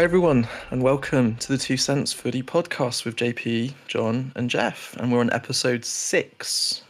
Hi, 0.00 0.04
everyone, 0.04 0.48
and 0.70 0.82
welcome 0.82 1.36
to 1.36 1.48
the 1.48 1.58
Two 1.58 1.76
Cents 1.76 2.10
Footy 2.10 2.42
podcast 2.42 3.04
with 3.04 3.16
JP, 3.16 3.74
Jon, 3.86 4.32
and 4.34 4.48
Jeff. 4.48 4.96
And 4.96 5.12
we're 5.12 5.20
on 5.20 5.30
episode 5.30 5.84
six 5.84 6.82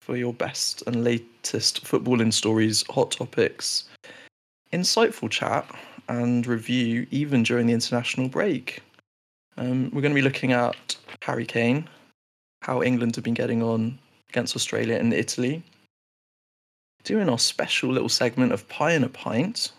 for 0.00 0.16
your 0.16 0.32
best 0.32 0.82
and 0.86 1.04
latest 1.04 1.84
footballing 1.84 2.32
stories, 2.32 2.82
hot 2.88 3.10
topics, 3.10 3.90
insightful 4.72 5.28
chat, 5.28 5.70
and 6.08 6.46
review, 6.46 7.06
even 7.10 7.42
during 7.42 7.66
the 7.66 7.74
international 7.74 8.26
break. 8.26 8.80
Um, 9.58 9.90
we're 9.92 10.00
going 10.00 10.14
to 10.14 10.22
be 10.22 10.22
looking 10.22 10.52
at 10.52 10.96
Harry 11.20 11.44
Kane, 11.44 11.86
how 12.62 12.82
England 12.82 13.16
have 13.16 13.24
been 13.24 13.34
getting 13.34 13.62
on 13.62 13.98
against 14.30 14.56
Australia 14.56 14.96
and 14.96 15.12
Italy, 15.12 15.62
doing 17.04 17.28
our 17.28 17.38
special 17.38 17.90
little 17.92 18.08
segment 18.08 18.52
of 18.52 18.66
Pie 18.70 18.92
in 18.92 19.04
a 19.04 19.10
Pint, 19.10 19.72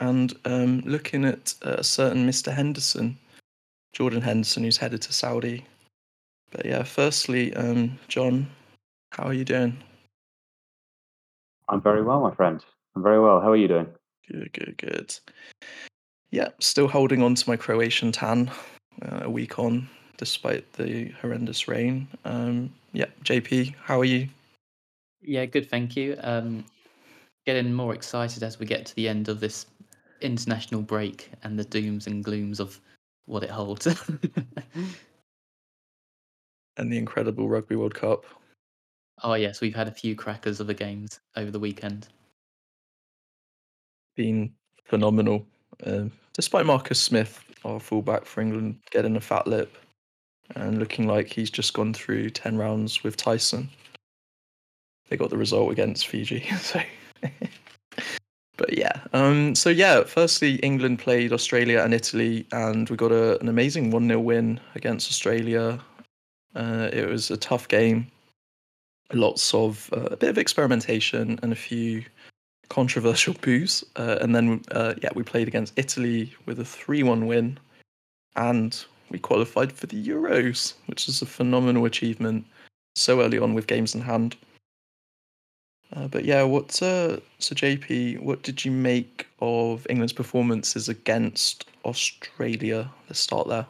and 0.00 0.34
um, 0.44 0.82
looking 0.84 1.24
at 1.24 1.54
a 1.62 1.84
certain 1.84 2.28
Mr. 2.28 2.52
Henderson, 2.52 3.18
Jordan 3.92 4.20
Henderson, 4.20 4.64
who's 4.64 4.76
headed 4.76 5.02
to 5.02 5.12
Saudi. 5.12 5.64
But 6.50 6.66
yeah, 6.66 6.82
firstly, 6.82 7.54
um, 7.54 7.98
Jon, 8.08 8.48
how 9.12 9.24
are 9.24 9.32
you 9.32 9.44
doing? 9.44 9.76
I'm 11.68 11.80
very 11.80 12.02
well, 12.02 12.20
my 12.20 12.34
friend. 12.34 12.64
I'm 12.94 13.02
very 13.02 13.20
well. 13.20 13.40
How 13.40 13.50
are 13.50 13.56
you 13.56 13.68
doing? 13.68 13.86
Good, 14.30 14.52
good, 14.52 14.74
good. 14.78 15.18
Yeah, 16.30 16.48
still 16.60 16.88
holding 16.88 17.22
on 17.22 17.34
to 17.34 17.48
my 17.48 17.56
Croatian 17.56 18.12
tan 18.12 18.50
uh, 19.02 19.20
a 19.22 19.30
week 19.30 19.58
on, 19.58 19.88
despite 20.16 20.70
the 20.74 21.12
horrendous 21.20 21.68
rain. 21.68 22.08
Um, 22.24 22.72
yeah, 22.92 23.06
JP, 23.24 23.74
how 23.82 24.00
are 24.00 24.04
you? 24.04 24.28
Yeah, 25.22 25.46
good, 25.46 25.70
thank 25.70 25.96
you. 25.96 26.16
Um, 26.22 26.64
getting 27.46 27.72
more 27.72 27.94
excited 27.94 28.42
as 28.42 28.58
we 28.58 28.66
get 28.66 28.86
to 28.86 28.96
the 28.96 29.08
end 29.08 29.28
of 29.28 29.40
this 29.40 29.66
international 30.24 30.82
break 30.82 31.30
and 31.42 31.58
the 31.58 31.64
dooms 31.64 32.06
and 32.06 32.24
glooms 32.24 32.60
of 32.60 32.80
what 33.26 33.42
it 33.42 33.50
holds. 33.50 33.86
and 36.76 36.92
the 36.92 36.98
incredible 36.98 37.48
Rugby 37.48 37.76
World 37.76 37.94
Cup. 37.94 38.24
Oh 39.22 39.34
yes, 39.34 39.60
we've 39.60 39.74
had 39.74 39.88
a 39.88 39.92
few 39.92 40.16
crackers 40.16 40.60
of 40.60 40.66
the 40.66 40.74
games 40.74 41.20
over 41.36 41.50
the 41.50 41.60
weekend. 41.60 42.08
Been 44.16 44.52
phenomenal. 44.84 45.46
Uh, 45.84 46.04
despite 46.32 46.66
Marcus 46.66 47.00
Smith, 47.00 47.42
our 47.64 47.80
fullback 47.80 48.24
for 48.24 48.40
England, 48.40 48.78
getting 48.90 49.16
a 49.16 49.20
fat 49.20 49.46
lip 49.46 49.76
and 50.56 50.78
looking 50.78 51.06
like 51.06 51.28
he's 51.28 51.50
just 51.50 51.72
gone 51.74 51.94
through 51.94 52.30
ten 52.30 52.56
rounds 52.56 53.02
with 53.02 53.16
Tyson. 53.16 53.68
They 55.08 55.16
got 55.16 55.30
the 55.30 55.38
result 55.38 55.70
against 55.70 56.06
Fiji, 56.06 56.46
so. 56.58 56.80
But 58.56 58.76
yeah, 58.76 59.00
um, 59.12 59.54
so 59.54 59.70
yeah. 59.70 60.04
Firstly, 60.04 60.56
England 60.56 60.98
played 60.98 61.32
Australia 61.32 61.80
and 61.80 61.92
Italy, 61.92 62.46
and 62.52 62.88
we 62.88 62.96
got 62.96 63.12
a, 63.12 63.40
an 63.40 63.48
amazing 63.48 63.90
one 63.90 64.06
0 64.06 64.20
win 64.20 64.60
against 64.74 65.10
Australia. 65.10 65.80
Uh, 66.54 66.88
it 66.92 67.08
was 67.08 67.30
a 67.30 67.36
tough 67.36 67.66
game, 67.66 68.06
lots 69.12 69.52
of 69.54 69.90
uh, 69.92 70.08
a 70.10 70.16
bit 70.16 70.30
of 70.30 70.38
experimentation 70.38 71.38
and 71.42 71.52
a 71.52 71.56
few 71.56 72.04
controversial 72.68 73.34
boos, 73.40 73.84
uh, 73.96 74.18
and 74.20 74.34
then 74.34 74.62
uh, 74.70 74.94
yeah, 75.02 75.10
we 75.14 75.22
played 75.22 75.48
against 75.48 75.72
Italy 75.76 76.32
with 76.46 76.60
a 76.60 76.64
three-one 76.64 77.26
win, 77.26 77.58
and 78.36 78.84
we 79.10 79.18
qualified 79.18 79.72
for 79.72 79.86
the 79.86 80.08
Euros, 80.08 80.74
which 80.86 81.08
is 81.08 81.22
a 81.22 81.26
phenomenal 81.26 81.84
achievement 81.84 82.46
so 82.94 83.20
early 83.20 83.38
on 83.38 83.54
with 83.54 83.66
games 83.66 83.94
in 83.94 84.00
hand. 84.00 84.36
Uh, 85.92 86.08
but 86.08 86.24
yeah, 86.24 86.42
what's 86.42 86.82
uh, 86.82 87.20
so 87.38 87.54
JP? 87.54 88.20
What 88.20 88.42
did 88.42 88.64
you 88.64 88.70
make 88.70 89.26
of 89.40 89.86
England's 89.88 90.12
performances 90.12 90.88
against 90.88 91.66
Australia? 91.84 92.90
Let's 93.08 93.20
start 93.20 93.48
there. 93.48 93.66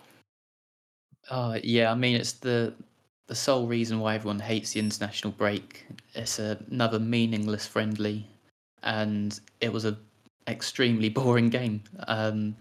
Uh, 1.29 1.59
yeah, 1.63 1.91
I 1.91 1.95
mean 1.95 2.17
it's 2.17 2.33
the 2.33 2.75
the 3.27 3.35
sole 3.35 3.67
reason 3.67 4.01
why 4.01 4.15
everyone 4.15 4.39
hates 4.39 4.73
the 4.73 4.81
international 4.81 5.33
break. 5.33 5.87
It's 6.15 6.39
a, 6.39 6.59
another 6.71 6.99
meaningless 6.99 7.67
friendly, 7.67 8.27
and 8.83 9.39
it 9.61 9.73
was 9.73 9.85
a 9.85 9.97
extremely 10.49 11.09
boring 11.21 11.49
game. 11.49 11.83
Um, 12.07 12.57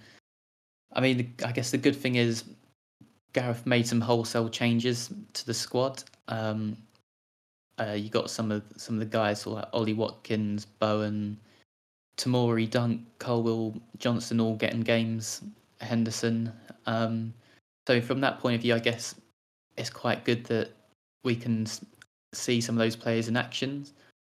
I 0.94 1.02
mean, 1.02 1.34
I 1.44 1.52
guess 1.52 1.72
the 1.72 1.78
good 1.78 1.96
thing 1.96 2.16
is 2.16 2.44
Gareth 3.34 3.66
made 3.66 3.88
some 3.88 4.00
wholesale 4.00 4.50
changes 4.50 5.10
to 5.34 5.46
the 5.46 5.54
squad. 5.54 6.04
Um, 6.28 6.78
uh, 7.80 7.94
you 7.94 8.10
got 8.10 8.30
some 8.30 8.52
of 8.52 8.64
some 8.78 8.96
of 8.96 9.00
the 9.00 9.06
guys 9.06 9.46
like 9.48 9.66
Ollie 9.74 9.94
Watkins, 9.94 10.66
Bowen, 10.66 11.38
Tomori, 12.18 12.70
Dunk, 12.70 13.02
Colwill, 13.20 13.76
Johnson, 13.98 14.40
all 14.40 14.56
getting 14.56 14.82
games. 14.82 15.42
Henderson. 15.84 16.50
Um, 16.86 17.34
so 17.88 18.00
from 18.00 18.22
that 18.22 18.40
point 18.40 18.56
of 18.56 18.62
view, 18.62 18.74
I 18.74 18.80
guess 18.80 19.16
it's 19.76 19.90
quite 19.90 20.24
good 20.24 20.46
that 20.46 20.72
we 21.26 21.36
can 21.36 21.68
see 22.34 22.62
some 22.62 22.76
of 22.76 22.80
those 22.80 22.96
players 22.96 23.28
in 23.28 23.36
action. 23.36 23.86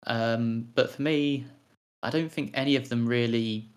Um, 0.07 0.67
but 0.75 0.91
for 0.91 1.01
me, 1.01 1.45
I 2.03 2.09
don't 2.09 2.29
think 2.29 2.51
any 2.53 2.75
of 2.75 2.89
them 2.89 3.07
really 3.07 3.69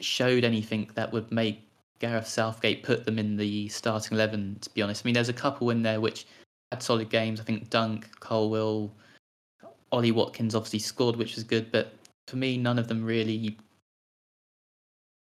showed 0.00 0.44
anything 0.44 0.90
that 0.94 1.12
would 1.12 1.30
make 1.30 1.60
Gareth 1.98 2.26
Southgate 2.26 2.82
put 2.82 3.04
them 3.04 3.18
in 3.18 3.36
the 3.36 3.68
starting 3.68 4.16
eleven. 4.16 4.56
To 4.62 4.70
be 4.70 4.80
honest, 4.80 5.04
I 5.04 5.06
mean, 5.06 5.14
there's 5.14 5.28
a 5.28 5.34
couple 5.34 5.70
in 5.70 5.82
there 5.82 6.00
which 6.00 6.26
had 6.72 6.82
solid 6.82 7.10
games. 7.10 7.40
I 7.40 7.44
think 7.44 7.70
Dunk, 7.70 8.08
Colwill, 8.20 8.92
Ollie 9.92 10.12
Watkins 10.12 10.54
obviously 10.54 10.80
scored, 10.80 11.16
which 11.16 11.34
was 11.34 11.44
good. 11.44 11.70
But 11.70 11.92
for 12.26 12.36
me, 12.36 12.56
none 12.56 12.78
of 12.78 12.88
them 12.88 13.04
really 13.04 13.56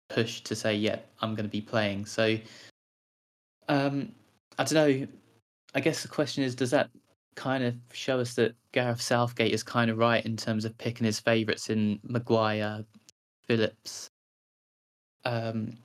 pushed 0.08 0.44
to 0.46 0.56
say, 0.56 0.74
"Yeah, 0.74 0.98
I'm 1.20 1.34
going 1.34 1.46
to 1.46 1.50
be 1.50 1.60
playing." 1.60 2.06
So, 2.06 2.38
um, 3.68 4.12
I 4.58 4.64
don't 4.64 4.74
know. 4.74 5.06
I 5.74 5.80
guess 5.80 6.02
the 6.02 6.08
question 6.08 6.44
is, 6.44 6.54
does 6.54 6.70
that 6.70 6.90
kind 7.34 7.64
of 7.64 7.74
show 7.92 8.20
us 8.20 8.34
that 8.34 8.54
Gareth 8.72 9.00
Southgate 9.00 9.52
is 9.52 9.62
kind 9.62 9.90
of 9.90 9.98
right 9.98 10.24
in 10.26 10.36
terms 10.36 10.66
of 10.66 10.76
picking 10.76 11.06
his 11.06 11.18
favourites 11.18 11.70
in 11.70 11.98
Maguire, 12.02 12.84
Phillips, 13.46 14.10
um, 15.24 15.76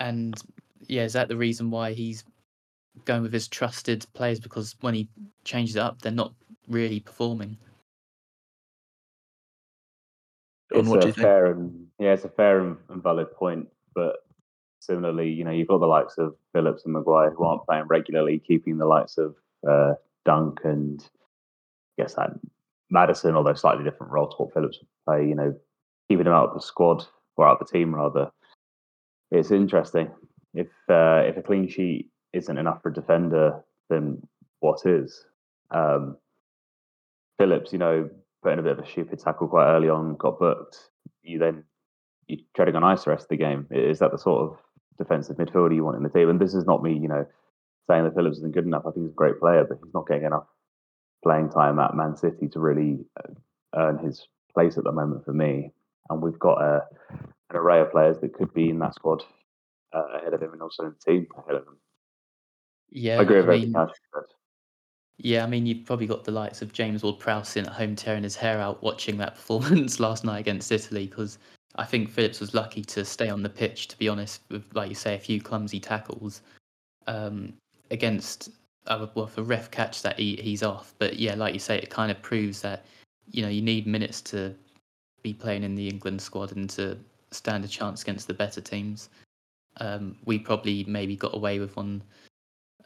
and 0.00 0.34
yeah, 0.88 1.04
is 1.04 1.14
that 1.14 1.28
the 1.28 1.36
reason 1.36 1.70
why 1.70 1.92
he's 1.92 2.24
going 3.04 3.22
with 3.22 3.32
his 3.32 3.48
trusted 3.48 4.06
players 4.14 4.40
because 4.40 4.76
when 4.80 4.94
he 4.94 5.08
changes 5.44 5.76
it 5.76 5.80
up, 5.80 6.00
they're 6.00 6.12
not 6.12 6.32
really 6.68 7.00
performing. 7.00 7.56
It's 10.70 10.88
a 11.04 11.12
fair 11.12 11.46
and 11.46 11.86
yeah, 11.98 12.12
it's 12.14 12.24
a 12.24 12.28
fair 12.28 12.60
and, 12.60 12.76
and, 12.88 13.02
valid 13.02 13.32
point. 13.32 13.68
But 13.94 14.16
similarly, 14.80 15.30
you 15.30 15.44
know, 15.44 15.50
you've 15.50 15.68
got 15.68 15.78
the 15.78 15.86
likes 15.86 16.18
of 16.18 16.34
Phillips 16.52 16.84
and 16.84 16.92
Maguire 16.94 17.30
who 17.30 17.44
aren't 17.44 17.64
playing 17.64 17.86
regularly, 17.86 18.40
keeping 18.44 18.78
the 18.78 18.86
likes 18.86 19.18
of 19.18 19.36
uh, 19.68 19.94
Dunk 20.24 20.60
and 20.64 21.00
I 21.98 22.02
guess 22.02 22.14
that 22.14 22.30
Maddison, 22.90 23.36
although 23.36 23.54
slightly 23.54 23.84
different 23.84 24.12
role 24.12 24.28
to 24.28 24.36
what 24.36 24.52
Phillips 24.52 24.78
would 24.80 24.88
play. 25.06 25.28
You 25.28 25.34
know, 25.34 25.54
keeping 26.08 26.26
him 26.26 26.32
out 26.32 26.48
of 26.48 26.54
the 26.54 26.60
squad 26.60 27.04
or 27.36 27.46
out 27.46 27.60
of 27.60 27.66
the 27.66 27.72
team 27.72 27.94
rather. 27.94 28.30
It's 29.30 29.50
interesting 29.50 30.10
if 30.54 30.68
uh, 30.88 31.22
if 31.26 31.36
a 31.36 31.42
clean 31.42 31.68
sheet 31.68 32.10
isn't 32.34 32.58
enough 32.58 32.82
for 32.82 32.90
a 32.90 32.94
defender, 32.94 33.64
then 33.88 34.20
what 34.60 34.84
is? 34.84 35.24
Um, 35.70 36.16
Phillips, 37.38 37.72
you 37.72 37.78
know, 37.78 38.10
put 38.42 38.52
in 38.52 38.58
a 38.58 38.62
bit 38.62 38.78
of 38.78 38.84
a 38.84 38.90
stupid 38.90 39.18
tackle 39.18 39.48
quite 39.48 39.70
early 39.70 39.88
on, 39.88 40.16
got 40.16 40.38
booked. 40.38 40.78
You 41.22 41.38
then 41.38 41.64
you're 42.26 42.40
treading 42.54 42.76
on 42.76 42.84
ice 42.84 43.04
the 43.04 43.10
rest 43.10 43.24
of 43.24 43.28
the 43.30 43.36
game. 43.36 43.66
Is 43.70 43.98
that 43.98 44.12
the 44.12 44.18
sort 44.18 44.42
of 44.42 44.58
defensive 44.98 45.36
midfielder 45.36 45.74
you 45.74 45.84
want 45.84 45.96
in 45.96 46.02
the 46.02 46.08
team? 46.08 46.28
And 46.28 46.40
this 46.40 46.54
is 46.54 46.64
not 46.64 46.82
me, 46.82 46.92
you 46.94 47.08
know, 47.08 47.26
saying 47.88 48.04
that 48.04 48.14
Phillips 48.14 48.38
isn't 48.38 48.54
good 48.54 48.66
enough. 48.66 48.84
I 48.86 48.90
think 48.90 49.06
he's 49.06 49.12
a 49.12 49.16
great 49.16 49.40
player, 49.40 49.64
but 49.64 49.78
he's 49.82 49.94
not 49.94 50.06
getting 50.06 50.24
enough 50.24 50.46
playing 51.22 51.50
time 51.50 51.78
at 51.78 51.94
Man 51.94 52.16
City 52.16 52.48
to 52.48 52.60
really 52.60 52.98
uh, 53.18 53.32
earn 53.74 53.98
his 53.98 54.26
place 54.52 54.78
at 54.78 54.84
the 54.84 54.92
moment 54.92 55.24
for 55.24 55.32
me. 55.32 55.72
And 56.10 56.22
we've 56.22 56.38
got 56.38 56.60
a, 56.60 56.84
an 57.50 57.56
array 57.56 57.80
of 57.80 57.90
players 57.90 58.18
that 58.20 58.34
could 58.34 58.52
be 58.52 58.70
in 58.70 58.78
that 58.80 58.94
squad 58.94 59.22
uh, 59.94 60.18
ahead 60.18 60.34
of 60.34 60.42
him 60.42 60.52
and 60.52 60.62
also 60.62 60.84
in 60.84 60.94
the 60.98 61.12
team 61.12 61.26
ahead 61.38 61.56
of 61.56 61.66
him. 61.66 61.76
Yeah, 62.90 63.18
I 63.18 63.22
agree 63.22 63.36
with 63.36 63.46
I 63.46 63.54
everything 63.54 63.72
mean, 63.72 63.88
Yeah, 65.18 65.44
I 65.44 65.46
mean, 65.46 65.66
you've 65.66 65.84
probably 65.84 66.06
got 66.06 66.24
the 66.24 66.32
likes 66.32 66.62
of 66.62 66.72
James 66.72 67.02
Ward-Prowse 67.02 67.56
in 67.56 67.66
at 67.66 67.72
home 67.72 67.96
tearing 67.96 68.22
his 68.22 68.36
hair 68.36 68.60
out 68.60 68.82
watching 68.82 69.16
that 69.18 69.34
performance 69.34 70.00
last 70.06 70.24
night 70.24 70.40
against 70.40 70.72
Italy 70.72 71.06
because 71.06 71.38
I 71.76 71.84
think 71.84 72.08
Phillips 72.08 72.40
was 72.40 72.54
lucky 72.54 72.82
to 72.82 73.04
stay 73.04 73.28
on 73.28 73.42
the 73.42 73.48
pitch, 73.48 73.88
to 73.88 73.98
be 73.98 74.08
honest, 74.08 74.42
with, 74.50 74.64
like 74.74 74.88
you 74.88 74.94
say, 74.94 75.14
a 75.14 75.18
few 75.18 75.40
clumsy 75.40 75.80
tackles 75.80 76.42
um, 77.06 77.52
against, 77.90 78.50
uh, 78.86 79.06
well, 79.14 79.26
for 79.26 79.42
ref 79.42 79.70
catch 79.70 80.02
that 80.02 80.18
he, 80.18 80.36
he's 80.36 80.62
off. 80.62 80.94
But 80.98 81.18
yeah, 81.18 81.34
like 81.34 81.54
you 81.54 81.60
say, 81.60 81.78
it 81.78 81.90
kind 81.90 82.10
of 82.10 82.22
proves 82.22 82.60
that, 82.62 82.84
you 83.30 83.42
know, 83.42 83.48
you 83.48 83.62
need 83.62 83.86
minutes 83.86 84.20
to 84.22 84.54
be 85.22 85.32
playing 85.32 85.64
in 85.64 85.74
the 85.74 85.88
England 85.88 86.20
squad 86.22 86.54
and 86.54 86.70
to 86.70 86.96
stand 87.32 87.64
a 87.64 87.68
chance 87.68 88.02
against 88.02 88.28
the 88.28 88.34
better 88.34 88.60
teams. 88.60 89.08
Um, 89.78 90.16
we 90.24 90.38
probably 90.38 90.84
maybe 90.84 91.16
got 91.16 91.34
away 91.34 91.58
with 91.58 91.76
one 91.76 92.02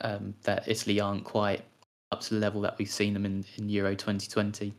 um, 0.00 0.34
that 0.42 0.68
Italy 0.68 1.00
aren't 1.00 1.24
quite 1.24 1.64
up 2.10 2.20
to 2.20 2.34
the 2.34 2.40
level 2.40 2.60
that 2.62 2.78
we've 2.78 2.90
seen 2.90 3.14
them 3.14 3.26
in, 3.26 3.44
in 3.56 3.68
Euro 3.68 3.94
2020. 3.94 4.72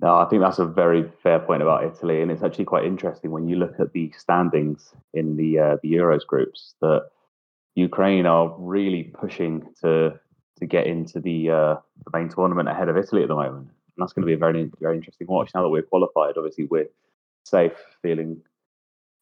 No, 0.00 0.14
I 0.14 0.24
think 0.24 0.40
that's 0.40 0.58
a 0.58 0.64
very 0.64 1.10
fair 1.22 1.38
point 1.38 1.60
about 1.60 1.84
Italy, 1.84 2.22
and 2.22 2.30
it's 2.30 2.42
actually 2.42 2.64
quite 2.64 2.86
interesting 2.86 3.30
when 3.30 3.46
you 3.46 3.56
look 3.56 3.78
at 3.78 3.92
the 3.92 4.10
standings 4.16 4.94
in 5.12 5.36
the 5.36 5.58
uh, 5.58 5.76
the 5.82 5.92
Euros 5.92 6.26
groups 6.26 6.74
that 6.80 7.10
Ukraine 7.74 8.24
are 8.24 8.54
really 8.58 9.04
pushing 9.04 9.68
to 9.82 10.18
to 10.58 10.66
get 10.66 10.86
into 10.86 11.20
the, 11.20 11.48
uh, 11.48 11.74
the 12.04 12.18
main 12.18 12.28
tournament 12.28 12.68
ahead 12.68 12.88
of 12.88 12.96
Italy 12.96 13.22
at 13.22 13.28
the 13.28 13.34
moment, 13.34 13.68
and 13.68 13.98
that's 13.98 14.14
going 14.14 14.22
to 14.22 14.26
be 14.26 14.32
a 14.32 14.38
very 14.38 14.70
very 14.80 14.96
interesting 14.96 15.26
watch. 15.26 15.50
Now 15.54 15.62
that 15.62 15.68
we're 15.68 15.82
qualified, 15.82 16.38
obviously 16.38 16.64
we're 16.64 16.88
safe, 17.44 17.76
feeling 18.00 18.40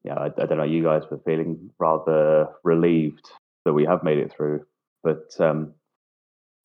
yeah, 0.04 0.14
I, 0.14 0.26
I 0.26 0.46
don't 0.46 0.58
know 0.58 0.64
you 0.64 0.84
guys, 0.84 1.02
but 1.10 1.24
feeling 1.24 1.70
rather 1.78 2.48
relieved 2.62 3.28
that 3.64 3.72
we 3.72 3.84
have 3.84 4.02
made 4.02 4.18
it 4.18 4.32
through. 4.32 4.64
But 5.02 5.34
um, 5.40 5.74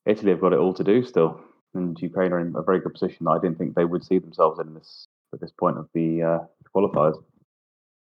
Italy 0.06 0.32
have 0.32 0.42
got 0.42 0.54
it 0.54 0.60
all 0.60 0.74
to 0.74 0.84
do 0.84 1.04
still 1.04 1.42
and 1.74 2.00
Ukraine 2.02 2.32
are 2.32 2.40
in 2.40 2.56
a 2.56 2.62
very 2.62 2.80
good 2.80 2.94
position 2.94 3.28
I 3.28 3.40
didn't 3.40 3.58
think 3.58 3.76
they 3.76 3.86
would 3.86 4.04
see 4.04 4.20
themselves 4.20 4.60
in 4.60 4.74
this 4.74 5.08
at 5.34 5.42
this 5.42 5.52
point 5.52 5.78
of 5.78 5.90
the 5.94 6.22
uh, 6.22 6.40
qualifiers. 6.76 7.22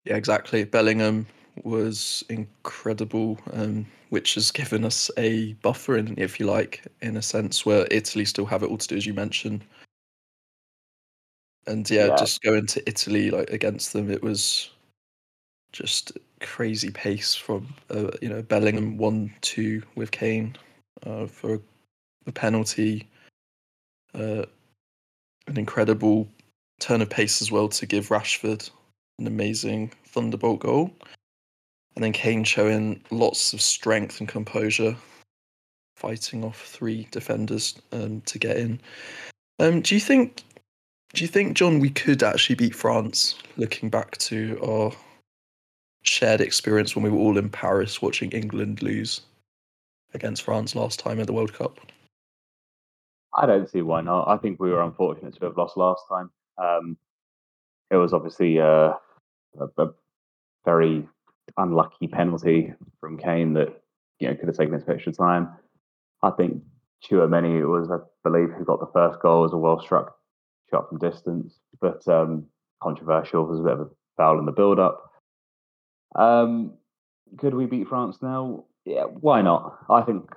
Yeah, 0.04 0.16
exactly. 0.16 0.66
Bellingham 0.66 1.28
was 1.64 2.24
incredible, 2.30 3.38
um, 3.54 3.86
which 4.10 4.34
has 4.34 4.52
given 4.52 4.84
us 4.84 5.10
a 5.18 5.54
buffer, 5.62 5.98
in, 5.98 6.16
if 6.18 6.40
you 6.40 6.46
like, 6.46 6.86
in 7.02 7.18
a 7.18 7.22
sense 7.22 7.66
where 7.66 7.88
Italy 7.92 8.26
still 8.26 8.46
have 8.46 8.64
it 8.64 8.70
all 8.70 8.78
to 8.78 8.88
do, 8.88 8.98
as 8.98 9.06
you 9.06 9.14
mentioned. 9.14 9.64
And 11.68 11.90
yeah, 11.90 12.08
yeah. 12.08 12.16
just 12.16 12.42
going 12.42 12.66
to 12.68 12.90
Italy 12.90 13.32
like 13.32 13.50
against 13.52 13.94
them, 13.94 14.10
it 14.10 14.24
was 14.24 14.72
just 15.72 16.12
crazy 16.42 16.92
pace 16.92 17.34
from 17.36 17.74
uh, 17.90 18.12
you 18.22 18.30
know 18.30 18.42
Bellingham 18.42 18.98
one 18.98 19.34
two 19.42 19.82
with 19.96 20.12
Kane 20.12 20.56
uh, 21.06 21.28
for 21.28 21.62
a 22.28 22.32
penalty 22.32 23.08
uh, 24.14 24.44
an 25.48 25.58
incredible 25.58 26.28
turn 26.80 27.02
of 27.02 27.10
pace 27.10 27.42
as 27.42 27.52
well 27.52 27.70
to 27.70 27.86
give 27.86 28.10
Rashford 28.10 28.70
an 29.20 29.28
amazing 29.28 29.92
thunderbolt 30.06 30.60
goal. 30.60 30.92
And 31.96 32.04
then 32.04 32.14
Kane 32.14 32.44
showing 32.44 33.04
lots 33.12 33.54
of 33.54 33.62
strength 33.62 34.20
and 34.20 34.28
composure, 34.28 34.96
fighting 35.98 36.44
off 36.44 36.66
three 36.66 37.08
defenders 37.12 37.80
um, 37.92 38.22
to 38.22 38.40
get 38.40 38.58
in. 38.58 38.80
Um, 39.60 39.82
do 39.82 39.94
you 39.94 40.02
think, 40.02 40.44
do 41.14 41.24
you 41.24 41.28
think, 41.28 41.58
Jon, 41.58 41.80
we 41.80 41.90
could 41.90 42.24
actually 42.24 42.56
beat 42.56 42.74
France? 42.74 43.36
Looking 43.58 43.90
back 43.90 44.18
to 44.20 44.58
our 44.64 44.92
shared 46.04 46.42
experience 46.42 46.96
when 46.96 47.04
we 47.04 47.10
were 47.10 47.18
all 47.18 47.38
in 47.38 47.50
Paris 47.50 48.02
watching 48.02 48.32
England 48.32 48.82
lose 48.82 49.22
against 50.14 50.44
France 50.44 50.76
last 50.76 51.00
time 51.00 51.20
at 51.20 51.28
the 51.28 51.34
World 51.34 51.54
Cup. 51.54 51.80
I 53.34 53.46
don't 53.46 53.70
see 53.70 53.82
why 53.82 54.02
not. 54.02 54.28
I 54.28 54.38
think 54.38 54.60
we 54.60 54.70
were 54.70 54.82
unfortunate 54.82 55.36
to 55.36 55.46
have 55.46 55.58
lost 55.58 55.78
last 55.78 56.04
time. 56.10 56.30
Um, 56.58 56.98
it 57.90 57.96
was 57.96 58.14
obviously 58.14 58.60
uh, 58.60 58.94
a, 59.60 59.68
a, 59.78 59.90
very 60.64 61.08
unlucky 61.58 62.08
penalty 62.08 62.72
from 63.00 63.18
Kane 63.18 63.54
that 63.54 63.82
you 64.20 64.28
know 64.28 64.36
could 64.36 64.48
have 64.48 64.58
taken 64.58 64.76
us 64.76 64.84
extra 64.88 65.12
time. 65.12 65.50
I 66.22 66.30
think 66.32 66.62
Tchouameni 67.04 67.60
it 67.60 67.66
was, 67.66 67.90
I 67.90 67.98
believe, 68.24 68.52
who 68.52 68.64
got 68.64 68.80
the 68.80 68.92
first 68.94 69.20
goal 69.22 69.42
was 69.42 69.54
a 69.54 69.58
well 69.58 69.82
struck 69.82 70.16
shot 70.70 70.90
from 70.90 71.00
distance, 71.00 71.60
but 71.80 72.08
um, 72.08 72.46
controversial. 72.82 73.46
was 73.46 73.60
a 73.60 73.64
bit 73.64 73.74
of 73.74 73.80
a 73.82 73.90
foul 74.18 74.40
in 74.40 74.46
the 74.46 74.52
build 74.52 74.80
up. 74.80 75.11
Um, 76.16 76.74
could 77.38 77.54
we 77.54 77.66
beat 77.66 77.88
France 77.88 78.18
now? 78.22 78.66
Yeah, 78.86 79.04
why 79.04 79.42
not? 79.42 79.78
I 79.90 80.02
think 80.02 80.30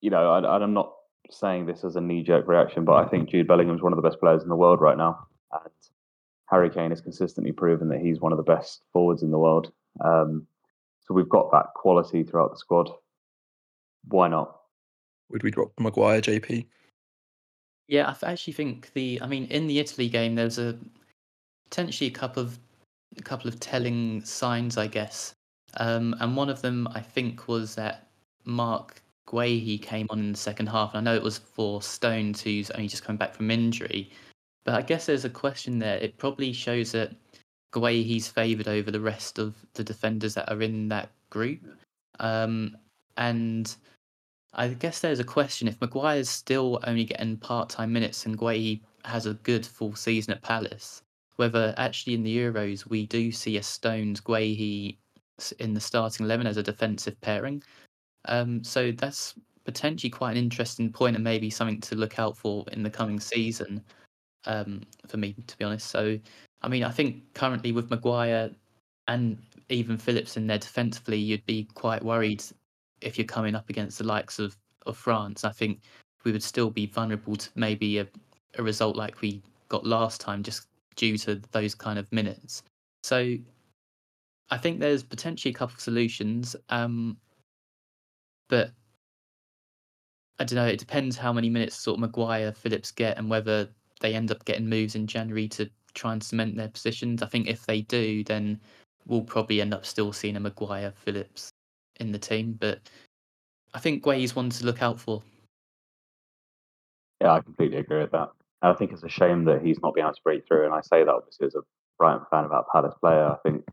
you 0.00 0.10
know 0.10 0.30
I, 0.30 0.56
I'm 0.56 0.74
not 0.74 0.92
saying 1.30 1.66
this 1.66 1.84
as 1.84 1.96
a 1.96 2.00
knee 2.00 2.22
jerk 2.22 2.46
reaction, 2.46 2.84
but 2.84 2.94
I 2.94 3.08
think 3.08 3.28
Jude 3.28 3.48
Bellingham 3.48 3.76
is 3.76 3.82
one 3.82 3.92
of 3.92 3.96
the 3.96 4.08
best 4.08 4.20
players 4.20 4.42
in 4.42 4.48
the 4.48 4.56
world 4.56 4.80
right 4.80 4.96
now. 4.96 5.26
And 5.52 5.72
Harry 6.50 6.70
Kane 6.70 6.90
has 6.90 7.00
consistently 7.00 7.52
proven 7.52 7.88
that 7.88 8.00
he's 8.00 8.20
one 8.20 8.32
of 8.32 8.38
the 8.38 8.44
best 8.44 8.82
forwards 8.92 9.22
in 9.22 9.30
the 9.30 9.38
world. 9.38 9.72
Um, 10.04 10.46
so 11.00 11.14
we've 11.14 11.28
got 11.28 11.50
that 11.52 11.66
quality 11.74 12.22
throughout 12.22 12.50
the 12.50 12.58
squad. 12.58 12.90
Why 14.08 14.28
not? 14.28 14.54
Would 15.30 15.42
we 15.42 15.50
drop 15.50 15.72
Maguire, 15.78 16.20
JP? 16.20 16.66
Yeah, 17.88 18.14
I 18.22 18.30
actually 18.30 18.52
think 18.52 18.92
the. 18.92 19.20
I 19.22 19.26
mean, 19.26 19.46
in 19.46 19.66
the 19.66 19.78
Italy 19.78 20.08
game, 20.08 20.34
there 20.34 20.44
was 20.44 20.58
a 20.58 20.78
potentially 21.70 22.08
a 22.08 22.12
couple 22.12 22.42
of 22.42 22.58
a 23.16 23.22
couple 23.22 23.48
of 23.48 23.60
telling 23.60 24.24
signs, 24.24 24.76
I 24.76 24.86
guess. 24.86 25.34
Um, 25.76 26.14
and 26.20 26.36
one 26.36 26.48
of 26.48 26.62
them, 26.62 26.88
I 26.94 27.00
think, 27.00 27.48
was 27.48 27.74
that 27.76 28.08
Marc 28.44 29.02
Guehi 29.26 29.80
came 29.80 30.06
on 30.10 30.18
in 30.20 30.32
the 30.32 30.38
second 30.38 30.68
half. 30.68 30.94
And 30.94 31.08
I 31.08 31.10
know 31.10 31.16
it 31.16 31.22
was 31.22 31.38
for 31.38 31.82
Stones, 31.82 32.40
who's 32.40 32.70
only 32.72 32.88
just 32.88 33.04
coming 33.04 33.18
back 33.18 33.34
from 33.34 33.50
injury. 33.50 34.10
But 34.64 34.74
I 34.74 34.82
guess 34.82 35.06
there's 35.06 35.24
a 35.24 35.30
question 35.30 35.78
there. 35.78 35.98
It 35.98 36.18
probably 36.18 36.52
shows 36.52 36.92
that 36.92 37.14
Guehi's 37.72 38.28
favoured 38.28 38.68
over 38.68 38.90
the 38.90 39.00
rest 39.00 39.38
of 39.38 39.54
the 39.74 39.84
defenders 39.84 40.34
that 40.34 40.50
are 40.50 40.62
in 40.62 40.88
that 40.88 41.10
group. 41.30 41.60
Um, 42.20 42.76
and 43.16 43.74
I 44.54 44.68
guess 44.68 45.00
there's 45.00 45.20
a 45.20 45.24
question 45.24 45.68
if 45.68 45.80
Maguire's 45.80 46.30
still 46.30 46.80
only 46.84 47.04
getting 47.04 47.36
part 47.36 47.68
time 47.68 47.92
minutes 47.92 48.26
and 48.26 48.38
Guehi 48.38 48.80
has 49.04 49.26
a 49.26 49.34
good 49.34 49.66
full 49.66 49.94
season 49.94 50.32
at 50.32 50.42
Palace, 50.42 51.02
whether 51.38 51.72
actually 51.76 52.14
in 52.14 52.22
the 52.22 52.36
Euros 52.36 52.86
we 52.86 53.06
do 53.06 53.32
see 53.32 53.56
a 53.56 53.62
Stones 53.62 54.20
Guehi 54.20 54.98
in 55.60 55.72
the 55.72 55.80
starting 55.80 56.26
11 56.26 56.46
as 56.46 56.56
a 56.56 56.62
defensive 56.62 57.18
pairing. 57.20 57.62
Um, 58.26 58.62
so 58.64 58.90
that's 58.92 59.34
potentially 59.64 60.10
quite 60.10 60.32
an 60.32 60.36
interesting 60.36 60.92
point 60.92 61.14
and 61.14 61.24
maybe 61.24 61.48
something 61.48 61.80
to 61.82 61.94
look 61.94 62.18
out 62.18 62.36
for 62.36 62.64
in 62.72 62.82
the 62.82 62.90
coming 62.90 63.20
season 63.20 63.84
um, 64.46 64.82
for 65.06 65.16
me, 65.16 65.36
to 65.46 65.58
be 65.58 65.64
honest. 65.64 65.88
So, 65.88 66.18
I 66.62 66.68
mean, 66.68 66.82
I 66.82 66.90
think 66.90 67.22
currently 67.34 67.70
with 67.70 67.90
Maguire 67.90 68.50
and 69.06 69.38
even 69.68 69.96
Phillips 69.96 70.36
in 70.36 70.46
there 70.46 70.58
defensively, 70.58 71.18
you'd 71.18 71.46
be 71.46 71.68
quite 71.74 72.02
worried 72.02 72.42
if 73.00 73.16
you're 73.16 73.26
coming 73.26 73.54
up 73.54 73.70
against 73.70 73.98
the 73.98 74.04
likes 74.04 74.38
of, 74.38 74.56
of 74.86 74.96
France. 74.96 75.44
I 75.44 75.52
think 75.52 75.82
we 76.24 76.32
would 76.32 76.42
still 76.42 76.70
be 76.70 76.86
vulnerable 76.86 77.36
to 77.36 77.48
maybe 77.54 77.98
a, 77.98 78.08
a 78.58 78.62
result 78.62 78.96
like 78.96 79.20
we 79.20 79.40
got 79.68 79.86
last 79.86 80.20
time 80.20 80.42
just 80.42 80.67
due 80.98 81.16
to 81.16 81.40
those 81.52 81.74
kind 81.74 81.98
of 81.98 82.12
minutes. 82.12 82.62
So 83.02 83.36
I 84.50 84.58
think 84.58 84.80
there's 84.80 85.02
potentially 85.02 85.52
a 85.52 85.56
couple 85.56 85.74
of 85.74 85.80
solutions. 85.80 86.54
Um, 86.68 87.16
but 88.48 88.72
I 90.38 90.44
don't 90.44 90.56
know. 90.56 90.66
It 90.66 90.78
depends 90.78 91.16
how 91.16 91.32
many 91.32 91.48
minutes 91.48 91.76
sort 91.76 91.96
of 91.96 92.00
Maguire, 92.00 92.52
Phillips 92.52 92.90
get, 92.90 93.16
and 93.16 93.30
whether 93.30 93.68
they 94.00 94.14
end 94.14 94.30
up 94.30 94.44
getting 94.44 94.68
moves 94.68 94.94
in 94.94 95.06
January 95.06 95.48
to 95.48 95.70
try 95.94 96.12
and 96.12 96.22
cement 96.22 96.56
their 96.56 96.68
positions. 96.68 97.22
I 97.22 97.26
think 97.26 97.48
if 97.48 97.64
they 97.64 97.82
do, 97.82 98.24
then 98.24 98.60
we'll 99.06 99.22
probably 99.22 99.60
end 99.60 99.72
up 99.72 99.86
still 99.86 100.12
seeing 100.12 100.36
a 100.36 100.40
Maguire, 100.40 100.92
Phillips 100.92 101.50
in 102.00 102.12
the 102.12 102.18
team. 102.18 102.56
But 102.58 102.80
I 103.74 103.78
think 103.78 104.02
Guehi's 104.02 104.36
one 104.36 104.50
to 104.50 104.66
look 104.66 104.82
out 104.82 104.98
for. 104.98 105.22
Yeah, 107.20 107.32
I 107.32 107.40
completely 107.40 107.78
agree 107.78 108.00
with 108.00 108.12
that. 108.12 108.30
I 108.62 108.72
think 108.74 108.92
it's 108.92 109.04
a 109.04 109.08
shame 109.08 109.44
that 109.44 109.62
he's 109.62 109.80
not 109.82 109.94
been 109.94 110.04
able 110.04 110.14
to 110.14 110.20
break 110.24 110.46
through. 110.46 110.64
And 110.64 110.74
I 110.74 110.80
say 110.80 111.04
that 111.04 111.14
obviously 111.14 111.46
as 111.46 111.54
a 111.54 111.60
Brighton 111.98 112.24
fan 112.30 112.44
about 112.44 112.68
Palace 112.72 112.94
player. 113.00 113.26
I 113.26 113.36
think 113.44 113.66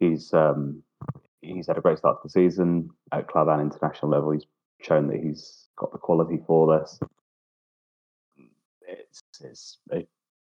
he's 0.00 0.32
um, 0.32 0.82
he's 1.42 1.66
had 1.66 1.78
a 1.78 1.80
great 1.80 1.98
start 1.98 2.20
to 2.22 2.28
the 2.28 2.30
season 2.30 2.90
at 3.12 3.28
club 3.28 3.48
and 3.48 3.60
international 3.60 4.10
level. 4.10 4.32
He's 4.32 4.46
shown 4.80 5.06
that 5.08 5.20
he's 5.20 5.68
got 5.76 5.92
the 5.92 5.98
quality 5.98 6.40
for 6.46 6.78
this. 6.78 6.98
It's 8.88 9.22
it's 9.40 9.78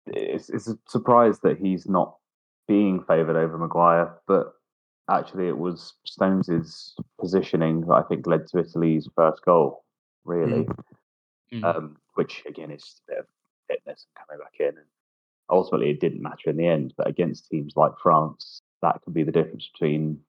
it's, 0.07 0.49
it's 0.49 0.67
a 0.67 0.77
surprise 0.87 1.39
that 1.39 1.57
he's 1.57 1.87
not 1.87 2.17
being 2.67 3.03
favoured 3.03 3.37
over 3.37 3.57
Maguire, 3.57 4.19
but 4.27 4.53
actually 5.09 5.47
it 5.47 5.57
was 5.57 5.93
Stones's 6.05 6.95
positioning 7.19 7.81
that 7.81 7.93
I 7.93 8.03
think 8.03 8.27
led 8.27 8.47
to 8.47 8.59
Italy's 8.59 9.07
first 9.15 9.43
goal, 9.45 9.83
really. 10.25 10.67
Mm. 11.53 11.63
Um, 11.63 11.97
which 12.15 12.43
again 12.47 12.71
is 12.71 13.01
a 13.07 13.11
bit 13.11 13.19
of 13.19 13.25
fitness 13.67 14.05
and 14.07 14.27
coming 14.27 14.43
back 14.43 14.53
in. 14.59 14.77
And 14.77 14.87
ultimately, 15.49 15.89
it 15.89 15.99
didn't 15.99 16.21
matter 16.21 16.49
in 16.49 16.57
the 16.57 16.67
end. 16.67 16.93
But 16.97 17.07
against 17.07 17.49
teams 17.49 17.73
like 17.75 17.93
France, 18.01 18.61
that 18.81 19.01
can 19.03 19.13
be 19.13 19.23
the 19.23 19.31
difference 19.31 19.69
between 19.73 20.19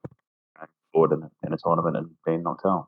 forward 0.95 1.13
in, 1.13 1.29
in 1.47 1.53
a 1.53 1.59
tournament 1.59 1.97
and 1.97 2.11
being 2.25 2.43
knocked 2.43 2.65
out. 2.65 2.87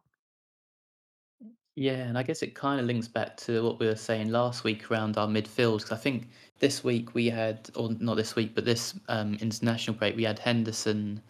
Yeah, 1.75 2.05
and 2.05 2.17
I 2.17 2.23
guess 2.23 2.43
it 2.43 2.55
kind 2.55 2.81
of 2.81 2.87
links 2.87 3.09
back 3.09 3.37
to 3.39 3.63
what 3.63 3.79
we 3.79 3.87
were 3.87 3.97
saying 3.97 4.31
last 4.31 4.65
week 4.65 4.91
around 4.91 5.19
our 5.19 5.27
midfield. 5.27 5.79
Because 5.79 5.93
I 5.93 5.97
think 5.97 6.29
this 6.59 6.83
week 6.83 7.15
we 7.15 7.29
had, 7.29 7.69
or 7.75 7.91
not 8.01 8.17
this 8.17 8.35
week, 8.35 8.55
but 8.55 8.65
this 8.65 8.95
um, 9.09 9.37
international 9.43 9.95
break, 9.97 10.17
we 10.17 10.25
had 10.25 10.39
Henderson, 10.39 11.21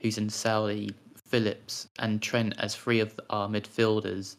who's 0.00 0.18
in 0.18 0.28
Saudi, 0.28 0.90
Phillips, 1.16 1.88
and 1.98 2.20
Trent 2.20 2.54
as 2.58 2.76
three 2.76 3.00
of 3.00 3.18
our 3.30 3.48
midfielders, 3.48 4.36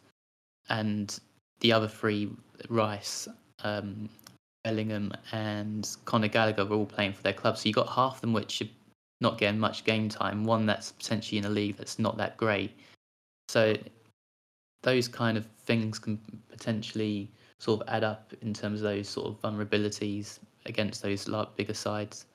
and 0.69 1.19
the 1.61 1.71
other 1.71 1.87
three, 1.87 2.29
Rice, 2.69 3.27
um, 3.63 4.09
Bellingham, 4.63 5.13
and 5.31 5.89
Conor 6.05 6.27
Gallagher, 6.27 6.65
were 6.65 6.75
all 6.75 6.85
playing 6.85 7.13
for 7.13 7.23
their 7.23 7.33
club. 7.33 7.57
So 7.57 7.69
you've 7.69 7.75
got 7.75 7.89
half 7.89 8.15
of 8.15 8.21
them 8.21 8.33
which 8.33 8.61
are 8.61 8.67
not 9.21 9.37
getting 9.37 9.59
much 9.59 9.83
game 9.83 10.09
time, 10.09 10.43
one 10.43 10.65
that's 10.65 10.91
potentially 10.91 11.37
in 11.37 11.45
a 11.45 11.49
league 11.49 11.77
that's 11.77 11.99
not 11.99 12.17
that 12.17 12.37
great. 12.37 12.71
So 13.49 13.75
those 14.83 15.07
kind 15.07 15.37
of 15.37 15.45
things 15.65 15.99
can 15.99 16.19
potentially 16.49 17.31
sort 17.59 17.81
of 17.81 17.89
add 17.89 18.03
up 18.03 18.33
in 18.41 18.53
terms 18.53 18.81
of 18.81 18.83
those 18.83 19.09
sort 19.09 19.27
of 19.27 19.41
vulnerabilities 19.41 20.39
against 20.65 21.01
those 21.01 21.27
like 21.27 21.55
bigger 21.55 21.73
sides. 21.73 22.25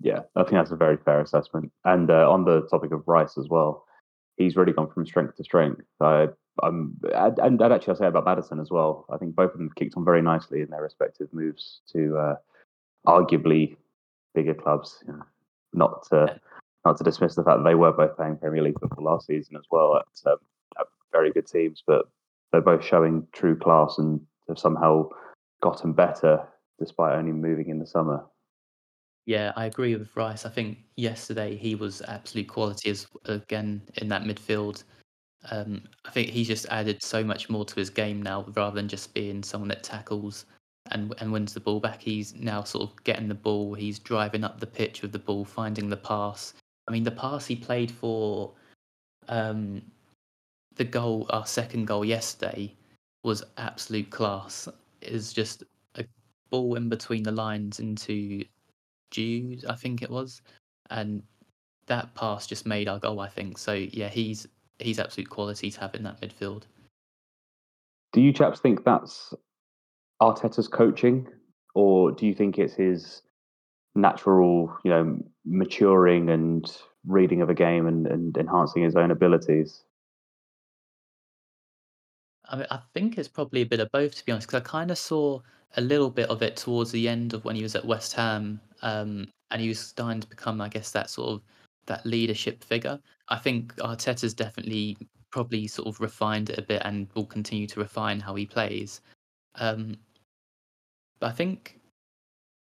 Yeah, 0.00 0.20
I 0.36 0.42
think 0.42 0.54
that's 0.54 0.70
a 0.70 0.76
very 0.76 0.96
fair 0.96 1.20
assessment. 1.20 1.72
And 1.84 2.10
uh, 2.10 2.30
on 2.30 2.44
the 2.44 2.62
topic 2.68 2.92
of 2.92 3.06
Rice 3.06 3.38
as 3.38 3.48
well, 3.48 3.84
he's 4.36 4.56
really 4.56 4.72
gone 4.72 4.90
from 4.90 5.06
strength 5.06 5.36
to 5.36 5.44
strength. 5.44 5.82
Uh, 6.00 6.28
I'm, 6.62 6.98
and, 7.14 7.62
I'd 7.62 7.72
actually 7.72 7.92
I'll 7.92 7.96
say 7.96 8.06
about 8.06 8.24
Maddison 8.24 8.60
as 8.60 8.70
well. 8.70 9.06
I 9.10 9.16
think 9.16 9.34
both 9.34 9.52
of 9.52 9.58
them 9.58 9.70
kicked 9.74 9.96
on 9.96 10.04
very 10.04 10.22
nicely 10.22 10.60
in 10.60 10.68
their 10.68 10.82
respective 10.82 11.28
moves 11.32 11.80
to 11.92 12.16
uh, 12.18 12.34
arguably 13.06 13.76
bigger 14.34 14.54
clubs. 14.54 15.02
You 15.06 15.14
know, 15.14 15.22
not 15.72 16.06
to 16.10 16.38
not 16.84 16.98
to 16.98 17.04
dismiss 17.04 17.34
the 17.34 17.44
fact 17.44 17.58
that 17.58 17.64
they 17.64 17.74
were 17.74 17.92
both 17.92 18.16
playing 18.16 18.36
Premier 18.36 18.62
League 18.62 18.78
football 18.80 19.04
last 19.04 19.26
season 19.26 19.56
as 19.56 19.64
well 19.70 19.96
at, 19.96 20.30
um, 20.30 20.38
at 20.78 20.86
very 21.12 21.32
good 21.32 21.46
teams, 21.46 21.82
but 21.86 22.06
they're 22.50 22.60
both 22.60 22.84
showing 22.84 23.26
true 23.32 23.56
class 23.56 23.98
and 23.98 24.20
have 24.48 24.58
somehow 24.58 25.08
gotten 25.62 25.92
better 25.92 26.44
despite 26.78 27.16
only 27.16 27.32
moving 27.32 27.68
in 27.68 27.78
the 27.78 27.86
summer. 27.86 28.24
Yeah, 29.24 29.52
I 29.54 29.66
agree 29.66 29.94
with 29.94 30.14
Rice. 30.16 30.44
I 30.44 30.50
think 30.50 30.78
yesterday 30.96 31.56
he 31.56 31.76
was 31.76 32.02
absolute 32.02 32.48
quality 32.48 32.90
as 32.90 33.06
again 33.26 33.82
in 33.96 34.08
that 34.08 34.24
midfield. 34.24 34.82
Um, 35.50 35.82
I 36.04 36.10
think 36.10 36.28
he's 36.28 36.46
just 36.46 36.66
added 36.66 37.02
so 37.02 37.24
much 37.24 37.50
more 37.50 37.64
to 37.64 37.74
his 37.74 37.90
game 37.90 38.22
now, 38.22 38.44
rather 38.54 38.76
than 38.76 38.88
just 38.88 39.12
being 39.12 39.42
someone 39.42 39.68
that 39.68 39.82
tackles 39.82 40.46
and 40.90 41.14
and 41.18 41.32
wins 41.32 41.54
the 41.54 41.60
ball 41.60 41.80
back. 41.80 42.00
He's 42.00 42.34
now 42.34 42.62
sort 42.62 42.88
of 42.90 43.04
getting 43.04 43.28
the 43.28 43.34
ball. 43.34 43.74
He's 43.74 43.98
driving 43.98 44.44
up 44.44 44.60
the 44.60 44.66
pitch 44.66 45.02
with 45.02 45.12
the 45.12 45.18
ball, 45.18 45.44
finding 45.44 45.88
the 45.88 45.96
pass. 45.96 46.54
I 46.88 46.92
mean, 46.92 47.04
the 47.04 47.10
pass 47.10 47.46
he 47.46 47.56
played 47.56 47.90
for 47.90 48.52
um, 49.28 49.82
the 50.76 50.84
goal, 50.84 51.26
our 51.30 51.46
second 51.46 51.86
goal 51.86 52.04
yesterday, 52.04 52.74
was 53.24 53.44
absolute 53.56 54.10
class. 54.10 54.68
It 55.00 55.12
was 55.12 55.32
just 55.32 55.64
a 55.96 56.04
ball 56.50 56.74
in 56.74 56.88
between 56.88 57.22
the 57.22 57.32
lines 57.32 57.80
into 57.80 58.44
Jude, 59.10 59.64
I 59.68 59.74
think 59.74 60.02
it 60.02 60.10
was, 60.10 60.42
and 60.90 61.22
that 61.86 62.14
pass 62.14 62.46
just 62.46 62.66
made 62.66 62.88
our 62.88 62.98
goal. 62.98 63.20
I 63.20 63.28
think 63.28 63.58
so. 63.58 63.74
Yeah, 63.74 64.08
he's 64.08 64.46
he's 64.84 64.98
absolute 64.98 65.30
quality 65.30 65.70
to 65.70 65.80
have 65.80 65.94
in 65.94 66.02
that 66.04 66.20
midfield. 66.20 66.62
Do 68.12 68.20
you 68.20 68.32
chaps 68.32 68.60
think 68.60 68.84
that's 68.84 69.34
Arteta's 70.20 70.68
coaching, 70.68 71.26
or 71.74 72.12
do 72.12 72.26
you 72.26 72.34
think 72.34 72.58
it's 72.58 72.74
his 72.74 73.22
natural, 73.94 74.76
you 74.84 74.90
know, 74.90 75.18
maturing 75.44 76.30
and 76.30 76.70
reading 77.06 77.42
of 77.42 77.50
a 77.50 77.54
game 77.54 77.86
and, 77.86 78.06
and 78.06 78.36
enhancing 78.36 78.82
his 78.82 78.96
own 78.96 79.10
abilities? 79.10 79.82
I 82.48 82.56
mean, 82.56 82.66
I 82.70 82.80
think 82.92 83.16
it's 83.16 83.28
probably 83.28 83.62
a 83.62 83.66
bit 83.66 83.80
of 83.80 83.90
both, 83.92 84.14
to 84.16 84.24
be 84.24 84.32
honest, 84.32 84.48
because 84.48 84.60
I 84.60 84.64
kind 84.64 84.90
of 84.90 84.98
saw 84.98 85.40
a 85.76 85.80
little 85.80 86.10
bit 86.10 86.28
of 86.28 86.42
it 86.42 86.56
towards 86.56 86.92
the 86.92 87.08
end 87.08 87.32
of 87.32 87.44
when 87.44 87.56
he 87.56 87.62
was 87.62 87.74
at 87.74 87.84
West 87.84 88.12
Ham, 88.14 88.60
um, 88.82 89.26
and 89.50 89.62
he 89.62 89.68
was 89.68 89.78
starting 89.78 90.20
to 90.20 90.28
become, 90.28 90.60
I 90.60 90.68
guess, 90.68 90.92
that 90.92 91.08
sort 91.08 91.30
of 91.30 91.42
that 91.86 92.04
leadership 92.06 92.62
figure. 92.64 92.98
I 93.28 93.38
think 93.38 93.74
Arteta's 93.76 94.34
definitely 94.34 94.96
probably 95.30 95.66
sort 95.66 95.88
of 95.88 96.00
refined 96.00 96.50
it 96.50 96.58
a 96.58 96.62
bit 96.62 96.82
and 96.84 97.08
will 97.14 97.26
continue 97.26 97.66
to 97.66 97.80
refine 97.80 98.20
how 98.20 98.34
he 98.34 98.46
plays. 98.46 99.00
Um, 99.56 99.96
but 101.20 101.28
I 101.28 101.32
think 101.32 101.80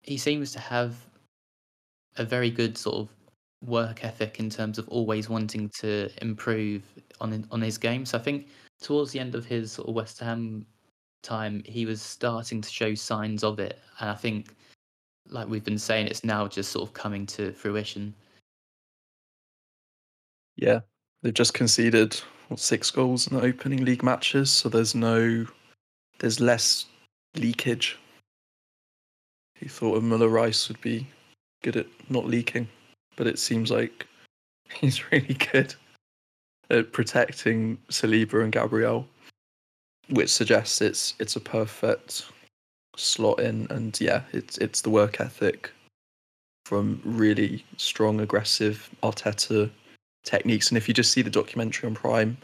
he 0.03 0.17
seems 0.17 0.53
to 0.53 0.61
have 0.61 0.95
a 2.17 2.25
very 2.25 2.51
good 2.51 2.79
sort 2.79 2.97
of 2.97 3.11
work 3.67 4.05
ethic 4.05 4.39
in 4.39 4.51
terms 4.51 4.79
of 4.79 4.89
always 4.89 5.29
wanting 5.29 5.69
to 5.81 6.09
improve 6.23 6.83
on 7.21 7.47
on 7.51 7.61
his 7.61 7.79
game. 7.79 8.05
So 8.05 8.19
I 8.19 8.21
think 8.23 8.49
towards 8.81 9.13
the 9.13 9.21
end 9.21 9.35
of 9.35 9.45
his 9.47 9.73
sort 9.73 9.89
of 9.89 9.95
West 9.95 10.21
Ham 10.21 10.67
time, 11.23 11.63
he 11.67 11.87
was 11.87 12.01
starting 12.01 12.61
to 12.61 12.71
show 12.71 12.95
signs 12.95 13.43
of 13.43 13.59
it, 13.59 13.79
and 14.01 14.11
I 14.11 14.15
think, 14.15 14.55
like 15.29 15.49
we've 15.49 15.65
been 15.65 15.79
saying, 15.79 16.07
it's 16.07 16.25
now 16.25 16.47
just 16.47 16.73
sort 16.73 16.89
of 16.89 16.95
coming 16.95 17.27
to 17.27 17.53
fruition. 17.53 18.15
Yeah, 20.57 20.81
they've 21.23 21.35
just 21.35 21.55
conceded 21.55 22.15
what, 22.49 22.61
six 22.61 22.91
goals 22.91 23.27
in 23.27 23.37
the 23.37 23.43
opening 23.43 23.85
league 23.85 24.03
matches, 24.03 24.51
so 24.51 24.69
there's 24.69 24.95
no, 24.95 25.47
there's 26.19 26.41
less 26.41 26.87
leakage 27.35 27.99
he 29.59 29.69
thought 29.69 30.03
Muller 30.03 30.29
Rice 30.29 30.69
would 30.69 30.81
be 30.81 31.07
good 31.63 31.77
at 31.77 31.87
not 32.11 32.27
leaking, 32.27 32.69
but 33.17 33.27
it 33.27 33.39
seems 33.39 33.71
like 33.71 34.07
he's 34.73 35.11
really 35.11 35.35
good 35.35 35.75
at 36.71 36.93
protecting 36.93 37.79
Saliba 37.89 38.43
and 38.43 38.53
Gabriel, 38.53 39.07
which 40.11 40.33
suggests 40.33 40.81
it's 40.81 41.15
it's 41.19 41.37
a 41.37 41.41
perfect 41.41 42.27
slot 42.97 43.41
in. 43.41 43.67
And 43.71 43.99
yeah, 44.01 44.23
it's 44.33 44.59
it's 44.59 44.83
the 44.83 44.91
work 44.91 45.21
ethic 45.21 45.71
from 46.67 47.01
really 47.05 47.65
strong, 47.77 48.21
aggressive 48.21 48.91
Arteta 49.03 49.71
techniques. 50.27 50.69
And 50.69 50.77
if 50.77 50.87
you 50.87 50.93
just 50.93 51.13
see 51.13 51.23
the 51.23 51.31
documentary 51.31 51.89
on 51.89 51.95
Prime, 51.95 52.37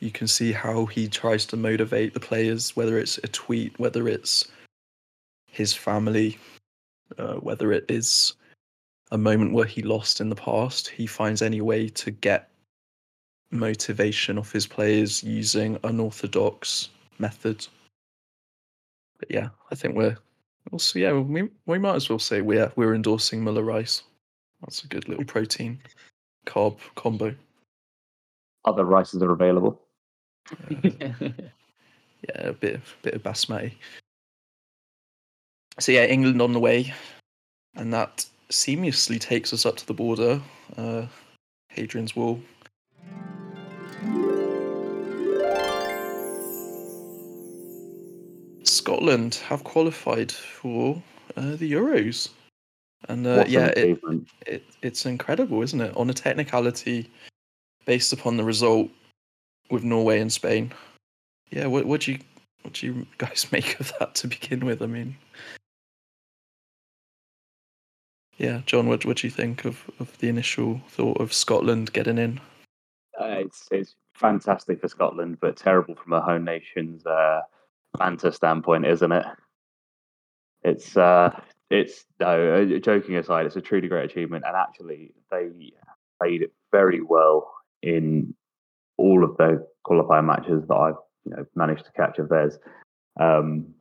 you 0.00 0.10
can 0.10 0.26
see 0.26 0.52
how 0.52 0.84
he 0.86 1.08
tries 1.08 1.46
to 1.46 1.56
motivate 1.56 2.12
the 2.12 2.20
players, 2.20 2.76
whether 2.76 2.98
it's 2.98 3.18
a 3.18 3.28
tweet, 3.28 3.78
whether 3.78 4.08
it's 4.08 4.48
his 5.46 5.72
family, 5.72 6.38
uh, 7.18 7.34
whether 7.34 7.72
it 7.72 7.84
is 7.88 8.34
a 9.12 9.18
moment 9.18 9.52
where 9.52 9.66
he 9.66 9.82
lost 9.82 10.20
in 10.20 10.28
the 10.28 10.34
past, 10.34 10.88
he 10.88 11.06
finds 11.06 11.40
any 11.40 11.60
way 11.60 11.88
to 11.88 12.10
get 12.10 12.48
motivation 13.50 14.38
off 14.38 14.52
his 14.52 14.66
players 14.66 15.22
using 15.22 15.78
unorthodox 15.84 16.88
methods. 17.18 17.68
But 19.18 19.30
yeah, 19.30 19.50
I 19.70 19.74
think 19.74 19.94
we're 19.94 20.16
also 20.72 20.98
yeah 20.98 21.12
we 21.12 21.48
we 21.66 21.78
might 21.78 21.96
as 21.96 22.08
well 22.08 22.18
say 22.18 22.40
we're 22.40 22.72
we're 22.76 22.94
endorsing 22.94 23.44
Muller 23.44 23.62
Rice. 23.62 24.02
That's 24.62 24.82
a 24.84 24.88
good 24.88 25.08
little 25.08 25.24
protein 25.24 25.80
carb 26.46 26.78
combo. 26.94 27.34
Other 28.64 28.84
rices 28.84 29.22
are 29.22 29.32
available. 29.32 29.80
Uh, 30.50 30.74
yeah, 30.82 31.12
a 32.34 32.52
bit 32.52 32.74
of 32.76 32.96
bit 33.02 33.14
of 33.14 33.22
basmati 33.22 33.72
so 35.78 35.92
yeah, 35.92 36.04
England 36.04 36.42
on 36.42 36.52
the 36.52 36.60
way, 36.60 36.92
and 37.74 37.92
that 37.92 38.26
seamlessly 38.50 39.18
takes 39.18 39.52
us 39.52 39.64
up 39.64 39.76
to 39.76 39.86
the 39.86 39.94
border. 39.94 40.40
Uh, 40.76 41.06
Hadrian's 41.68 42.14
Wall. 42.14 42.40
Scotland 48.64 49.36
have 49.46 49.64
qualified 49.64 50.30
for 50.30 51.02
uh, 51.36 51.56
the 51.56 51.72
Euros, 51.72 52.30
and 53.08 53.26
uh, 53.26 53.44
yeah, 53.46 53.66
it, 53.68 54.00
it, 54.46 54.64
it's 54.82 55.06
incredible, 55.06 55.62
isn't 55.62 55.80
it? 55.80 55.96
On 55.96 56.08
a 56.10 56.14
technicality, 56.14 57.10
based 57.84 58.12
upon 58.12 58.36
the 58.36 58.44
result 58.44 58.88
with 59.70 59.84
Norway 59.84 60.20
and 60.20 60.32
Spain. 60.32 60.72
Yeah, 61.50 61.66
what 61.66 61.86
what 61.86 62.02
do 62.02 62.12
you 62.12 62.18
what 62.62 62.74
do 62.74 62.86
you 62.86 63.06
guys 63.18 63.46
make 63.52 63.78
of 63.80 63.92
that 63.98 64.14
to 64.16 64.28
begin 64.28 64.64
with? 64.64 64.82
I 64.82 64.86
mean, 64.86 65.16
yeah, 68.38 68.62
Jon, 68.66 68.88
what 68.88 69.04
what 69.04 69.18
do 69.18 69.26
you 69.26 69.30
think 69.30 69.64
of, 69.64 69.90
of 70.00 70.16
the 70.18 70.28
initial 70.28 70.80
thought 70.88 71.20
of 71.20 71.32
Scotland 71.32 71.92
getting 71.92 72.18
in? 72.18 72.40
Uh, 73.20 73.36
it's 73.38 73.68
it's 73.70 73.94
fantastic 74.14 74.80
for 74.80 74.88
Scotland, 74.88 75.38
but 75.40 75.56
terrible 75.56 75.94
from 75.94 76.12
a 76.12 76.20
home 76.20 76.44
nation's 76.44 77.04
uh, 77.06 77.40
banter 77.98 78.32
standpoint, 78.32 78.86
isn't 78.86 79.12
it? 79.12 79.26
It's 80.62 80.96
uh, 80.96 81.38
it's 81.72 82.04
no 82.20 82.54
uh, 82.54 82.78
joking 82.78 83.16
aside, 83.16 83.46
it's 83.46 83.56
a 83.56 83.60
truly 83.60 83.88
great 83.88 84.10
achievement, 84.10 84.44
and 84.46 84.56
actually 84.56 85.14
they 85.30 85.48
played 86.20 86.48
very 86.70 87.00
well 87.00 87.52
in 87.82 88.34
all 88.98 89.24
of 89.24 89.36
the 89.38 89.66
qualifying 89.84 90.26
matches 90.26 90.66
that 90.68 90.74
I've 90.74 90.94
you 91.24 91.34
know 91.36 91.44
managed 91.54 91.84
to 91.86 91.92
catch 91.92 92.18
of 92.18 92.28
theirs. 92.28 92.58
Um, 93.18 93.74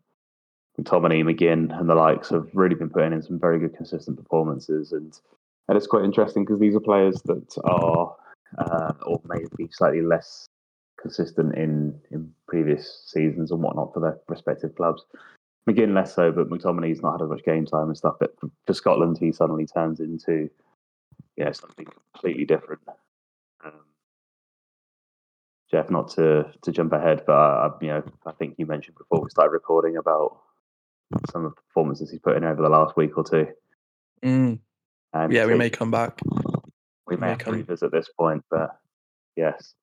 McTominay, 0.80 1.24
McGinn, 1.24 1.78
and 1.78 1.90
the 1.90 1.96
likes 1.96 2.30
have 2.30 2.48
really 2.54 2.76
been 2.76 2.90
putting 2.90 3.14
in 3.14 3.22
some 3.22 3.40
very 3.40 3.60
good, 3.60 3.76
consistent 3.76 4.18
performances. 4.18 4.94
And, 4.94 5.14
and 5.68 5.78
it's 5.78 5.88
quite 5.88 6.06
interesting 6.06 6.46
because 6.46 6.60
these 6.60 6.76
are 6.76 6.80
players 6.80 7.22
that 7.26 7.58
are, 7.66 8.16
uh, 8.58 8.94
or 9.06 9.22
maybe 9.26 9.70
slightly 9.72 10.02
less 10.02 10.48
consistent 11.00 11.56
in, 11.56 12.00
in 12.12 12.32
previous 12.48 13.04
seasons 13.08 13.52
and 13.52 13.62
whatnot 13.62 13.94
for 13.94 14.00
their 14.00 14.20
respective 14.28 14.76
clubs. 14.76 15.04
McGinn 15.70 15.94
less 15.94 16.16
so, 16.16 16.32
but 16.32 16.50
McTominay's 16.50 17.02
not 17.02 17.14
had 17.14 17.22
as 17.24 17.30
much 17.30 17.44
game 17.44 17.66
time 17.66 17.88
and 17.88 17.98
stuff. 17.98 18.16
But 18.20 18.34
for 18.66 18.74
Scotland, 18.74 19.18
he 19.20 19.32
suddenly 19.32 19.66
turns 19.66 20.00
into, 20.00 20.50
you 21.38 21.46
know, 21.46 21.52
something 21.52 21.88
completely 22.14 22.46
different. 22.46 22.82
Um, 23.64 23.74
Jeff, 25.70 25.90
not 25.90 26.10
to 26.12 26.52
to 26.64 26.72
jump 26.72 26.94
ahead, 26.94 27.24
but 27.28 27.34
uh, 27.34 27.72
you 27.82 27.90
know, 27.90 28.04
I 28.26 28.32
think 28.32 28.56
you 28.58 28.66
mentioned 28.66 28.98
before 28.98 29.22
we 29.22 29.30
started 29.30 29.52
recording 29.52 29.98
about 29.98 30.40
some 31.32 31.46
of 31.46 31.52
the 31.52 31.62
performances 31.62 32.10
he's 32.10 32.20
put 32.20 32.38
in 32.38 32.44
over 32.44 32.62
the 32.62 32.70
last 32.70 32.98
week 32.98 33.18
or 33.18 33.24
two. 33.24 33.48
Mm. 34.24 34.60
And 35.14 35.34
yeah, 35.34 35.46
we 35.46 35.56
may 35.56 35.70
come 35.70 35.92
back. 35.92 36.20
We, 37.08 37.18
may, 37.18 37.32
may 37.32 37.36
come. 37.36 37.56
revisit 37.56 37.92
this 37.92 38.10
point, 38.18 38.44
but 38.50 38.80
yes, 39.36 39.74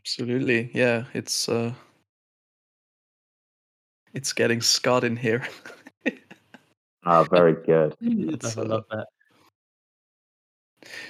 absolutely. 0.00 0.70
Yeah, 0.72 1.04
it's 1.12 1.48
uh, 1.48 1.72
It's 4.14 4.32
getting 4.32 4.60
scarred 4.60 5.04
in 5.04 5.16
here. 5.16 5.46
Ah, 7.04 7.24
very 7.24 7.54
good. 7.54 7.94
I 8.02 8.60
love 8.60 8.84
that. 8.90 9.06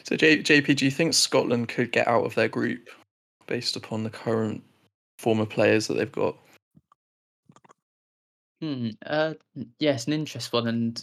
So, 0.05 0.17
J- 0.17 0.43
JP, 0.43 0.77
do 0.77 0.85
you 0.85 0.91
think 0.91 1.15
Scotland 1.15 1.69
could 1.69 1.93
get 1.93 2.07
out 2.07 2.25
of 2.25 2.35
their 2.35 2.49
group 2.49 2.89
based 3.47 3.77
upon 3.77 4.05
the 4.05 4.11
current 4.11 4.63
former 5.19 5.47
players 5.47 5.87
that 5.87 5.95
they've 5.95 6.13
got? 6.13 6.37
Hmm. 8.61 8.91
Uh, 9.07 9.35
yes, 9.79 10.07
an 10.07 10.13
interesting 10.13 10.59
one, 10.59 10.69
and 10.69 11.03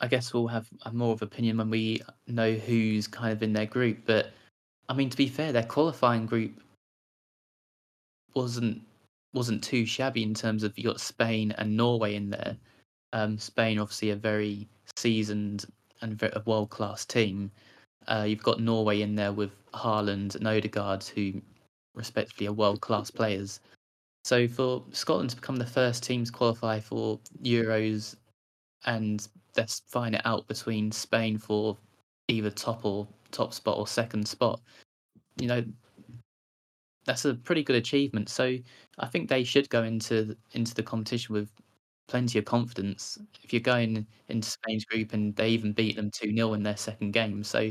I 0.00 0.08
guess 0.08 0.32
we'll 0.32 0.48
have 0.48 0.68
a 0.82 0.92
more 0.92 1.12
of 1.12 1.22
opinion 1.22 1.58
when 1.58 1.70
we 1.70 2.02
know 2.26 2.52
who's 2.52 3.06
kind 3.06 3.32
of 3.32 3.42
in 3.42 3.52
their 3.52 3.66
group. 3.66 3.98
But 4.04 4.32
I 4.88 4.94
mean, 4.94 5.10
to 5.10 5.16
be 5.16 5.28
fair, 5.28 5.52
their 5.52 5.62
qualifying 5.62 6.26
group 6.26 6.60
wasn't 8.34 8.82
wasn't 9.34 9.62
too 9.62 9.86
shabby 9.86 10.22
in 10.22 10.34
terms 10.34 10.62
of 10.62 10.76
you 10.76 10.84
got 10.84 11.00
Spain 11.00 11.52
and 11.58 11.76
Norway 11.76 12.14
in 12.14 12.30
there. 12.30 12.56
Um, 13.12 13.38
Spain, 13.38 13.78
obviously, 13.78 14.10
a 14.10 14.16
very 14.16 14.68
seasoned 14.96 15.64
and 16.00 16.20
a 16.22 16.42
world 16.46 16.70
class 16.70 17.04
team. 17.04 17.50
Uh, 18.08 18.24
you've 18.26 18.42
got 18.42 18.60
Norway 18.60 19.02
in 19.02 19.14
there 19.14 19.32
with 19.32 19.52
Haaland 19.72 20.34
and 20.34 20.46
Odegaard, 20.46 21.04
who 21.04 21.40
respectively 21.94 22.46
are 22.46 22.52
world 22.52 22.80
class 22.80 23.10
players. 23.10 23.60
So 24.24 24.46
for 24.48 24.84
Scotland 24.92 25.30
to 25.30 25.36
become 25.36 25.56
the 25.56 25.66
first 25.66 26.02
team 26.02 26.24
to 26.24 26.32
qualify 26.32 26.80
for 26.80 27.18
Euros, 27.42 28.16
and 28.84 29.26
let's 29.56 29.82
find 29.88 30.14
it 30.14 30.22
out 30.24 30.46
between 30.48 30.90
Spain 30.92 31.38
for 31.38 31.76
either 32.28 32.50
top 32.50 32.84
or 32.84 33.06
top 33.30 33.52
spot 33.52 33.78
or 33.78 33.86
second 33.86 34.26
spot, 34.26 34.60
you 35.40 35.46
know, 35.46 35.64
that's 37.04 37.24
a 37.24 37.34
pretty 37.34 37.62
good 37.62 37.76
achievement. 37.76 38.28
So 38.28 38.56
I 38.98 39.06
think 39.06 39.28
they 39.28 39.44
should 39.44 39.68
go 39.70 39.82
into 39.82 40.36
into 40.52 40.74
the 40.74 40.82
competition 40.82 41.34
with 41.34 41.50
plenty 42.08 42.38
of 42.38 42.44
confidence. 42.44 43.18
If 43.42 43.52
you're 43.52 43.60
going 43.60 44.06
into 44.28 44.50
Spain's 44.50 44.84
group 44.84 45.12
and 45.12 45.34
they 45.36 45.48
even 45.48 45.72
beat 45.72 45.96
them 45.96 46.10
two 46.10 46.34
0 46.34 46.54
in 46.54 46.62
their 46.62 46.76
second 46.76 47.12
game, 47.12 47.42
so 47.44 47.70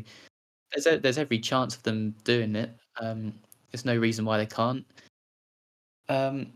there's 0.73 0.87
a, 0.87 0.97
there's 0.99 1.17
every 1.17 1.39
chance 1.39 1.75
of 1.75 1.83
them 1.83 2.15
doing 2.23 2.55
it. 2.55 2.71
Um, 3.01 3.33
there's 3.71 3.85
no 3.85 3.95
reason 3.97 4.25
why 4.25 4.37
they 4.37 4.45
can't. 4.45 4.85
Um, 6.09 6.53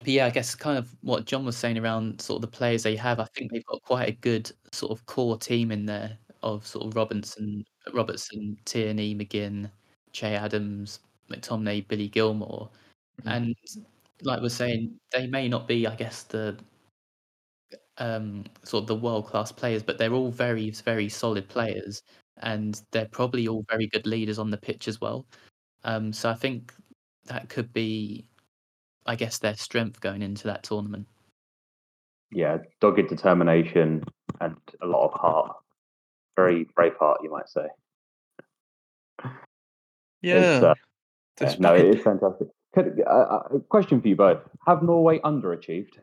but 0.00 0.08
yeah, 0.08 0.26
I 0.26 0.30
guess 0.30 0.54
kind 0.54 0.78
of 0.78 0.94
what 1.02 1.26
Jon 1.26 1.44
was 1.44 1.56
saying 1.56 1.78
around 1.78 2.20
sort 2.20 2.42
of 2.42 2.50
the 2.50 2.56
players 2.56 2.82
they 2.82 2.96
have. 2.96 3.20
I 3.20 3.26
think 3.34 3.52
they've 3.52 3.64
got 3.66 3.82
quite 3.82 4.08
a 4.08 4.12
good 4.12 4.50
sort 4.72 4.90
of 4.92 5.06
core 5.06 5.38
team 5.38 5.70
in 5.70 5.86
there 5.86 6.18
of 6.42 6.66
sort 6.66 6.86
of 6.86 6.96
Robinson, 6.96 7.64
Robertson, 7.92 8.56
Tierney, 8.64 9.14
McGinn, 9.14 9.70
Che 10.12 10.34
Adams, 10.34 11.00
McTominay, 11.30 11.86
Billy 11.88 12.08
Gilmour, 12.08 12.68
mm-hmm. 13.20 13.28
and 13.28 13.56
like 14.22 14.40
we're 14.40 14.48
saying, 14.48 14.94
they 15.10 15.26
may 15.26 15.48
not 15.48 15.66
be, 15.66 15.86
I 15.86 15.94
guess, 15.94 16.22
the 16.22 16.56
um, 17.98 18.44
sort 18.62 18.82
of 18.82 18.88
the 18.88 18.94
world 18.94 19.26
class 19.26 19.52
players, 19.52 19.82
but 19.82 19.98
they're 19.98 20.14
all 20.14 20.30
very, 20.30 20.70
very 20.70 21.08
solid 21.08 21.48
players, 21.48 22.02
and 22.38 22.80
they're 22.90 23.06
probably 23.06 23.48
all 23.48 23.64
very 23.68 23.86
good 23.88 24.06
leaders 24.06 24.38
on 24.38 24.50
the 24.50 24.56
pitch 24.56 24.88
as 24.88 25.00
well. 25.00 25.26
Um, 25.84 26.12
so 26.12 26.30
I 26.30 26.34
think 26.34 26.72
that 27.26 27.48
could 27.48 27.72
be, 27.72 28.28
I 29.06 29.16
guess, 29.16 29.38
their 29.38 29.56
strength 29.56 30.00
going 30.00 30.22
into 30.22 30.44
that 30.48 30.62
tournament. 30.62 31.06
Yeah, 32.30 32.58
dogged 32.80 33.08
determination 33.08 34.04
and 34.40 34.56
a 34.80 34.86
lot 34.86 35.04
of 35.04 35.20
heart. 35.20 35.56
Very 36.36 36.66
brave 36.74 36.96
heart, 36.98 37.20
you 37.22 37.30
might 37.30 37.48
say. 37.48 37.66
Yeah. 40.22 40.60
Uh, 40.62 40.74
uh, 41.40 41.54
no, 41.58 41.74
it 41.74 41.96
is 41.96 42.02
fantastic. 42.02 42.48
Could, 42.74 43.02
uh, 43.06 43.10
uh, 43.10 43.58
question 43.68 44.00
for 44.00 44.08
you 44.08 44.16
both: 44.16 44.40
Have 44.66 44.82
Norway 44.82 45.18
underachieved? 45.20 45.98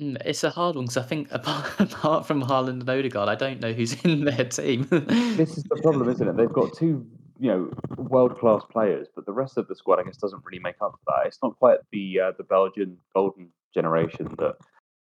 Mm, 0.00 0.20
it's 0.24 0.44
a 0.44 0.50
hard 0.50 0.76
one 0.76 0.84
because 0.84 0.98
I 0.98 1.02
think 1.02 1.28
apart, 1.32 1.80
apart 1.80 2.26
from 2.26 2.42
Haaland 2.42 2.80
and 2.80 2.90
Odegaard, 2.90 3.28
I 3.28 3.34
don't 3.34 3.60
know 3.60 3.72
who's 3.72 3.92
in 4.04 4.24
their 4.24 4.44
team. 4.44 4.86
this 4.90 5.56
is 5.56 5.64
the 5.64 5.80
problem, 5.82 6.08
isn't 6.08 6.26
it? 6.26 6.36
They've 6.36 6.52
got 6.52 6.74
two, 6.74 7.06
you 7.38 7.50
know, 7.50 7.70
world 7.96 8.38
class 8.38 8.62
players, 8.70 9.08
but 9.14 9.26
the 9.26 9.32
rest 9.32 9.56
of 9.56 9.68
the 9.68 9.74
squad, 9.74 10.00
I 10.00 10.04
guess, 10.04 10.16
doesn't 10.16 10.44
really 10.44 10.60
make 10.60 10.76
up 10.80 10.92
for 10.92 11.14
that. 11.14 11.26
It's 11.26 11.38
not 11.42 11.58
quite 11.58 11.78
the 11.92 12.20
uh, 12.20 12.32
the 12.36 12.44
Belgian 12.44 12.98
golden 13.14 13.48
generation 13.74 14.34
that 14.38 14.56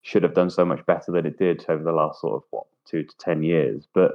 should 0.03 0.23
have 0.23 0.35
done 0.35 0.51
so 0.51 0.65
much 0.65 0.85
better 0.87 1.11
than 1.13 1.27
it 1.27 1.39
did 1.39 1.65
over 1.69 1.83
the 1.83 1.93
last 1.93 2.21
sort 2.21 2.37
of 2.37 2.43
what 2.51 2.67
two 2.87 3.03
to 3.03 3.17
ten 3.19 3.43
years, 3.43 3.87
but 3.95 4.13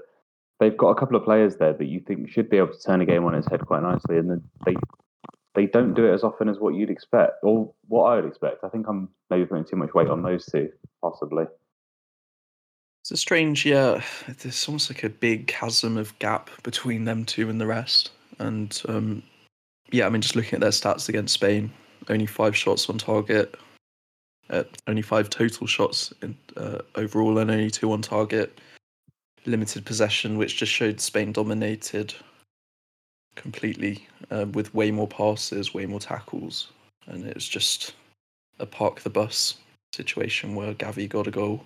they've 0.64 0.78
got 0.78 0.90
a 0.90 0.96
couple 0.96 1.18
of 1.18 1.24
players 1.24 1.58
there 1.58 1.74
that 1.74 1.86
you 1.86 2.00
think 2.00 2.30
should 2.30 2.50
be 2.50 2.58
able 2.58 2.74
to 2.74 2.80
turn 2.80 3.02
a 3.02 3.06
game 3.06 3.26
on 3.26 3.36
its 3.36 3.48
head 3.50 3.60
quite 3.66 3.84
nicely, 3.84 4.18
and 4.18 4.42
they 4.66 4.76
they 5.56 5.66
don't 5.68 5.94
do 5.94 6.06
it 6.06 6.14
as 6.14 6.24
often 6.24 6.50
as 6.50 6.58
what 6.58 6.74
you'd 6.74 6.90
expect 6.90 7.44
or 7.44 7.72
what 7.88 8.04
I 8.04 8.16
would 8.16 8.26
expect. 8.26 8.64
I 8.64 8.70
think 8.70 8.88
I'm 8.88 9.10
maybe 9.30 9.46
putting 9.46 9.66
too 9.66 9.76
much 9.76 9.94
weight 9.94 10.08
on 10.08 10.24
those 10.24 10.46
two, 10.46 10.72
possibly. 11.02 11.46
It's 13.04 13.12
a 13.12 13.18
strange, 13.18 13.66
yeah. 13.66 14.02
There's 14.40 14.68
almost 14.68 14.90
like 14.90 15.04
a 15.04 15.10
big 15.10 15.48
chasm 15.48 15.98
of 15.98 16.18
gap 16.20 16.50
between 16.64 17.04
them 17.04 17.26
two 17.26 17.50
and 17.50 17.60
the 17.60 17.68
rest. 17.68 18.12
And 18.40 18.82
um, 18.88 19.22
yeah, 19.92 20.08
I 20.08 20.10
mean, 20.10 20.22
just 20.22 20.36
looking 20.36 20.56
at 20.56 20.62
their 20.62 20.72
stats 20.72 21.10
against 21.10 21.34
Spain, 21.34 21.72
only 22.10 22.26
five 22.26 22.56
shots 22.56 22.90
on 22.90 22.98
target, 22.98 23.56
uh, 24.50 24.64
only 24.88 25.02
five 25.02 25.30
total 25.30 25.68
shots 25.68 26.14
in, 26.22 26.36
uh, 26.56 26.80
overall, 26.96 27.38
and 27.38 27.52
only 27.52 27.70
two 27.70 27.92
on 27.92 28.02
target. 28.02 28.60
Limited 29.46 29.86
possession, 29.86 30.38
which 30.38 30.58
just 30.58 30.72
showed 30.72 31.02
Spain 31.02 31.34
dominated 31.34 32.14
completely 33.36 34.08
uh, 34.32 34.46
with 34.54 34.74
way 34.74 34.92
more 34.92 35.08
passes, 35.08 35.74
way 35.74 35.86
more 35.86 36.00
tackles, 36.00 36.70
and 37.08 37.26
it 37.26 37.36
was 37.36 37.48
just 37.48 37.94
a 38.60 38.66
park 38.66 39.02
the 39.02 39.10
bus 39.10 39.56
situation 39.94 40.56
where 40.56 40.74
Gavi 40.74 41.10
got 41.10 41.28
a 41.28 41.32
goal. 41.32 41.64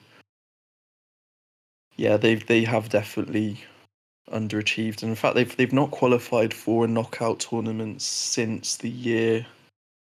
Yeah, 1.96 2.18
they 2.18 2.36
they 2.36 2.64
have 2.64 2.90
definitely 2.90 3.64
underachieved. 4.32 5.02
And 5.02 5.10
in 5.10 5.16
fact, 5.16 5.36
they've 5.36 5.56
they've 5.58 5.74
not 5.74 5.92
qualified 5.92 6.54
for 6.54 6.86
a 6.86 6.88
knockout 6.88 7.40
tournament 7.40 8.02
since 8.02 8.78
the 8.78 8.90
year 8.90 9.46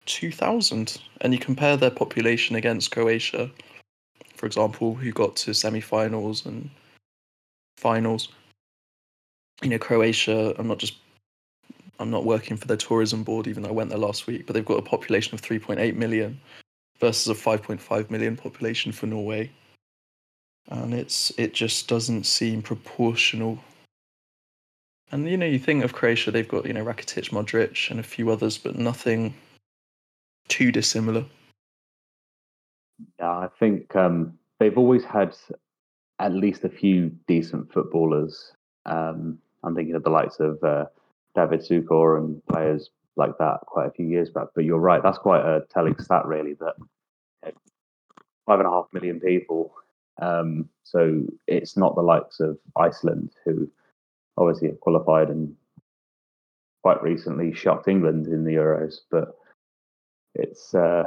2000. 0.05 0.97
And 1.21 1.33
you 1.33 1.39
compare 1.39 1.77
their 1.77 1.91
population 1.91 2.55
against 2.55 2.91
Croatia, 2.91 3.49
for 4.35 4.45
example, 4.45 4.95
who 4.95 5.11
got 5.11 5.35
to 5.37 5.53
semi-finals 5.53 6.45
and 6.45 6.69
finals. 7.83 8.29
You 9.61 9.69
know, 9.69 9.77
Croatia. 9.77 10.55
I'm 10.57 10.67
not 10.67 10.79
just 10.79 10.95
I'm 11.99 12.09
not 12.09 12.25
working 12.25 12.57
for 12.57 12.67
their 12.67 12.77
tourism 12.77 13.23
board, 13.23 13.47
even 13.47 13.63
though 13.63 13.69
I 13.69 13.73
went 13.79 13.89
there 13.89 13.99
last 13.99 14.27
week, 14.27 14.45
but 14.45 14.53
they've 14.53 14.65
got 14.65 14.79
a 14.79 14.89
population 14.95 15.35
of 15.35 15.41
3.8 15.41 15.95
million 15.95 16.39
versus 16.99 17.27
a 17.27 17.39
5.5 17.39 18.09
million 18.09 18.35
population 18.35 18.91
for 18.91 19.05
Norway. 19.05 19.51
And 20.69 20.93
it's 20.93 21.31
it 21.37 21.53
just 21.53 21.87
doesn't 21.87 22.25
seem 22.25 22.61
proportional. 22.61 23.59
And 25.11 25.29
you 25.29 25.37
know, 25.37 25.45
you 25.45 25.59
think 25.59 25.83
of 25.83 25.93
Croatia, 25.93 26.31
they've 26.31 26.47
got, 26.47 26.65
you 26.65 26.73
know, 26.73 26.83
Rakitic, 26.83 27.29
Modric, 27.29 27.91
and 27.91 27.99
a 27.99 28.03
few 28.03 28.31
others, 28.31 28.57
but 28.57 28.75
nothing 28.75 29.33
too 30.47 30.71
dissimilar. 30.71 31.25
Yeah, 33.19 33.29
I 33.29 33.49
think 33.59 33.95
um, 33.95 34.39
they've 34.59 34.77
always 34.77 35.03
had 35.03 35.35
at 36.19 36.33
least 36.33 36.63
a 36.63 36.69
few 36.69 37.11
decent 37.27 37.71
footballers. 37.71 38.53
Um, 38.85 39.39
I'm 39.63 39.75
thinking 39.75 39.95
of 39.95 40.03
the 40.03 40.09
likes 40.09 40.39
of 40.39 40.63
uh, 40.63 40.85
David 41.35 41.61
Suker 41.61 42.17
and 42.17 42.45
players 42.47 42.89
like 43.15 43.37
that 43.39 43.59
quite 43.65 43.87
a 43.87 43.91
few 43.91 44.05
years 44.05 44.29
back. 44.29 44.47
But 44.55 44.65
you're 44.65 44.79
right, 44.79 45.01
that's 45.01 45.17
quite 45.17 45.41
a 45.41 45.63
telling 45.71 45.97
stat, 45.99 46.25
really, 46.25 46.53
that 46.55 46.75
you 46.77 46.87
know, 47.45 47.51
five 48.45 48.59
and 48.59 48.67
a 48.67 48.71
half 48.71 48.87
million 48.93 49.19
people. 49.19 49.73
Um, 50.21 50.69
so 50.83 51.23
it's 51.47 51.75
not 51.77 51.95
the 51.95 52.01
likes 52.01 52.39
of 52.39 52.57
Iceland, 52.75 53.31
who 53.45 53.69
obviously 54.37 54.67
have 54.69 54.79
qualified 54.79 55.29
and 55.29 55.55
quite 56.83 57.01
recently 57.01 57.53
shocked 57.53 57.87
England 57.87 58.27
in 58.27 58.43
the 58.43 58.51
Euros. 58.51 58.99
But 59.09 59.35
it's 60.35 60.75
uh, 60.75 61.03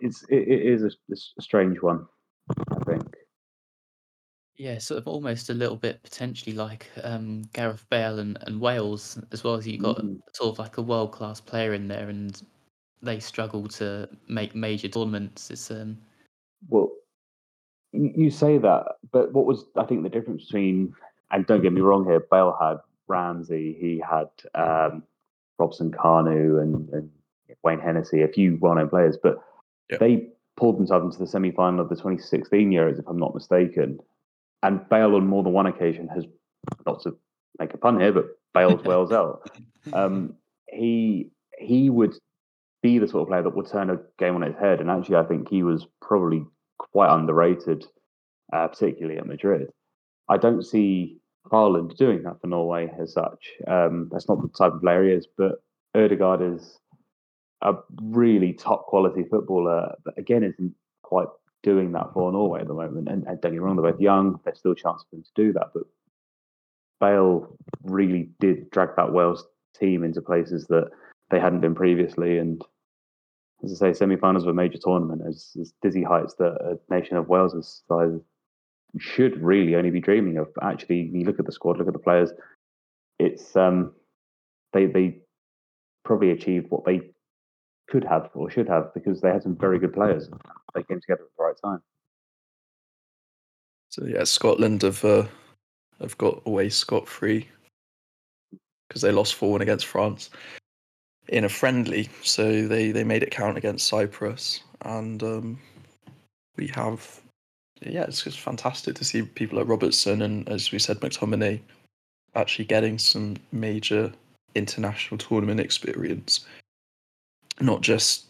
it's 0.00 0.24
it, 0.24 0.48
it 0.48 0.62
is 0.62 0.82
a, 0.82 0.90
a 1.38 1.42
strange 1.42 1.80
one. 1.80 2.06
Yeah, 4.60 4.76
sort 4.76 4.98
of 4.98 5.08
almost 5.08 5.48
a 5.48 5.54
little 5.54 5.78
bit 5.78 6.02
potentially 6.02 6.54
like 6.54 6.86
um, 7.02 7.44
Gareth 7.54 7.86
Bale 7.88 8.18
and, 8.18 8.36
and 8.42 8.60
Wales 8.60 9.18
as 9.32 9.42
well 9.42 9.54
as 9.54 9.66
you 9.66 9.78
got 9.78 9.96
mm. 9.96 10.20
sort 10.34 10.50
of 10.50 10.58
like 10.58 10.76
a 10.76 10.82
world 10.82 11.12
class 11.12 11.40
player 11.40 11.72
in 11.72 11.88
there 11.88 12.10
and 12.10 12.42
they 13.00 13.20
struggle 13.20 13.66
to 13.68 14.06
make 14.28 14.54
major 14.54 14.86
tournaments. 14.86 15.50
It's 15.50 15.70
um 15.70 15.96
well, 16.68 16.90
you 17.94 18.30
say 18.30 18.58
that, 18.58 18.96
but 19.10 19.32
what 19.32 19.46
was 19.46 19.64
I 19.76 19.84
think 19.84 20.02
the 20.02 20.10
difference 20.10 20.44
between 20.44 20.92
and 21.30 21.46
don't 21.46 21.62
get 21.62 21.72
me 21.72 21.80
wrong 21.80 22.04
here, 22.04 22.20
Bale 22.30 22.54
had 22.60 22.80
Ramsey, 23.08 23.78
he 23.80 23.98
had 24.06 24.28
um, 24.54 25.04
Robson 25.58 25.90
Kanu 25.90 26.60
and, 26.60 26.86
and 26.90 27.10
Wayne 27.62 27.80
Hennessy, 27.80 28.20
a 28.20 28.28
few 28.28 28.58
well-known 28.60 28.90
players, 28.90 29.16
but 29.22 29.38
yep. 29.88 30.00
they 30.00 30.26
pulled 30.58 30.76
themselves 30.76 31.06
into 31.06 31.18
the 31.18 31.26
semi-final 31.26 31.80
of 31.80 31.88
the 31.88 31.96
2016 31.96 32.70
Euros, 32.70 32.98
if 32.98 33.08
I'm 33.08 33.18
not 33.18 33.34
mistaken, 33.34 34.00
and 34.62 34.88
Bale 34.88 35.14
on 35.14 35.26
more 35.26 35.42
than 35.42 35.52
one 35.52 35.66
occasion 35.66 36.08
has, 36.08 36.24
not 36.86 37.02
to 37.02 37.16
make 37.58 37.74
a 37.74 37.78
pun 37.78 38.00
here, 38.00 38.12
but 38.12 38.26
bailed 38.54 38.86
Wales 38.86 39.12
out. 39.20 39.50
Um, 39.92 40.34
he 40.68 41.30
he 41.58 41.90
would 41.90 42.14
be 42.82 42.98
the 42.98 43.08
sort 43.08 43.22
of 43.22 43.28
player 43.28 43.42
that 43.42 43.54
would 43.54 43.68
turn 43.68 43.90
a 43.90 43.98
game 44.18 44.34
on 44.34 44.42
its 44.42 44.58
head. 44.58 44.80
And 44.80 44.90
actually, 44.90 45.16
I 45.16 45.24
think 45.24 45.48
he 45.48 45.62
was 45.62 45.86
probably 46.00 46.44
quite 46.78 47.14
underrated, 47.14 47.84
uh, 48.52 48.68
particularly 48.68 49.18
at 49.18 49.26
Madrid. 49.26 49.68
I 50.28 50.38
don't 50.38 50.64
see 50.64 51.18
Haaland 51.50 51.96
doing 51.96 52.22
that 52.22 52.40
for 52.40 52.46
Norway 52.46 52.90
as 52.98 53.12
such. 53.12 53.50
Um, 53.66 54.08
that's 54.10 54.28
not 54.28 54.40
the 54.40 54.48
type 54.48 54.72
of 54.72 54.80
player 54.80 55.04
he 55.04 55.10
is, 55.10 55.26
but 55.36 55.62
Ødegaard 55.96 56.54
is 56.56 56.78
a 57.62 57.74
really 58.00 58.52
top 58.52 58.86
quality 58.86 59.24
footballer, 59.24 59.94
but 60.04 60.16
again, 60.16 60.42
isn't 60.42 60.74
quite 61.02 61.28
doing 61.62 61.92
that 61.92 62.12
for 62.12 62.32
Norway 62.32 62.60
at 62.60 62.68
the 62.68 62.74
moment. 62.74 63.08
And, 63.08 63.26
and 63.26 63.40
don't 63.40 63.52
get 63.52 63.52
me 63.52 63.58
wrong, 63.58 63.76
they're 63.76 63.92
both 63.92 64.00
young. 64.00 64.40
There's 64.44 64.58
still 64.58 64.72
a 64.72 64.76
chance 64.76 65.02
for 65.02 65.16
them 65.16 65.24
to 65.24 65.30
do 65.34 65.52
that. 65.52 65.68
But 65.74 65.84
Bale 67.00 67.56
really 67.84 68.30
did 68.40 68.70
drag 68.70 68.90
that 68.96 69.12
Wales 69.12 69.46
team 69.78 70.04
into 70.04 70.20
places 70.20 70.66
that 70.68 70.90
they 71.30 71.40
hadn't 71.40 71.60
been 71.60 71.74
previously. 71.74 72.38
And 72.38 72.62
as 73.64 73.82
I 73.82 73.92
say, 73.92 73.98
semi-finals 73.98 74.44
of 74.44 74.50
a 74.50 74.54
major 74.54 74.78
tournament 74.82 75.22
as, 75.26 75.56
as 75.60 75.72
dizzy 75.82 76.02
heights 76.02 76.34
that 76.34 76.56
a 76.60 76.78
nation 76.92 77.16
of 77.16 77.28
Wales' 77.28 77.82
size 77.88 78.20
should 78.98 79.40
really 79.42 79.76
only 79.76 79.90
be 79.90 80.00
dreaming 80.00 80.38
of. 80.38 80.52
But 80.54 80.64
actually, 80.64 81.10
you 81.12 81.24
look 81.24 81.38
at 81.38 81.46
the 81.46 81.52
squad, 81.52 81.78
look 81.78 81.86
at 81.86 81.92
the 81.92 81.98
players. 81.98 82.32
It's 83.18 83.54
um, 83.54 83.92
they 84.72 84.86
they 84.86 85.18
probably 86.04 86.30
achieved 86.30 86.70
what 86.70 86.84
they 86.84 87.10
could 87.90 88.04
have 88.04 88.30
or 88.34 88.50
should 88.50 88.68
have 88.68 88.94
because 88.94 89.20
they 89.20 89.30
had 89.30 89.42
some 89.42 89.56
very 89.56 89.78
good 89.78 89.92
players. 89.92 90.28
They 90.74 90.82
came 90.82 91.00
together 91.00 91.24
at 91.24 91.36
the 91.36 91.44
right 91.44 91.56
time. 91.62 91.82
So 93.90 94.04
yeah, 94.04 94.24
Scotland 94.24 94.82
have 94.82 95.04
uh, 95.04 95.24
have 96.00 96.16
got 96.18 96.42
away 96.46 96.68
scot 96.68 97.08
free 97.08 97.48
because 98.88 99.02
they 99.02 99.10
lost 99.10 99.34
four 99.34 99.52
one 99.52 99.62
against 99.62 99.86
France 99.86 100.30
in 101.28 101.44
a 101.44 101.48
friendly. 101.48 102.08
So 102.22 102.66
they 102.66 102.92
they 102.92 103.04
made 103.04 103.22
it 103.22 103.32
count 103.32 103.58
against 103.58 103.88
Cyprus, 103.88 104.62
and 104.82 105.22
um, 105.22 105.58
we 106.56 106.68
have 106.68 107.20
yeah, 107.82 108.02
it's 108.02 108.22
just 108.22 108.40
fantastic 108.40 108.94
to 108.96 109.04
see 109.04 109.22
people 109.22 109.58
like 109.58 109.68
Robertson 109.68 110.22
and 110.22 110.48
as 110.48 110.70
we 110.70 110.78
said 110.78 111.00
McTominay 111.00 111.60
actually 112.34 112.66
getting 112.66 112.98
some 112.98 113.36
major 113.52 114.12
international 114.54 115.18
tournament 115.18 115.60
experience 115.60 116.46
not 117.62 117.80
just 117.80 118.26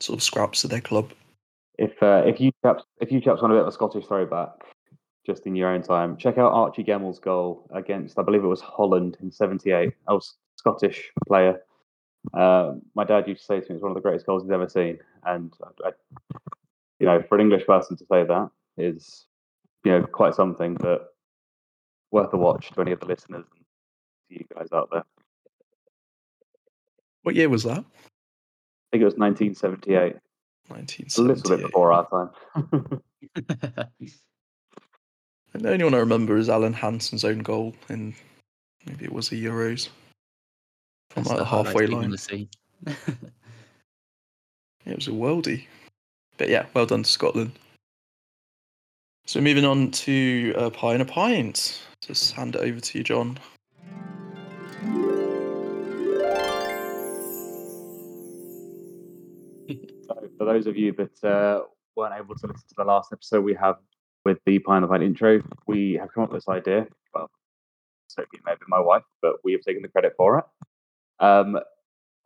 sort 0.00 0.18
of 0.18 0.22
scraps 0.22 0.64
of 0.64 0.70
their 0.70 0.80
club. 0.80 1.12
If 1.78 2.02
uh, 2.02 2.22
if 2.26 2.40
you 2.40 2.52
chaps 2.64 2.84
if 3.00 3.10
you 3.10 3.20
chaps 3.20 3.40
want 3.40 3.52
a 3.52 3.56
bit 3.56 3.62
of 3.62 3.68
a 3.68 3.72
Scottish 3.72 4.06
throwback, 4.06 4.50
just 5.26 5.46
in 5.46 5.56
your 5.56 5.68
own 5.68 5.82
time, 5.82 6.16
check 6.16 6.38
out 6.38 6.52
Archie 6.52 6.84
Gemmill's 6.84 7.18
goal 7.18 7.68
against 7.72 8.18
I 8.18 8.22
believe 8.22 8.44
it 8.44 8.48
was 8.48 8.60
Holland 8.60 9.16
in 9.20 9.30
'78. 9.30 9.92
I 10.08 10.12
was 10.12 10.34
Scottish 10.56 11.10
player. 11.26 11.60
Uh, 12.34 12.74
my 12.94 13.04
dad 13.04 13.26
used 13.26 13.40
to 13.40 13.46
say 13.46 13.60
to 13.60 13.68
me 13.68 13.74
it's 13.74 13.82
one 13.82 13.90
of 13.90 13.96
the 13.96 14.00
greatest 14.00 14.26
goals 14.26 14.42
he's 14.42 14.52
ever 14.52 14.68
seen, 14.68 14.98
and 15.24 15.52
I, 15.84 15.88
I, 15.88 15.90
you 17.00 17.06
know, 17.06 17.22
for 17.28 17.34
an 17.36 17.40
English 17.40 17.66
person 17.66 17.96
to 17.96 18.04
say 18.04 18.24
that 18.24 18.50
is, 18.76 19.26
you 19.84 19.90
know, 19.90 20.02
quite 20.04 20.34
something. 20.34 20.74
But 20.74 21.12
worth 22.12 22.32
a 22.32 22.36
watch 22.36 22.70
to 22.70 22.80
any 22.80 22.92
of 22.92 23.00
the 23.00 23.06
listeners 23.06 23.44
and 23.56 23.64
to 24.28 24.34
you 24.38 24.44
guys 24.54 24.68
out 24.72 24.88
there. 24.92 25.04
What 27.22 27.34
year 27.34 27.48
was 27.48 27.64
that? 27.64 27.84
Think 28.92 29.02
it 29.02 29.06
was 29.06 29.16
1978. 29.16 30.16
1978. 30.68 31.18
A 31.18 31.22
little 31.22 31.56
bit 31.56 31.66
before 31.66 31.92
our 31.92 32.06
time. 32.10 32.30
the 35.54 35.70
only 35.70 35.84
one 35.84 35.94
I 35.94 35.98
remember 35.98 36.36
is 36.36 36.50
Alan 36.50 36.74
Hansen's 36.74 37.24
own 37.24 37.38
goal 37.38 37.74
in 37.88 38.14
maybe 38.86 39.06
it 39.06 39.12
was 39.12 39.30
the 39.30 39.42
Euros 39.42 39.88
from 41.10 41.24
like 41.24 41.38
the 41.38 41.44
halfway 41.44 41.86
line. 41.86 42.12
it 42.86 42.96
was 44.86 45.08
a 45.08 45.12
worldie. 45.12 45.64
But 46.36 46.50
yeah, 46.50 46.66
well 46.74 46.86
done 46.86 47.02
to 47.02 47.10
Scotland. 47.10 47.52
So 49.24 49.40
moving 49.40 49.64
on 49.64 49.90
to 49.92 50.52
a 50.56 50.70
pie 50.70 50.92
and 50.94 51.02
a 51.02 51.06
pint. 51.06 51.80
Just 52.04 52.32
hand 52.32 52.56
it 52.56 52.60
over 52.60 52.80
to 52.80 52.98
you, 52.98 53.04
Jon. 53.04 53.38
For 60.42 60.52
those 60.52 60.66
of 60.66 60.76
you 60.76 60.92
that 60.92 61.24
uh, 61.24 61.62
weren't 61.94 62.14
able 62.18 62.34
to 62.34 62.48
listen 62.48 62.66
to 62.68 62.74
the 62.76 62.82
last 62.82 63.12
episode 63.12 63.44
we 63.44 63.54
have 63.54 63.76
with 64.24 64.38
the 64.44 64.58
Pie 64.58 64.78
and 64.78 64.90
the 64.90 64.94
intro, 65.00 65.40
we 65.68 65.92
have 65.92 66.12
come 66.12 66.24
up 66.24 66.32
with 66.32 66.42
this 66.42 66.48
idea. 66.48 66.84
Well, 67.14 67.30
certainly 68.08 68.42
maybe 68.44 68.58
my 68.66 68.80
wife, 68.80 69.04
but 69.20 69.36
we 69.44 69.52
have 69.52 69.60
taken 69.60 69.82
the 69.82 69.88
credit 69.88 70.14
for 70.16 70.38
it. 70.38 70.44
Um, 71.24 71.60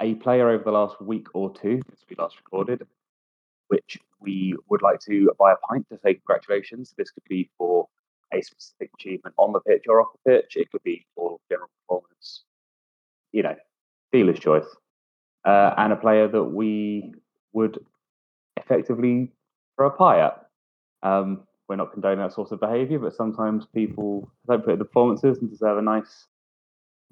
a 0.01 0.15
player 0.15 0.49
over 0.49 0.65
the 0.65 0.71
last 0.71 0.99
week 0.99 1.27
or 1.35 1.53
two 1.53 1.83
since 1.91 2.05
we 2.09 2.17
last 2.19 2.37
recorded, 2.39 2.87
which 3.69 3.99
we 4.19 4.57
would 4.71 4.81
like 4.81 5.01
to 5.01 5.31
buy 5.39 5.53
a 5.53 5.57
pint 5.69 5.87
to 5.93 5.99
say 6.03 6.15
congratulations. 6.15 6.95
This 6.97 7.11
could 7.11 7.25
be 7.29 7.51
for 7.59 7.87
a 8.33 8.41
specific 8.41 8.93
achievement 8.99 9.35
on 9.37 9.53
the 9.53 9.61
pitch 9.61 9.85
or 9.89 10.01
off 10.01 10.09
the 10.25 10.31
pitch. 10.31 10.57
It 10.57 10.71
could 10.71 10.83
be 10.85 11.05
for 11.15 11.37
general 11.51 11.69
performance. 11.83 12.45
You 13.33 13.43
know, 13.43 13.57
dealer's 14.11 14.39
choice. 14.39 14.65
Uh, 15.45 15.75
and 15.77 15.93
a 15.93 15.97
player 15.97 16.27
that 16.29 16.45
we 16.45 17.13
would 17.53 17.79
effectively 18.67 19.33
throw 19.77 19.89
a 19.89 19.91
pie 19.91 20.21
at. 20.21 20.47
Um, 21.03 21.43
we're 21.69 21.77
not 21.77 21.93
condoning 21.93 22.19
that 22.21 22.33
sort 22.33 22.53
of 22.53 22.61
behaviour, 22.61 22.99
but 22.99 23.15
sometimes 23.15 23.67
people 23.67 24.31
don't 24.47 24.65
put 24.65 24.75
in 24.75 24.79
the 24.79 24.85
performances 24.85 25.39
and 25.39 25.51
deserve 25.51 25.79
a 25.79 25.83
nice 25.83 26.27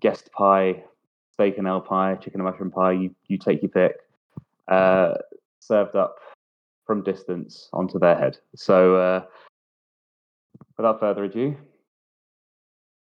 guest 0.00 0.30
pie, 0.32 0.82
steak 1.32 1.58
and 1.58 1.66
ale 1.66 1.80
pie, 1.80 2.14
chicken 2.16 2.40
and 2.40 2.48
mushroom 2.48 2.70
pie. 2.70 2.92
You 2.92 3.14
you 3.26 3.38
take 3.38 3.62
your 3.62 3.70
pick, 3.70 3.96
uh, 4.68 5.14
served 5.60 5.96
up 5.96 6.16
from 6.86 7.02
distance 7.02 7.68
onto 7.72 7.98
their 7.98 8.16
head. 8.16 8.38
So, 8.54 8.96
uh, 8.96 9.24
without 10.76 11.00
further 11.00 11.24
ado, 11.24 11.56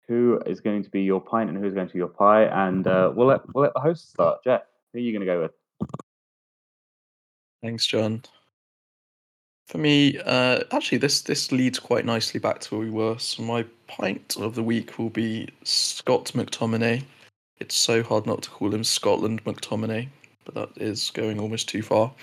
who 0.07 0.39
is 0.45 0.61
going 0.61 0.83
to 0.83 0.89
be 0.89 1.01
your 1.01 1.21
pint 1.21 1.49
and 1.49 1.57
who 1.57 1.65
is 1.65 1.73
going 1.73 1.87
to 1.87 1.93
be 1.93 1.99
your 1.99 2.07
pie? 2.07 2.43
And 2.43 2.87
uh, 2.87 3.11
we'll 3.13 3.27
let 3.27 3.41
we'll 3.53 3.63
let 3.63 3.73
the 3.73 3.81
host 3.81 4.11
start. 4.11 4.43
Jeff, 4.43 4.61
who 4.93 4.99
are 4.99 5.01
you 5.01 5.11
going 5.11 5.25
to 5.25 5.33
go 5.33 5.41
with? 5.41 5.51
Thanks, 7.63 7.87
Jon. 7.87 8.21
For 9.67 9.77
me, 9.77 10.19
uh, 10.19 10.59
actually, 10.73 10.97
this 10.97 11.21
this 11.21 11.53
leads 11.53 11.79
quite 11.79 12.03
nicely 12.03 12.37
back 12.37 12.59
to 12.59 12.75
where 12.75 12.85
we 12.85 12.91
were. 12.91 13.17
So 13.17 13.41
my 13.41 13.63
pint 13.87 14.35
of 14.37 14.53
the 14.53 14.61
week 14.61 14.99
will 14.99 15.09
be 15.09 15.47
Scott 15.63 16.25
McTominay. 16.35 17.01
It's 17.59 17.75
so 17.75 18.03
hard 18.03 18.27
not 18.27 18.41
to 18.43 18.49
call 18.49 18.73
him 18.73 18.83
Scotland 18.83 19.45
McTominay, 19.45 20.09
but 20.43 20.55
that 20.55 20.69
is 20.75 21.09
going 21.11 21.39
almost 21.39 21.69
too 21.69 21.81
far. 21.81 22.13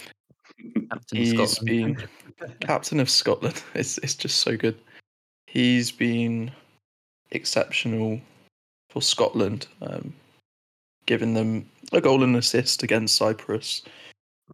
Captain 0.90 1.18
He's 1.18 1.59
been 1.61 1.96
captain 2.61 3.00
of 3.00 3.09
Scotland. 3.09 3.62
It's 3.74 3.96
it's 3.98 4.14
just 4.14 4.40
so 4.40 4.59
good. 4.59 4.79
He's 5.46 5.90
been 5.90 6.53
exceptional 7.31 8.20
for 8.90 9.00
Scotland, 9.00 9.68
um, 9.81 10.12
giving 11.07 11.33
them 11.33 11.66
a 11.92 12.00
goal 12.03 12.22
and 12.24 12.37
assist 12.37 12.83
against 12.83 13.16
Cyprus 13.16 13.83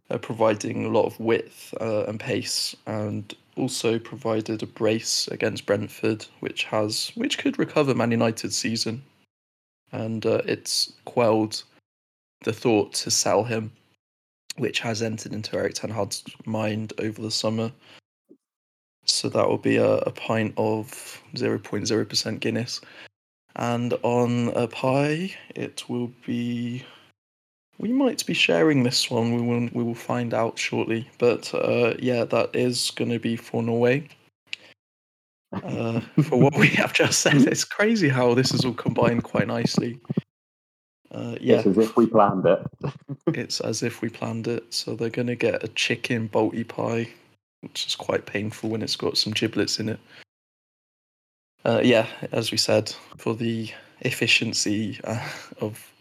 uh, 0.09 0.17
providing 0.17 0.85
a 0.85 0.89
lot 0.89 1.05
of 1.05 1.19
width 1.19 1.73
uh, 1.81 2.05
and 2.05 2.19
pace, 2.19 2.75
and 2.85 3.35
also 3.55 3.99
provided 3.99 4.63
a 4.63 4.67
brace 4.67 5.27
against 5.29 5.65
Brentford, 5.65 6.25
which 6.39 6.63
has 6.65 7.11
which 7.15 7.37
could 7.37 7.59
recover 7.59 7.93
Man 7.93 8.11
United's 8.11 8.57
season, 8.57 9.01
and 9.91 10.25
uh, 10.25 10.41
it's 10.45 10.93
quelled 11.05 11.63
the 12.43 12.53
thought 12.53 12.93
to 12.93 13.11
sell 13.11 13.43
him, 13.43 13.71
which 14.57 14.79
has 14.79 15.01
entered 15.01 15.33
into 15.33 15.55
Erik 15.55 15.73
Ten 15.73 15.89
Hag's 15.89 16.23
mind 16.45 16.93
over 16.99 17.21
the 17.21 17.31
summer. 17.31 17.71
So 19.05 19.29
that 19.29 19.47
will 19.47 19.57
be 19.57 19.77
a, 19.77 19.97
a 19.99 20.11
pint 20.11 20.53
of 20.57 21.21
0.0% 21.33 22.39
Guinness. 22.41 22.81
And 23.55 23.93
on 24.03 24.49
a 24.49 24.67
pie, 24.67 25.33
it 25.55 25.89
will 25.89 26.11
be 26.25 26.85
we 27.79 27.91
might 27.91 28.25
be 28.25 28.33
sharing 28.33 28.83
this 28.83 29.09
one. 29.09 29.33
We 29.33 29.41
will 29.41 29.69
we 29.71 29.83
will 29.83 29.95
find 29.95 30.33
out 30.33 30.57
shortly. 30.57 31.07
But 31.17 31.53
uh, 31.53 31.93
yeah, 31.99 32.25
that 32.25 32.55
is 32.55 32.91
going 32.91 33.11
to 33.11 33.19
be 33.19 33.35
for 33.35 33.61
Norway. 33.61 34.07
Uh, 35.51 36.01
for 36.23 36.39
what 36.39 36.57
we 36.57 36.67
have 36.69 36.93
just 36.93 37.19
said, 37.21 37.35
it's 37.43 37.63
crazy 37.63 38.09
how 38.09 38.33
this 38.33 38.53
is 38.53 38.65
all 38.65 38.73
combined 38.73 39.23
quite 39.23 39.47
nicely. 39.47 39.99
Uh, 41.11 41.35
yeah, 41.39 41.59
it's 41.59 41.67
as 41.67 41.77
if 41.77 41.95
we 41.95 42.05
planned 42.05 42.45
it. 42.45 42.59
it's 43.27 43.61
as 43.61 43.81
if 43.81 44.01
we 44.01 44.09
planned 44.09 44.47
it. 44.47 44.73
So 44.73 44.95
they're 44.95 45.09
going 45.09 45.27
to 45.27 45.35
get 45.35 45.63
a 45.63 45.69
chicken 45.69 46.27
Balti 46.27 46.67
pie, 46.67 47.07
which 47.61 47.87
is 47.87 47.95
quite 47.95 48.25
painful 48.25 48.69
when 48.69 48.81
it's 48.81 48.97
got 48.97 49.17
some 49.17 49.33
giblets 49.33 49.79
in 49.79 49.89
it. 49.89 49.99
Uh, 51.63 51.81
yeah, 51.83 52.07
as 52.31 52.51
we 52.51 52.57
said, 52.57 52.93
for 53.17 53.35
the 53.35 53.69
efficiency 54.01 54.99
uh, 55.05 55.27
of 55.61 55.91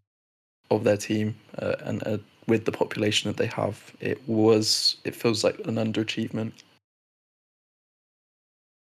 of 0.71 0.85
their 0.85 0.97
team 0.97 1.37
uh, 1.59 1.77
and 1.81 2.07
uh, 2.07 2.19
with 2.49 2.65
the 2.65 2.73
population 2.73 3.29
that 3.31 3.37
they 3.37 3.47
have, 3.47 3.93
it 4.01 4.21
was 4.29 4.97
it 5.05 5.15
feels 5.15 5.45
like 5.45 5.59
an 5.61 5.77
underachievement. 5.77 6.53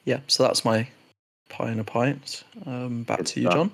Yeah, 0.04 0.20
so 0.26 0.42
that's 0.42 0.64
my 0.64 0.88
pie 1.48 1.70
and 1.70 1.80
a 1.80 1.84
pint. 1.84 2.44
Um, 2.66 3.02
back 3.02 3.18
Good 3.18 3.26
to 3.26 3.40
you, 3.40 3.50
Jon. 3.50 3.70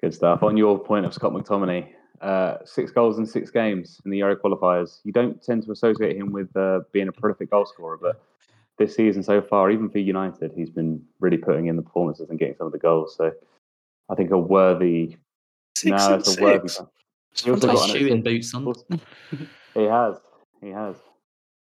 Good 0.00 0.14
stuff. 0.14 0.42
On 0.42 0.56
your 0.56 0.78
point 0.78 1.04
of 1.04 1.12
Scott 1.12 1.32
McTominay, 1.32 1.88
uh, 2.20 2.58
six 2.64 2.90
goals 2.90 3.18
in 3.18 3.26
six 3.26 3.50
games 3.50 4.00
in 4.04 4.10
the 4.10 4.18
Euro 4.18 4.36
qualifiers. 4.36 5.00
You 5.04 5.12
don't 5.12 5.42
tend 5.42 5.64
to 5.64 5.72
associate 5.72 6.16
him 6.16 6.32
with 6.32 6.56
uh, 6.56 6.80
being 6.92 7.08
a 7.08 7.12
prolific 7.12 7.50
goal 7.50 7.66
scorer, 7.66 7.98
but 8.00 8.22
this 8.78 8.94
season 8.94 9.22
so 9.22 9.42
far, 9.42 9.70
even 9.70 9.90
for 9.90 9.98
United, 9.98 10.52
he's 10.54 10.70
been 10.70 11.02
really 11.20 11.36
putting 11.36 11.66
in 11.66 11.76
the 11.76 11.82
performances 11.82 12.30
and 12.30 12.38
getting 12.38 12.54
some 12.56 12.66
of 12.66 12.72
the 12.72 12.78
goals. 12.78 13.14
So 13.16 13.32
I 14.08 14.14
think 14.14 14.30
a 14.30 14.38
worthy. 14.38 15.16
Six 15.76 15.90
no, 15.90 16.14
it's 16.14 16.38
a 16.38 16.42
worthy. 16.42 16.68
He 17.44 17.50
also 17.50 17.66
got 17.68 17.90
shooting 17.90 18.22
boots 18.22 18.54
on. 18.54 18.64
he 19.74 19.84
has. 19.84 20.16
He 20.60 20.68
has. 20.70 20.96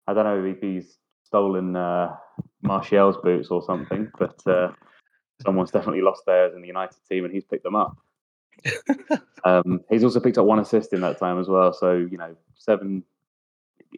I 0.07 0.15
don't 0.15 0.25
know 0.25 0.45
if 0.45 0.61
he's 0.61 0.99
stolen 1.25 1.77
uh, 1.77 2.17
Martial's 2.63 3.17
boots 3.19 3.49
or 3.49 3.63
something, 3.63 4.11
but 4.19 4.41
uh, 4.47 4.73
someone's 5.43 5.71
definitely 5.71 6.03
lost 6.03 6.23
theirs 6.27 6.55
in 6.55 6.63
the 6.63 6.69
United 6.69 6.97
team, 7.09 7.25
and 7.25 7.35
he's 7.35 7.45
picked 7.45 7.65
them 7.65 7.77
up. 7.77 7.97
um, 9.45 9.81
he's 9.91 10.03
also 10.03 10.21
picked 10.21 10.39
up 10.39 10.47
one 10.47 10.59
assist 10.59 10.93
in 10.93 11.01
that 11.03 11.19
time 11.19 11.39
as 11.39 11.49
well. 11.49 11.73
So 11.73 11.95
you 11.97 12.17
know, 12.17 12.35
seven 12.57 13.05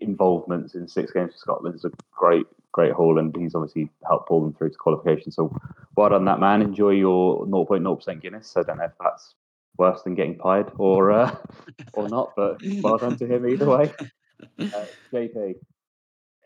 involvements 0.01 0.75
in 0.75 0.89
six 0.89 1.13
games 1.13 1.33
for 1.33 1.39
Scotland 1.39 1.75
is 1.75 1.85
a 1.85 1.91
great, 2.13 2.47
great 2.73 2.93
haul, 2.93 3.19
and 3.19 3.35
he's 3.37 3.55
obviously 3.55 3.91
helped 4.07 4.29
pull 4.29 4.43
them 4.43 4.53
through 4.55 4.71
to 4.71 4.77
qualification. 4.77 5.33
So 5.33 5.55
well 5.97 6.11
done, 6.11 6.25
that 6.27 6.41
man. 6.41 6.63
Enjoy 6.63 6.91
your 6.91 7.47
0.0% 7.47 8.23
Guinness. 8.23 8.57
I 8.57 8.63
don't 8.63 8.79
know 8.79 8.85
if 8.85 8.93
that's 9.01 9.35
worse 9.81 10.03
than 10.03 10.15
getting 10.15 10.37
pied 10.37 10.71
or 10.79 11.11
uh, 11.11 11.35
or 11.95 12.09
not, 12.09 12.33
but 12.37 12.61
well 12.83 12.99
done 12.99 13.17
to 13.17 13.27
him 13.27 13.49
either 13.49 13.67
way. 13.67 13.93
Uh, 14.59 14.87
JP, 15.13 15.55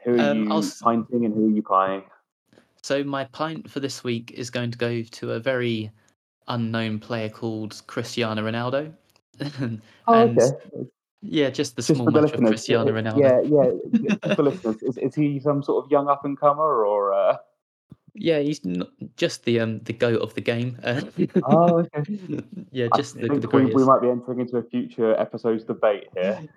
who 0.02 0.16
are 0.16 0.30
um, 0.30 0.44
you 0.44 0.52
I'll... 0.52 0.62
pinting 0.62 1.24
and 1.24 1.32
who 1.32 1.46
are 1.46 1.50
you 1.50 1.62
pieing? 1.62 2.02
So 2.82 3.04
my 3.04 3.22
pint 3.26 3.70
for 3.70 3.78
this 3.78 4.02
week 4.02 4.32
is 4.32 4.50
going 4.50 4.72
to 4.72 4.78
go 4.78 5.02
to 5.02 5.32
a 5.32 5.38
very 5.38 5.92
unknown 6.48 6.98
player 6.98 7.28
called 7.28 7.80
Cristiano 7.86 8.42
Ronaldo. 8.42 8.92
and 9.38 9.80
oh, 10.08 10.22
okay. 10.22 10.50
Yeah, 11.22 11.50
just 11.50 11.76
the 11.76 11.82
just 11.82 11.94
small 11.94 12.10
match 12.10 12.32
of 12.32 12.40
Cristiano 12.40 12.90
Ronaldo. 12.90 13.20
Yeah, 13.20 13.70
yeah. 13.92 14.34
for 14.34 14.42
listeners, 14.42 14.82
is, 14.82 14.98
is 14.98 15.14
he 15.14 15.38
some 15.38 15.62
sort 15.62 15.84
of 15.84 15.90
young 15.92 16.08
up 16.08 16.24
and 16.24 16.36
comer 16.38 16.84
or? 16.84 17.14
Uh... 17.14 17.36
Yeah, 18.16 18.38
he's 18.38 18.64
not 18.64 18.90
just 19.16 19.44
the 19.44 19.58
um 19.58 19.80
the 19.80 19.92
goat 19.92 20.20
of 20.22 20.34
the 20.34 20.40
game. 20.40 20.78
Uh, 20.84 21.00
oh, 21.44 21.78
okay. 21.80 22.42
yeah, 22.70 22.86
just 22.94 23.16
the, 23.16 23.28
the 23.28 23.48
we, 23.48 23.66
we, 23.66 23.84
might 23.84 24.00
be 24.00 24.08
entering 24.08 24.40
into 24.40 24.56
a 24.58 24.62
future 24.62 25.18
episode's 25.18 25.64
debate 25.64 26.08
here. 26.14 26.40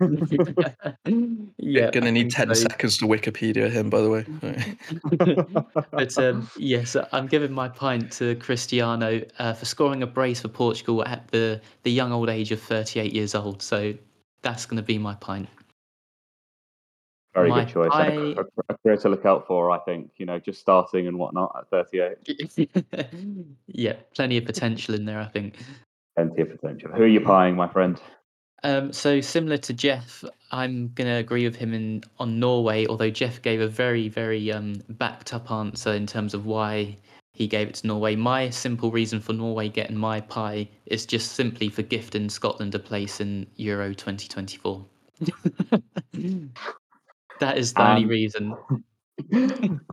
yeah, 1.04 1.44
You're 1.58 1.90
gonna 1.90 2.12
need 2.12 2.30
ten 2.30 2.48
so. 2.54 2.54
seconds 2.54 2.96
to 2.98 3.06
Wikipedia 3.06 3.70
him, 3.70 3.90
by 3.90 4.00
the 4.00 4.10
way. 4.10 4.24
but 5.90 6.16
um, 6.18 6.48
yes, 6.56 6.96
I'm 7.12 7.26
giving 7.26 7.52
my 7.52 7.68
pint 7.68 8.12
to 8.12 8.36
Cristiano 8.36 9.20
uh, 9.40 9.52
for 9.52 9.64
scoring 9.64 10.02
a 10.04 10.06
brace 10.06 10.42
for 10.42 10.48
Portugal 10.48 11.04
at 11.06 11.26
the 11.28 11.60
the 11.82 11.90
young 11.90 12.12
old 12.12 12.28
age 12.28 12.52
of 12.52 12.62
38 12.62 13.12
years 13.12 13.34
old. 13.34 13.62
So 13.62 13.94
that's 14.42 14.66
going 14.66 14.76
to 14.76 14.82
be 14.82 14.98
my 14.98 15.14
pint. 15.16 15.48
Very 17.34 17.50
my 17.50 17.64
good 17.64 17.72
choice. 17.72 17.90
I... 17.92 18.06
A, 18.06 18.30
a, 18.40 18.78
career 18.82 18.96
to 18.96 19.08
look 19.08 19.26
out 19.26 19.46
for, 19.46 19.70
I 19.70 19.78
think. 19.80 20.10
You 20.16 20.26
know, 20.26 20.38
just 20.38 20.60
starting 20.60 21.06
and 21.06 21.18
whatnot 21.18 21.54
at 21.58 21.88
38. 21.90 22.70
yeah, 23.66 23.94
plenty 24.14 24.36
of 24.38 24.44
potential 24.44 24.94
in 24.94 25.04
there, 25.04 25.20
I 25.20 25.26
think. 25.26 25.56
Plenty 26.16 26.42
of 26.42 26.50
potential. 26.50 26.90
Who 26.92 27.02
are 27.02 27.06
you 27.06 27.20
pieing, 27.20 27.54
my 27.54 27.68
friend? 27.68 28.00
Um, 28.64 28.92
so 28.92 29.20
similar 29.20 29.56
to 29.58 29.72
Jeff, 29.72 30.24
I'm 30.50 30.90
going 30.94 31.06
to 31.06 31.14
agree 31.14 31.44
with 31.44 31.54
him 31.54 31.72
in 31.74 32.02
on 32.18 32.40
Norway. 32.40 32.86
Although 32.86 33.10
Jeff 33.10 33.40
gave 33.40 33.60
a 33.60 33.68
very, 33.68 34.08
very 34.08 34.50
um, 34.50 34.82
backed 34.88 35.32
up 35.32 35.50
answer 35.50 35.92
in 35.92 36.06
terms 36.06 36.34
of 36.34 36.46
why 36.46 36.96
he 37.38 37.46
gave 37.46 37.68
it 37.68 37.74
to 37.76 37.86
Norway. 37.86 38.16
My 38.16 38.50
simple 38.50 38.90
reason 38.90 39.20
for 39.20 39.32
Norway 39.32 39.68
getting 39.68 39.96
my 39.96 40.20
pie 40.20 40.68
is 40.86 41.06
just 41.06 41.32
simply 41.32 41.68
for 41.68 41.82
gifting 41.82 42.28
Scotland 42.28 42.74
a 42.74 42.80
place 42.80 43.20
in 43.20 43.46
Euro 43.56 43.94
2024. 43.94 44.84
that 47.40 47.58
is 47.58 47.72
the 47.74 47.82
um, 47.82 47.96
only 47.96 48.06
reason. 48.06 48.56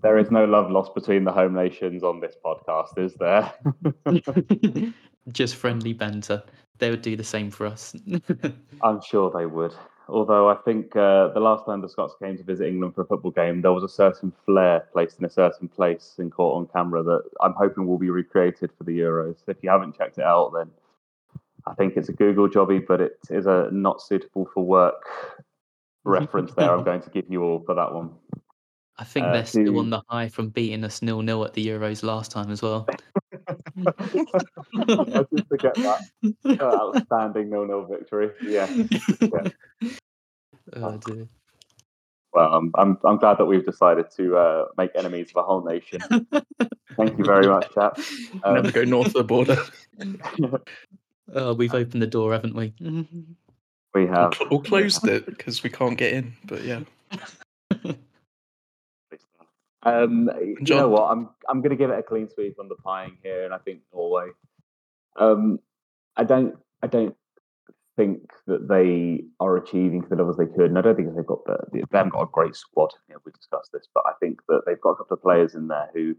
there 0.01 0.17
is 0.17 0.31
no 0.31 0.45
love 0.45 0.71
lost 0.71 0.93
between 0.93 1.23
the 1.23 1.31
home 1.31 1.53
nations 1.53 2.03
on 2.03 2.19
this 2.19 2.35
podcast, 2.43 2.97
is 2.97 3.15
there? 3.15 3.51
just 5.31 5.55
friendly 5.55 5.93
banter. 5.93 6.43
They 6.77 6.89
would 6.89 7.01
do 7.01 7.15
the 7.15 7.23
same 7.23 7.51
for 7.51 7.65
us. 7.65 7.95
I'm 8.83 9.01
sure 9.01 9.31
they 9.35 9.45
would. 9.45 9.73
Although 10.07 10.49
I 10.49 10.55
think 10.55 10.95
uh, 10.95 11.29
the 11.29 11.39
last 11.39 11.65
time 11.65 11.81
the 11.81 11.89
Scots 11.89 12.13
came 12.21 12.37
to 12.37 12.43
visit 12.43 12.67
England 12.67 12.93
for 12.93 13.01
a 13.01 13.05
football 13.05 13.31
game, 13.31 13.61
there 13.61 13.73
was 13.73 13.83
a 13.83 13.89
certain 13.89 14.31
flare 14.45 14.81
placed 14.93 15.17
in 15.17 15.25
a 15.25 15.29
certain 15.29 15.67
place 15.67 16.15
and 16.19 16.31
caught 16.31 16.57
on 16.57 16.67
camera 16.67 17.01
that 17.01 17.23
I'm 17.41 17.53
hoping 17.53 17.87
will 17.87 17.97
be 17.97 18.11
recreated 18.11 18.69
for 18.77 18.83
the 18.83 18.99
Euros. 18.99 19.37
If 19.47 19.57
you 19.63 19.69
haven't 19.69 19.97
checked 19.97 20.19
it 20.19 20.23
out, 20.23 20.51
then 20.53 20.69
I 21.65 21.73
think 21.73 21.97
it's 21.97 22.09
a 22.09 22.13
Google 22.13 22.47
jobby, 22.47 22.85
but 22.85 23.01
it 23.01 23.17
is 23.31 23.47
a 23.47 23.69
not 23.71 23.99
suitable 23.99 24.47
for 24.53 24.63
work 24.63 25.03
reference 26.05 26.53
there. 26.53 26.71
I'm 26.71 26.83
going 26.83 27.01
to 27.01 27.09
give 27.09 27.25
you 27.29 27.43
all 27.43 27.63
for 27.65 27.75
that 27.75 27.93
one. 27.93 28.11
I 28.97 29.03
think 29.03 29.25
uh, 29.25 29.33
they're 29.33 29.45
still 29.45 29.65
to... 29.65 29.79
on 29.79 29.89
the 29.89 30.01
high 30.07 30.29
from 30.29 30.49
beating 30.49 30.83
us 30.83 31.01
nil 31.01 31.21
nil 31.21 31.43
at 31.43 31.53
the 31.53 31.65
Euros 31.65 32.03
last 32.03 32.31
time 32.31 32.49
as 32.49 32.61
well. 32.61 32.87
I 33.87 35.25
just 35.33 35.47
forget 35.49 35.75
that 35.75 36.01
outstanding 36.61 37.49
nil 37.49 37.65
nil 37.65 37.85
victory. 37.85 38.31
Yeah. 38.41 38.69
yeah. 39.21 39.89
Oh 40.73 40.97
dear. 40.97 41.27
Well, 42.33 42.53
I'm, 42.53 42.71
I'm 42.75 42.97
I'm 43.05 43.17
glad 43.17 43.37
that 43.37 43.45
we've 43.45 43.63
decided 43.63 44.07
to 44.17 44.35
uh, 44.35 44.65
make 44.79 44.89
enemies 44.95 45.29
of 45.33 45.43
a 45.43 45.45
whole 45.45 45.63
nation. 45.63 46.01
Thank 46.97 47.17
you 47.17 47.23
very 47.23 47.47
much, 47.47 47.71
chap. 47.73 47.99
Um, 48.43 48.55
Never 48.55 48.71
go 48.71 48.83
north 48.83 49.07
of 49.07 49.13
the 49.13 49.23
border. 49.23 49.57
oh, 51.33 51.53
we've 51.53 51.73
opened 51.73 52.01
the 52.01 52.07
door, 52.07 52.33
haven't 52.33 52.55
we? 52.55 52.73
We 53.95 54.07
have. 54.07 54.33
Or, 54.51 54.61
closed 54.61 55.07
it 55.07 55.25
because 55.25 55.63
we 55.63 55.69
can't 55.69 55.97
get 55.97 56.13
in. 56.13 56.33
But 56.43 56.63
yeah. 56.63 56.81
Um, 59.87 60.31
you 60.59 60.75
know 60.75 60.89
what? 60.89 61.11
I'm 61.11 61.29
I'm 61.47 61.61
going 61.61 61.69
to 61.69 61.75
give 61.75 61.91
it 61.91 61.99
a 61.99 62.01
clean 62.01 62.27
sweep 62.27 62.55
on 62.59 62.67
the 62.67 62.75
pieing 62.75 63.17
here, 63.21 63.45
and 63.45 63.53
I 63.53 63.59
think 63.59 63.81
Norway. 63.93 64.29
Um, 65.15 65.59
I 66.17 66.23
don't 66.23 66.55
I 66.81 66.87
don't 66.87 67.15
think 67.95 68.31
that 68.47 68.67
they 68.67 69.25
are 69.39 69.57
achieving 69.57 70.03
the 70.09 70.15
levels 70.15 70.37
they 70.37 70.47
could, 70.47 70.71
and 70.71 70.79
I 70.79 70.81
don't 70.81 70.95
think 70.95 71.15
they've 71.15 71.23
got 71.23 71.45
the 71.45 71.57
they 71.71 71.83
haven't 71.91 72.13
got 72.13 72.23
a 72.23 72.29
great 72.31 72.55
squad. 72.55 72.93
You 73.07 73.13
know, 73.13 73.21
we 73.25 73.31
discussed 73.31 73.73
this, 73.73 73.87
but 73.93 74.03
I 74.07 74.13
think 74.19 74.41
that 74.47 74.61
they've 74.65 74.81
got 74.81 74.93
a 74.93 74.95
couple 74.95 75.17
of 75.17 75.21
players 75.21 75.53
in 75.53 75.67
there 75.67 75.91
who, 75.93 76.15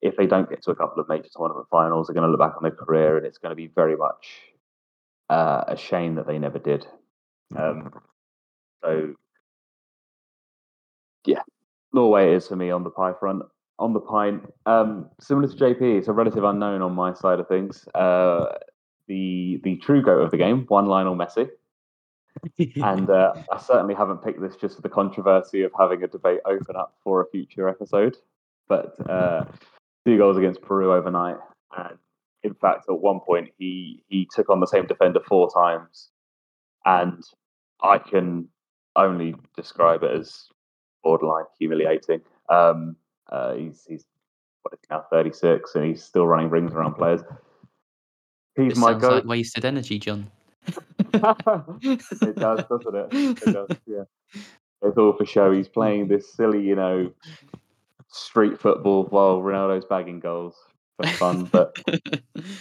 if 0.00 0.16
they 0.16 0.26
don't 0.26 0.48
get 0.48 0.62
to 0.62 0.70
a 0.70 0.76
couple 0.76 1.02
of 1.02 1.08
major 1.08 1.28
tournament 1.34 1.66
finals, 1.72 2.08
are 2.08 2.12
going 2.12 2.24
to 2.24 2.30
look 2.30 2.38
back 2.38 2.56
on 2.56 2.62
their 2.62 2.70
career, 2.70 3.16
and 3.16 3.26
it's 3.26 3.38
going 3.38 3.50
to 3.50 3.56
be 3.56 3.66
very 3.66 3.96
much 3.96 4.53
uh, 5.30 5.64
a 5.68 5.76
shame 5.76 6.14
that 6.16 6.26
they 6.26 6.38
never 6.38 6.58
did. 6.58 6.86
Um, 7.56 7.92
so, 8.82 9.14
yeah, 11.24 11.42
Norway 11.92 12.34
is 12.34 12.48
for 12.48 12.56
me 12.56 12.70
on 12.70 12.84
the 12.84 12.90
pie 12.90 13.12
front. 13.18 13.42
On 13.78 13.92
the 13.92 14.00
pine, 14.00 14.46
um, 14.66 15.10
similar 15.20 15.48
to 15.48 15.54
JP, 15.54 15.98
it's 15.98 16.08
a 16.08 16.12
relative 16.12 16.44
unknown 16.44 16.80
on 16.80 16.94
my 16.94 17.12
side 17.12 17.40
of 17.40 17.48
things. 17.48 17.88
Uh, 17.94 18.46
the 19.08 19.60
the 19.64 19.76
true 19.76 20.00
goat 20.00 20.22
of 20.22 20.30
the 20.30 20.36
game, 20.36 20.64
one 20.68 20.86
Lionel 20.86 21.16
Messi, 21.16 21.48
and 22.76 23.10
uh, 23.10 23.32
I 23.52 23.58
certainly 23.58 23.94
haven't 23.94 24.22
picked 24.22 24.40
this 24.40 24.56
just 24.56 24.76
for 24.76 24.82
the 24.82 24.88
controversy 24.88 25.62
of 25.62 25.72
having 25.78 26.02
a 26.04 26.06
debate 26.06 26.40
open 26.46 26.76
up 26.76 26.94
for 27.02 27.20
a 27.20 27.26
future 27.30 27.68
episode. 27.68 28.16
But 28.68 28.94
uh, 29.08 29.44
two 30.06 30.16
goals 30.16 30.36
against 30.36 30.62
Peru 30.62 30.92
overnight, 30.92 31.36
and 31.76 31.98
in 32.44 32.54
fact, 32.54 32.84
at 32.88 33.00
one 33.00 33.20
point 33.20 33.48
he 33.58 34.04
he 34.08 34.28
took 34.32 34.50
on 34.50 34.60
the 34.60 34.66
same 34.66 34.86
defender 34.86 35.20
four 35.26 35.50
times, 35.52 36.10
and 36.84 37.22
I 37.82 37.98
can 37.98 38.48
only 38.94 39.34
describe 39.56 40.04
it 40.04 40.12
as 40.12 40.48
borderline 41.02 41.46
humiliating. 41.58 42.20
Um, 42.50 42.96
uh, 43.32 43.54
he's 43.54 43.84
he's 43.88 44.04
what 44.62 44.74
is 44.74 44.80
he 44.82 44.94
now 44.94 45.04
36 45.10 45.74
and 45.74 45.84
he's 45.86 46.02
still 46.02 46.26
running 46.26 46.50
rings 46.50 46.72
around 46.72 46.94
players. 46.94 47.22
He's 48.56 48.72
it 48.72 48.78
my 48.78 48.94
go. 48.94 49.16
Like 49.16 49.24
wasted 49.24 49.64
energy, 49.64 49.98
Jon. 49.98 50.30
it 50.66 52.36
does, 52.36 52.64
doesn't 52.64 52.94
it? 52.94 53.08
It 53.12 53.52
does. 53.52 53.68
Yeah, 53.86 54.04
it's 54.82 54.98
all 54.98 55.14
for 55.14 55.24
show. 55.24 55.50
He's 55.50 55.68
playing 55.68 56.08
this 56.08 56.34
silly, 56.34 56.62
you 56.62 56.76
know, 56.76 57.10
street 58.08 58.60
football 58.60 59.04
while 59.04 59.40
Ronaldo's 59.40 59.86
bagging 59.86 60.20
goals 60.20 60.56
for 60.96 61.06
fun. 61.08 61.44
But 61.44 61.78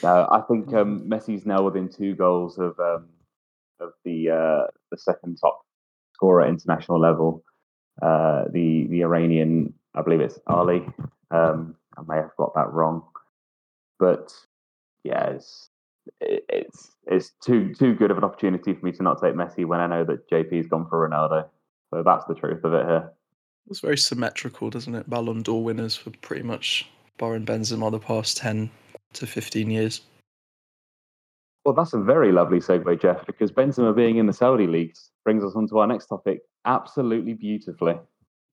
no, 0.04 0.28
I 0.32 0.42
think 0.48 0.74
um, 0.74 1.08
Messi's 1.08 1.46
now 1.46 1.64
within 1.64 1.90
two 1.90 2.16
goals 2.16 2.58
of 2.58 2.80
um, 2.80 3.10
of 3.80 3.94
the 4.06 4.30
uh, 4.30 4.68
the 4.92 4.98
second 4.98 5.38
top 5.40 5.62
scorer 6.14 6.44
at 6.44 6.50
international 6.50 7.00
level. 7.00 7.44
Uh, 8.02 8.46
the 8.52 8.88
the 8.88 9.04
Iranian, 9.04 9.74
I 9.96 10.02
believe 10.02 10.22
it's 10.22 10.40
Ali. 10.48 10.86
Um, 11.32 11.76
I 11.98 12.02
may 12.08 12.16
have 12.16 12.36
got 12.38 12.54
that 12.56 12.72
wrong, 12.72 13.04
but 14.00 14.34
yeah, 15.04 15.28
it's 15.30 15.70
it's 16.22 16.92
it's 17.06 17.32
too 17.44 17.74
too 17.74 17.94
good 17.94 18.12
of 18.12 18.18
an 18.18 18.24
opportunity 18.24 18.74
for 18.74 18.86
me 18.86 18.92
to 18.94 19.04
not 19.04 19.22
take 19.22 19.36
Messi 19.36 19.66
when 19.66 19.80
I 19.80 19.88
know 19.88 20.04
that 20.06 20.30
JP's 20.30 20.68
gone 20.68 20.88
for 20.90 21.08
Ronaldo. 21.08 21.48
So 21.94 22.02
that's 22.04 22.26
the 22.26 22.34
truth 22.34 22.64
of 22.64 22.74
it 22.74 22.86
here. 22.86 23.12
It's 23.70 23.80
very 23.80 23.98
symmetrical, 23.98 24.70
doesn't 24.70 24.96
it? 24.96 25.10
Ballon 25.10 25.42
d'Or 25.42 25.64
winners 25.64 25.96
for 25.96 26.10
pretty 26.22 26.44
much 26.44 26.90
barring 27.18 27.46
Benzema 27.46 27.92
the 27.92 28.00
past 28.00 28.38
ten 28.38 28.70
to 29.14 29.28
fifteen 29.28 29.70
years. 29.70 30.02
Well, 31.66 31.74
that's 31.74 31.94
a 31.94 32.00
very 32.00 32.32
lovely 32.32 32.60
segue, 32.60 33.02
Jeff, 33.02 33.26
because 33.26 33.52
Benzema 33.52 33.96
being 33.96 34.18
in 34.18 34.28
the 34.28 34.34
Saudi 34.34 34.68
leagues 34.68 35.12
brings 35.24 35.44
us 35.44 35.54
on 35.56 35.68
to 35.70 35.80
our 35.80 35.88
next 35.88 36.08
topic 36.08 36.42
absolutely 36.66 37.34
beautifully. 37.34 37.98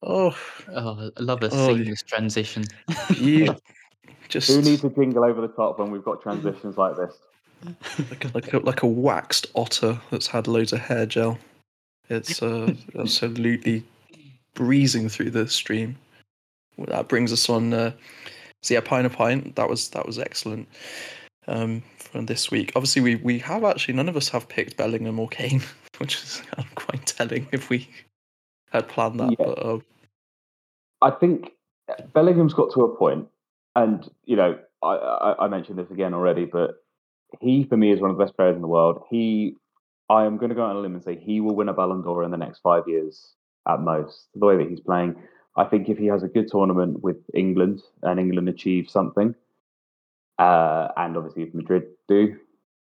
Oh, 0.02 0.36
oh 0.74 1.10
I 1.16 1.20
love 1.20 1.42
a 1.42 1.50
oh, 1.52 1.66
seamless 1.66 2.02
transition. 2.02 2.64
You 3.16 3.56
just 4.28 4.48
Who 4.48 4.62
needs 4.62 4.84
a 4.84 4.90
jingle 4.90 5.24
over 5.24 5.40
the 5.40 5.48
top 5.48 5.78
when 5.78 5.90
we've 5.90 6.04
got 6.04 6.22
transitions 6.22 6.78
like 6.78 6.96
this? 6.96 7.18
like 8.08 8.24
a, 8.24 8.28
like 8.32 8.52
a, 8.52 8.58
like 8.58 8.82
a 8.82 8.86
waxed 8.86 9.46
otter 9.54 10.00
that's 10.10 10.26
had 10.26 10.46
loads 10.46 10.72
of 10.72 10.80
hair 10.80 11.04
gel. 11.04 11.38
It's 12.08 12.42
uh, 12.42 12.72
absolutely 12.98 13.84
breezing 14.54 15.08
through 15.08 15.30
the 15.30 15.48
stream. 15.48 15.96
Well, 16.76 16.86
that 16.90 17.08
brings 17.08 17.32
us 17.32 17.48
on. 17.50 17.74
Uh, 17.74 17.92
so 18.62 18.74
yeah, 18.74 18.80
pint 18.80 19.06
a 19.06 19.10
pint. 19.10 19.56
That 19.56 19.68
was 19.68 19.88
that 19.90 20.06
was 20.06 20.18
excellent. 20.18 20.68
Um, 21.48 21.82
for 21.98 22.22
this 22.22 22.50
week, 22.50 22.72
obviously 22.76 23.02
we 23.02 23.16
we 23.16 23.38
have 23.40 23.64
actually 23.64 23.94
none 23.94 24.08
of 24.08 24.16
us 24.16 24.28
have 24.28 24.48
picked 24.48 24.76
Bellingham 24.76 25.18
or 25.18 25.28
Kane, 25.28 25.62
which 25.98 26.16
is 26.16 26.42
quite 26.74 27.06
telling 27.06 27.46
if 27.52 27.70
we 27.70 27.88
had 28.70 28.88
planned 28.88 29.20
that. 29.20 29.30
Yeah. 29.30 29.46
But 29.46 29.64
um... 29.64 29.84
I 31.02 31.10
think 31.10 31.52
Bellingham's 32.12 32.54
got 32.54 32.72
to 32.74 32.82
a 32.82 32.96
point, 32.96 33.28
and 33.74 34.08
you 34.24 34.36
know 34.36 34.58
I, 34.82 34.94
I, 34.94 35.44
I 35.44 35.48
mentioned 35.48 35.78
this 35.78 35.90
again 35.90 36.14
already, 36.14 36.44
but 36.44 36.76
he 37.40 37.64
for 37.64 37.76
me 37.76 37.92
is 37.92 38.00
one 38.00 38.10
of 38.10 38.18
the 38.18 38.24
best 38.24 38.36
players 38.36 38.56
in 38.56 38.62
the 38.62 38.68
world. 38.68 39.02
He, 39.10 39.56
I 40.08 40.24
am 40.24 40.36
going 40.36 40.48
to 40.50 40.54
go 40.54 40.62
on 40.62 40.76
a 40.76 40.80
limb 40.80 40.94
and 40.94 41.04
say 41.04 41.16
he 41.16 41.40
will 41.40 41.54
win 41.54 41.68
a 41.68 41.72
Ballon 41.72 42.02
d'Or 42.02 42.24
in 42.24 42.30
the 42.30 42.36
next 42.36 42.60
five 42.60 42.84
years 42.86 43.34
at 43.68 43.80
most. 43.80 44.28
The 44.34 44.46
way 44.46 44.56
that 44.56 44.68
he's 44.68 44.80
playing, 44.80 45.16
I 45.56 45.64
think 45.64 45.88
if 45.88 45.98
he 45.98 46.06
has 46.06 46.22
a 46.22 46.28
good 46.28 46.48
tournament 46.48 47.02
with 47.02 47.16
England 47.34 47.82
and 48.02 48.20
England 48.20 48.48
achieve 48.48 48.88
something, 48.88 49.34
uh, 50.38 50.88
and 50.96 51.16
obviously 51.16 51.42
if 51.42 51.54
Madrid 51.54 51.84
do, 52.08 52.36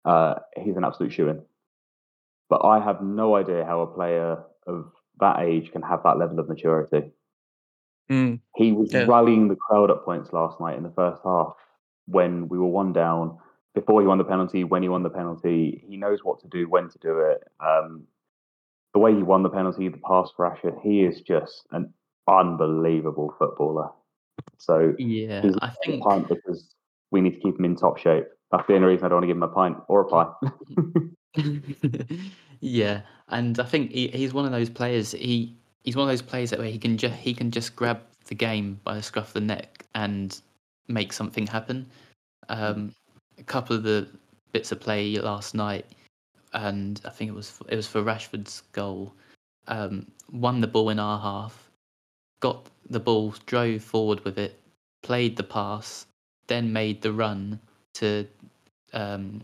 uh, 0.06 0.36
he's 0.58 0.78
an 0.78 0.84
absolute 0.84 1.12
shoe 1.12 1.30
in. 1.30 1.42
But 2.50 2.64
I 2.64 2.84
have 2.84 3.02
no 3.02 3.36
idea 3.36 3.66
how 3.66 3.82
a 3.82 3.88
player 3.88 4.44
of 4.68 4.92
that 5.20 5.40
age 5.40 5.72
can 5.72 5.82
have 5.82 6.04
that 6.04 6.18
level 6.18 6.40
of 6.40 6.50
maturity. 6.50 7.12
Mm, 8.10 8.40
he 8.56 8.72
was 8.72 8.94
yeah. 8.94 9.06
rallying 9.08 9.48
the 9.48 9.56
crowd 9.56 9.90
at 9.90 10.04
points 10.04 10.34
last 10.34 10.60
night 10.60 10.78
in 10.78 10.84
the 10.84 10.92
first 10.92 11.22
half 11.24 11.54
when 12.08 12.50
we 12.50 12.58
were 12.58 12.68
one 12.68 12.94
down 12.94 13.38
before 13.74 14.02
he 14.02 14.08
won 14.08 14.18
the 14.18 14.24
penalty, 14.24 14.64
when 14.64 14.84
he 14.84 14.90
won 14.90 15.04
the 15.04 15.10
penalty, 15.10 15.84
he 15.88 15.96
knows 15.96 16.20
what 16.24 16.42
to 16.42 16.48
do, 16.48 16.68
when 16.68 16.90
to 16.90 17.00
do 17.00 17.20
it. 17.20 17.44
Um, 17.60 18.04
the 18.94 19.00
way 19.00 19.16
he 19.16 19.24
won 19.24 19.44
the 19.44 19.50
penalty, 19.50 19.88
the 19.88 19.98
pass 19.98 20.30
for 20.36 20.46
Asher, 20.46 20.74
he 20.84 21.04
is 21.04 21.22
just 21.22 21.66
an 21.72 21.94
unbelievable 22.28 23.34
footballer. 23.38 23.90
So 24.58 24.94
yeah, 24.98 25.44
I 25.62 25.72
think 25.84 26.04
pint 26.04 26.28
because 26.28 26.74
we 27.12 27.22
need 27.22 27.34
to 27.36 27.40
keep 27.40 27.60
him 27.60 27.66
in 27.66 27.76
top 27.76 27.98
shape. 27.98 28.26
That's 28.52 28.68
the 28.68 28.76
only 28.76 28.88
reason 28.88 29.06
I 29.06 29.10
don't 29.10 29.18
want 29.18 29.24
to 29.24 29.28
give 29.28 29.38
him 29.38 29.44
a 29.44 29.48
pint 29.48 29.78
or 29.88 30.02
a 30.02 30.06
pie. 30.06 30.32
yeah, 32.60 33.02
and 33.30 33.60
I 33.60 33.64
think 33.64 33.92
he, 33.92 34.10
he's 34.10 34.34
one 34.34 34.46
of 34.46 34.52
those 34.52 34.70
players. 34.70 35.12
He 35.12 35.56
he's 35.84 35.96
one 35.96 36.04
of 36.04 36.12
those 36.12 36.22
players 36.22 36.50
that 36.50 36.60
where 36.60 36.70
he 36.70 36.78
can 36.78 36.98
just 36.98 37.16
he 37.16 37.34
can 37.34 37.52
just 37.52 37.76
grab 37.76 38.02
the 38.28 38.36
game 38.36 38.80
by 38.84 38.96
the 38.96 39.04
scruff 39.04 39.28
of 39.28 39.34
the 39.34 39.42
neck 39.42 39.86
and 39.96 40.40
make 40.88 41.14
something 41.14 41.48
happen. 41.48 41.86
Um, 42.50 42.94
a 43.38 43.44
couple 43.44 43.76
of 43.76 43.84
the 43.84 44.08
bits 44.52 44.72
of 44.72 44.80
play 44.80 45.18
last 45.18 45.56
night, 45.56 45.86
and 46.54 47.02
I 47.06 47.10
think 47.10 47.30
it 47.30 47.36
was 47.36 47.60
it 47.70 47.76
was 47.76 47.88
for 47.88 48.04
Rashford's 48.04 48.62
goal. 48.72 49.14
Um, 49.68 50.08
won 50.32 50.60
the 50.60 50.68
ball 50.68 50.90
in 50.90 51.00
our 51.00 51.20
half, 51.20 51.61
got 52.42 52.68
the 52.90 53.00
ball, 53.00 53.34
drove 53.46 53.82
forward 53.82 54.24
with 54.26 54.38
it, 54.38 54.60
played 55.02 55.38
the 55.38 55.44
pass, 55.44 56.06
then 56.48 56.74
made 56.74 57.02
the 57.02 57.14
run 57.14 57.60
to 57.94 58.28
um, 58.94 59.42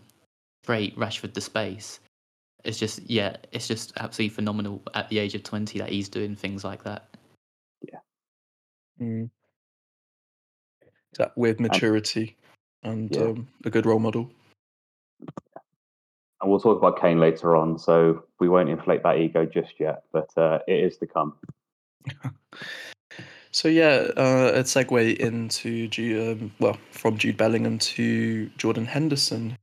create 0.66 0.98
Rashford 0.98 1.34
the 1.34 1.42
space. 1.42 2.00
It's 2.66 2.78
just 2.78 3.00
yeah, 3.10 3.38
it's 3.54 3.68
just 3.68 3.94
absolutely 3.98 4.36
phenomenal 4.36 4.82
at 4.94 5.08
the 5.08 5.20
age 5.20 5.36
of 5.36 5.44
twenty 5.44 5.80
that 5.80 5.90
he's 5.90 6.10
doing 6.10 6.36
things 6.36 6.66
like 6.66 6.84
that. 6.84 7.08
Yeah. 7.82 8.00
Mm. 9.02 9.30
That 11.18 11.38
with 11.38 11.60
maturity 11.60 12.36
and 12.84 13.16
yeah. 13.16 13.22
um, 13.22 13.48
a 13.64 13.70
good 13.70 13.86
role 13.86 14.00
model. 14.00 14.30
And 16.42 16.52
we'll 16.52 16.60
talk 16.60 16.78
about 16.78 17.00
Kane 17.02 17.20
later 17.20 17.56
on, 17.56 17.80
so 17.80 18.24
we 18.40 18.50
won't 18.50 18.70
inflate 18.70 19.02
that 19.04 19.18
ego 19.18 19.46
just 19.46 19.80
yet, 19.80 20.04
but 20.12 20.30
uh, 20.38 20.60
it 20.68 20.84
is 20.84 20.98
to 20.98 21.08
come. 21.08 21.34
so 23.52 23.68
yeah, 23.68 24.08
uh, 24.18 24.52
a 24.54 24.64
segue 24.64 25.18
into 25.18 25.88
Jude, 25.88 26.42
um, 26.42 26.52
well 26.60 26.78
from 26.92 27.18
Jude 27.18 27.38
Bellingham 27.38 27.80
to 27.80 28.48
Jordan 28.58 28.86
Henderson. 28.86 29.58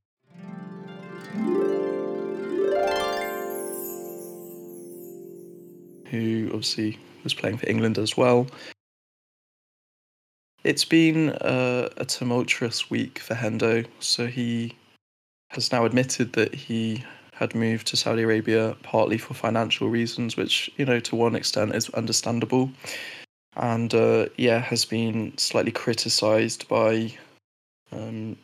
Who 6.11 6.51
obviously 6.53 6.99
was 7.25 7.35
playing 7.35 7.57
for 7.57 7.69
England 7.69 7.99
as 7.99 8.17
well. 8.17 8.47
It's 10.65 10.85
been 10.85 11.37
a, 11.43 11.91
a 11.99 12.05
tumultuous 12.07 12.89
week 12.89 13.19
for 13.19 13.35
Hendo. 13.35 13.87
So 14.01 14.27
he 14.27 14.75
has 15.51 15.71
now 15.71 15.85
admitted 15.85 16.33
that 16.35 16.55
he 16.55 17.05
had 17.35 17.55
moved 17.55 17.87
to 17.89 17.97
Saudi 17.97 18.23
Arabia 18.23 18.77
partly 18.83 19.19
for 19.19 19.35
financial 19.35 19.89
reasons, 19.89 20.37
which, 20.37 20.71
you 20.77 20.85
know, 20.85 21.01
to 21.01 21.17
one 21.17 21.35
extent 21.35 21.75
is 21.75 21.91
understandable. 21.91 22.71
And 23.57 23.93
uh, 23.95 24.27
yeah, 24.37 24.61
has 24.61 24.85
been 24.85 25.37
slightly 25.37 25.73
criticized 25.73 26.69
by, 26.69 27.13
um, 27.93 28.37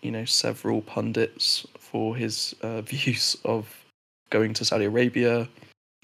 you 0.00 0.10
know, 0.10 0.24
several 0.24 0.82
pundits 0.82 1.66
for 1.78 2.16
his 2.16 2.54
uh, 2.62 2.80
views 2.92 3.36
of 3.44 3.68
going 4.30 4.54
to 4.54 4.64
Saudi 4.64 4.84
Arabia, 4.84 5.48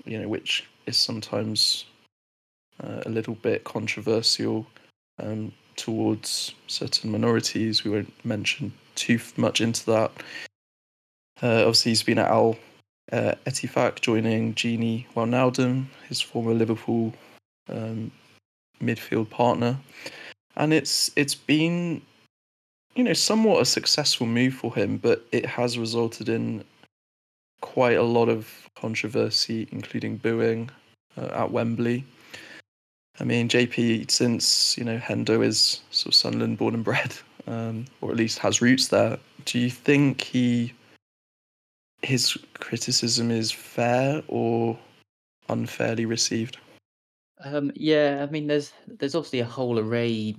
you 0.05 0.21
know, 0.21 0.29
which 0.29 0.69
is 0.87 0.97
sometimes 0.97 1.85
uh, 2.83 3.03
a 3.07 3.09
little 3.09 3.35
bit 3.35 3.65
controversial 3.65 4.67
um, 5.21 5.53
towards 5.77 6.55
certain 6.67 7.11
minorities. 7.11 7.85
We 7.85 7.91
won't 7.91 8.25
mention 8.25 8.73
too 8.95 9.21
much 9.37 9.61
into 9.61 9.87
that. 9.87 10.11
Uh, 11.43 11.61
obviously, 11.61 11.93
he's 11.93 12.03
been 12.03 12.19
at 12.19 12.31
Al 12.31 12.57
uh, 13.13 13.35
Ettifaq, 13.47 14.01
joining 14.01 14.55
Gini 14.55 15.07
Wijnaldum, 15.15 15.87
his 16.09 16.21
former 16.21 16.53
Liverpool 16.53 17.13
um, 17.69 18.11
midfield 18.83 19.31
partner, 19.31 19.77
and 20.57 20.73
it's 20.73 21.11
it's 21.17 21.35
been, 21.35 22.03
you 22.95 23.05
know, 23.05 23.13
somewhat 23.13 23.63
a 23.63 23.65
successful 23.65 24.27
move 24.27 24.55
for 24.55 24.75
him, 24.75 24.97
but 24.97 25.25
it 25.33 25.47
has 25.47 25.79
resulted 25.79 26.29
in 26.29 26.65
quite 27.61 27.97
a 27.97 28.03
lot 28.03 28.29
of 28.29 28.69
controversy, 28.77 29.69
including 29.71 30.17
booing 30.17 30.71
uh, 31.17 31.29
at 31.33 31.51
Wembley. 31.51 32.05
I 33.21 33.25
mean, 33.25 33.49
JP, 33.49 34.11
since 34.11 34.77
you 34.77 34.85
know 34.85 34.99
Hendo 34.99 35.45
is 35.45 35.81
sort 35.91 36.09
of 36.09 36.15
Sunderland 36.15 36.59
born 36.59 36.75
and 36.75 36.85
bred, 36.85 37.15
um, 37.47 37.85
or 38.01 38.11
at 38.11 38.17
least 38.17 38.39
has 38.41 38.61
roots 38.61 38.89
there, 38.89 39.19
do 39.45 39.59
you 39.61 39.71
think 39.71 40.23
he 40.23 40.73
his 42.03 42.37
criticism 42.55 43.31
is 43.31 43.51
fair 43.51 44.23
or 44.29 44.79
unfairly 45.49 46.07
received? 46.07 46.59
Um, 47.45 47.71
yeah, 47.75 48.25
I 48.27 48.31
mean, 48.31 48.47
there's 48.47 48.73
there's 48.87 49.15
obviously 49.15 49.41
a 49.41 49.45
whole 49.45 49.79
array 49.79 50.35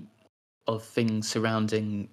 of 0.67 0.83
things 0.83 1.27
surrounding 1.27 2.09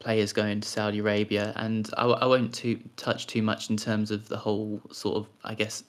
players 0.00 0.32
going 0.32 0.60
to 0.60 0.68
Saudi 0.68 0.98
Arabia, 0.98 1.52
and 1.56 1.88
I, 1.96 2.04
I 2.06 2.26
won't 2.26 2.52
too, 2.54 2.80
touch 2.96 3.26
too 3.26 3.42
much 3.42 3.70
in 3.70 3.76
terms 3.76 4.10
of 4.10 4.28
the 4.28 4.36
whole 4.36 4.80
sort 4.90 5.16
of, 5.16 5.28
I 5.44 5.54
guess, 5.54 5.84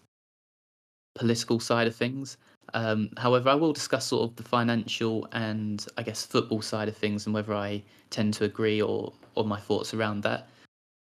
political 1.16 1.60
side 1.60 1.88
of 1.88 1.96
things. 1.96 2.38
Um, 2.74 3.10
however, 3.18 3.50
I 3.50 3.56
will 3.56 3.74
discuss 3.74 4.06
sort 4.08 4.30
of 4.30 4.36
the 4.36 4.44
financial 4.44 5.28
and 5.32 5.86
I 5.98 6.04
guess 6.04 6.26
football 6.26 6.62
side 6.62 6.88
of 6.88 6.96
things 6.96 7.26
and 7.26 7.34
whether 7.34 7.54
I 7.54 7.84
tend 8.12 8.34
to 8.36 8.46
agree 8.46 8.82
or 8.82 9.14
or 9.36 9.46
my 9.46 9.60
thoughts 9.60 9.94
around 9.94 10.22
that. 10.24 10.48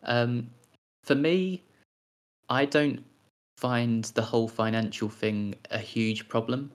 Um, 0.03 0.49
for 1.03 1.15
me, 1.15 1.63
I 2.51 2.65
don't 2.65 3.01
find 3.57 4.03
the 4.03 4.21
whole 4.21 4.49
financial 4.49 5.07
thing 5.07 5.55
a 5.71 5.77
huge 5.77 6.27
problem. 6.27 6.69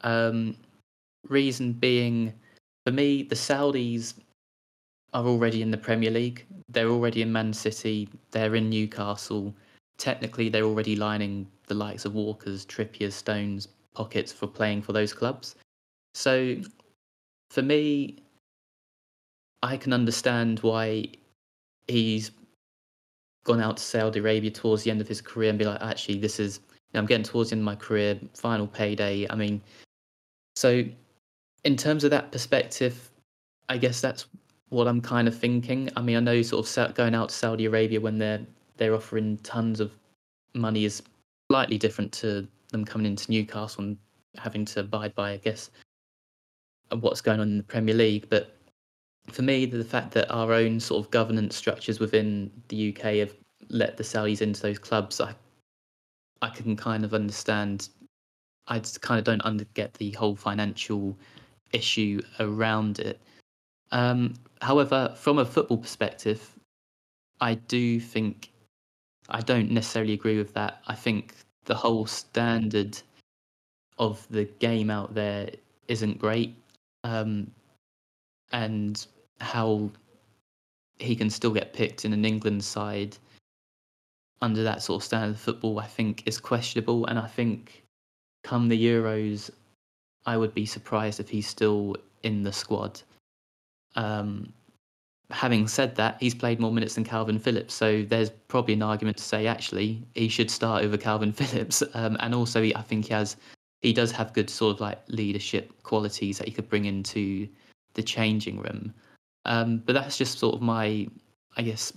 Um, 0.00 0.56
reason 1.28 1.74
being, 1.74 2.32
for 2.84 2.92
me, 2.92 3.22
the 3.22 3.36
Saudis 3.36 4.14
are 5.14 5.24
already 5.24 5.62
in 5.62 5.70
the 5.70 5.78
Premier 5.78 6.10
League. 6.10 6.44
They're 6.68 6.88
already 6.88 7.22
in 7.22 7.30
Man 7.30 7.52
City. 7.52 8.08
They're 8.32 8.56
in 8.56 8.68
Newcastle. 8.68 9.54
Technically, 9.96 10.48
they're 10.48 10.64
already 10.64 10.96
lining 10.96 11.46
the 11.68 11.74
likes 11.74 12.04
of 12.04 12.14
Walkers, 12.14 12.64
Trippier's, 12.64 13.14
Stones, 13.14 13.68
pockets 13.94 14.32
for 14.32 14.48
playing 14.48 14.82
for 14.82 14.92
those 14.92 15.12
clubs. 15.12 15.54
So 16.14 16.56
for 17.50 17.62
me, 17.62 18.16
I 19.62 19.76
can 19.76 19.92
understand 19.92 20.58
why 20.60 21.06
he's 21.86 22.32
gone 23.44 23.60
out 23.60 23.76
to 23.76 23.82
Saudi 23.82 24.20
Arabia 24.20 24.50
towards 24.50 24.82
the 24.82 24.90
end 24.90 25.00
of 25.00 25.08
his 25.08 25.20
career 25.20 25.50
and 25.50 25.58
be 25.58 25.64
like, 25.64 25.80
actually, 25.82 26.18
this 26.18 26.38
is, 26.38 26.60
I'm 26.94 27.06
getting 27.06 27.24
towards 27.24 27.50
the 27.50 27.54
end 27.54 27.62
of 27.62 27.66
my 27.66 27.74
career, 27.74 28.18
final 28.34 28.66
payday. 28.66 29.26
I 29.28 29.34
mean, 29.34 29.60
so 30.56 30.84
in 31.64 31.76
terms 31.76 32.04
of 32.04 32.10
that 32.10 32.30
perspective, 32.32 33.10
I 33.68 33.78
guess 33.78 34.00
that's 34.00 34.26
what 34.68 34.88
I'm 34.88 35.00
kind 35.00 35.28
of 35.28 35.36
thinking. 35.36 35.90
I 35.96 36.02
mean, 36.02 36.16
I 36.16 36.20
know 36.20 36.42
sort 36.42 36.76
of 36.76 36.94
going 36.94 37.14
out 37.14 37.28
to 37.30 37.34
Saudi 37.34 37.66
Arabia 37.66 38.00
when 38.00 38.18
they're 38.18 38.40
they're 38.78 38.94
offering 38.94 39.36
tons 39.38 39.80
of 39.80 39.92
money 40.54 40.84
is 40.84 41.02
slightly 41.50 41.78
different 41.78 42.10
to 42.12 42.46
them 42.70 42.84
coming 42.84 43.06
into 43.06 43.30
Newcastle 43.30 43.84
and 43.84 43.96
having 44.38 44.64
to 44.64 44.80
abide 44.80 45.14
by, 45.14 45.32
I 45.32 45.36
guess, 45.36 45.70
what's 47.00 47.20
going 47.20 47.40
on 47.40 47.48
in 47.48 47.56
the 47.58 47.62
Premier 47.62 47.94
League. 47.94 48.26
But 48.28 48.56
for 49.28 49.42
me, 49.42 49.66
the 49.66 49.84
fact 49.84 50.12
that 50.12 50.30
our 50.30 50.52
own 50.52 50.80
sort 50.80 51.04
of 51.04 51.10
governance 51.10 51.56
structures 51.56 52.00
within 52.00 52.50
the 52.68 52.94
UK 52.94 53.14
have 53.16 53.34
let 53.68 53.96
the 53.96 54.02
Saudis 54.02 54.42
into 54.42 54.62
those 54.62 54.78
clubs, 54.78 55.20
I 55.20 55.34
I 56.40 56.48
can 56.48 56.76
kind 56.76 57.04
of 57.04 57.14
understand. 57.14 57.88
I 58.66 58.78
just 58.78 59.00
kind 59.00 59.18
of 59.18 59.24
don't 59.24 59.44
under, 59.44 59.64
get 59.74 59.94
the 59.94 60.10
whole 60.12 60.36
financial 60.36 61.16
issue 61.72 62.20
around 62.40 62.98
it. 62.98 63.20
Um, 63.90 64.34
however, 64.60 65.14
from 65.16 65.38
a 65.38 65.44
football 65.44 65.78
perspective, 65.78 66.58
I 67.40 67.54
do 67.54 68.00
think 68.00 68.50
I 69.28 69.40
don't 69.40 69.70
necessarily 69.70 70.12
agree 70.12 70.38
with 70.38 70.54
that. 70.54 70.80
I 70.86 70.94
think 70.94 71.34
the 71.64 71.74
whole 71.74 72.06
standard 72.06 73.00
of 73.98 74.26
the 74.30 74.44
game 74.44 74.90
out 74.90 75.14
there 75.14 75.50
isn't 75.88 76.18
great, 76.18 76.56
um, 77.04 77.50
and 78.52 79.06
how 79.40 79.90
he 80.98 81.16
can 81.16 81.30
still 81.30 81.52
get 81.52 81.72
picked 81.72 82.04
in 82.04 82.12
an 82.12 82.24
England 82.24 82.62
side 82.62 83.16
under 84.40 84.62
that 84.62 84.82
sort 84.82 85.00
of 85.00 85.04
standard 85.04 85.30
of 85.30 85.40
football, 85.40 85.78
I 85.78 85.86
think 85.86 86.22
is 86.26 86.38
questionable. 86.38 87.06
And 87.06 87.18
I 87.18 87.26
think 87.26 87.84
come 88.42 88.68
the 88.68 88.86
Euros, 88.86 89.50
I 90.26 90.36
would 90.36 90.54
be 90.54 90.66
surprised 90.66 91.20
if 91.20 91.28
he's 91.28 91.46
still 91.46 91.96
in 92.22 92.42
the 92.42 92.52
squad. 92.52 93.00
Um, 93.94 94.52
having 95.30 95.66
said 95.66 95.94
that, 95.96 96.16
he's 96.20 96.34
played 96.34 96.60
more 96.60 96.72
minutes 96.72 96.94
than 96.94 97.04
Calvin 97.04 97.38
Phillips, 97.38 97.74
so 97.74 98.02
there's 98.02 98.30
probably 98.48 98.74
an 98.74 98.82
argument 98.82 99.16
to 99.18 99.22
say 99.22 99.46
actually 99.46 100.02
he 100.14 100.28
should 100.28 100.50
start 100.50 100.84
over 100.84 100.96
Calvin 100.96 101.32
Phillips. 101.40 101.82
Um, 101.94 102.16
and 102.20 102.34
also, 102.34 102.62
he, 102.62 102.74
I 102.74 102.82
think 102.82 103.06
he 103.06 103.14
has, 103.14 103.36
he 103.80 103.92
does 103.92 104.12
have 104.12 104.32
good 104.32 104.50
sort 104.50 104.74
of 104.74 104.80
like 104.80 104.98
leadership 105.08 105.72
qualities 105.82 106.38
that 106.38 106.48
he 106.48 106.52
could 106.52 106.68
bring 106.68 106.84
into 106.84 107.48
the 107.94 108.02
changing 108.02 108.58
room. 108.58 108.92
Um, 109.44 109.82
but 109.84 109.94
that's 109.94 110.16
just 110.16 110.38
sort 110.38 110.54
of 110.54 110.62
my, 110.62 111.06
I 111.56 111.62
guess, 111.62 111.92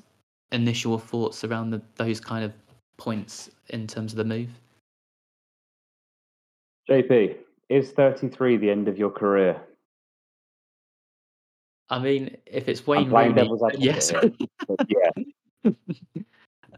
initial 0.52 0.98
thoughts 0.98 1.44
around 1.44 1.70
the, 1.70 1.82
those 1.96 2.20
kind 2.20 2.44
of 2.44 2.54
points 2.98 3.50
in 3.70 3.88
terms 3.88 4.14
of 4.14 4.18
the 4.18 4.26
move. 4.26 4.50
JP, 6.90 7.38
is 7.70 7.92
33 7.92 8.58
the 8.58 8.70
end 8.70 8.88
of 8.88 8.98
your 8.98 9.10
career? 9.10 9.60
I 11.90 12.00
mean, 12.00 12.36
if 12.46 12.68
it's 12.68 12.86
Wayne 12.88 13.12
Rooney, 13.12 13.48
yes, 13.78 14.12
yeah. 14.88 15.10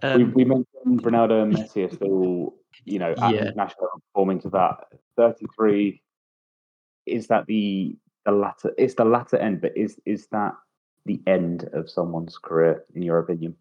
um, 0.02 0.34
we, 0.34 0.44
we, 0.44 0.46
mentioned 0.46 1.04
Ronaldo 1.04 1.44
and 1.44 1.56
Messi 1.56 1.90
are 1.90 1.96
still, 1.96 2.56
you 2.84 3.00
know, 3.00 3.14
at 3.18 3.34
yeah. 3.34 3.52
national 3.56 3.88
performing 4.14 4.42
to 4.42 4.50
that. 4.50 4.88
Thirty-three 5.16 6.02
is 7.06 7.28
that 7.28 7.46
the 7.46 7.96
the 8.28 8.34
latter? 8.34 8.74
It's 8.78 8.94
the 8.94 9.06
latter 9.06 9.38
end, 9.38 9.62
but 9.62 9.76
is 9.76 10.00
is 10.06 10.28
that 10.28 10.54
the 11.06 11.20
end 11.26 11.70
of 11.74 11.90
someone's 11.90 12.38
career, 12.38 12.84
in 12.94 13.02
your 13.02 13.20
opinion? 13.20 13.56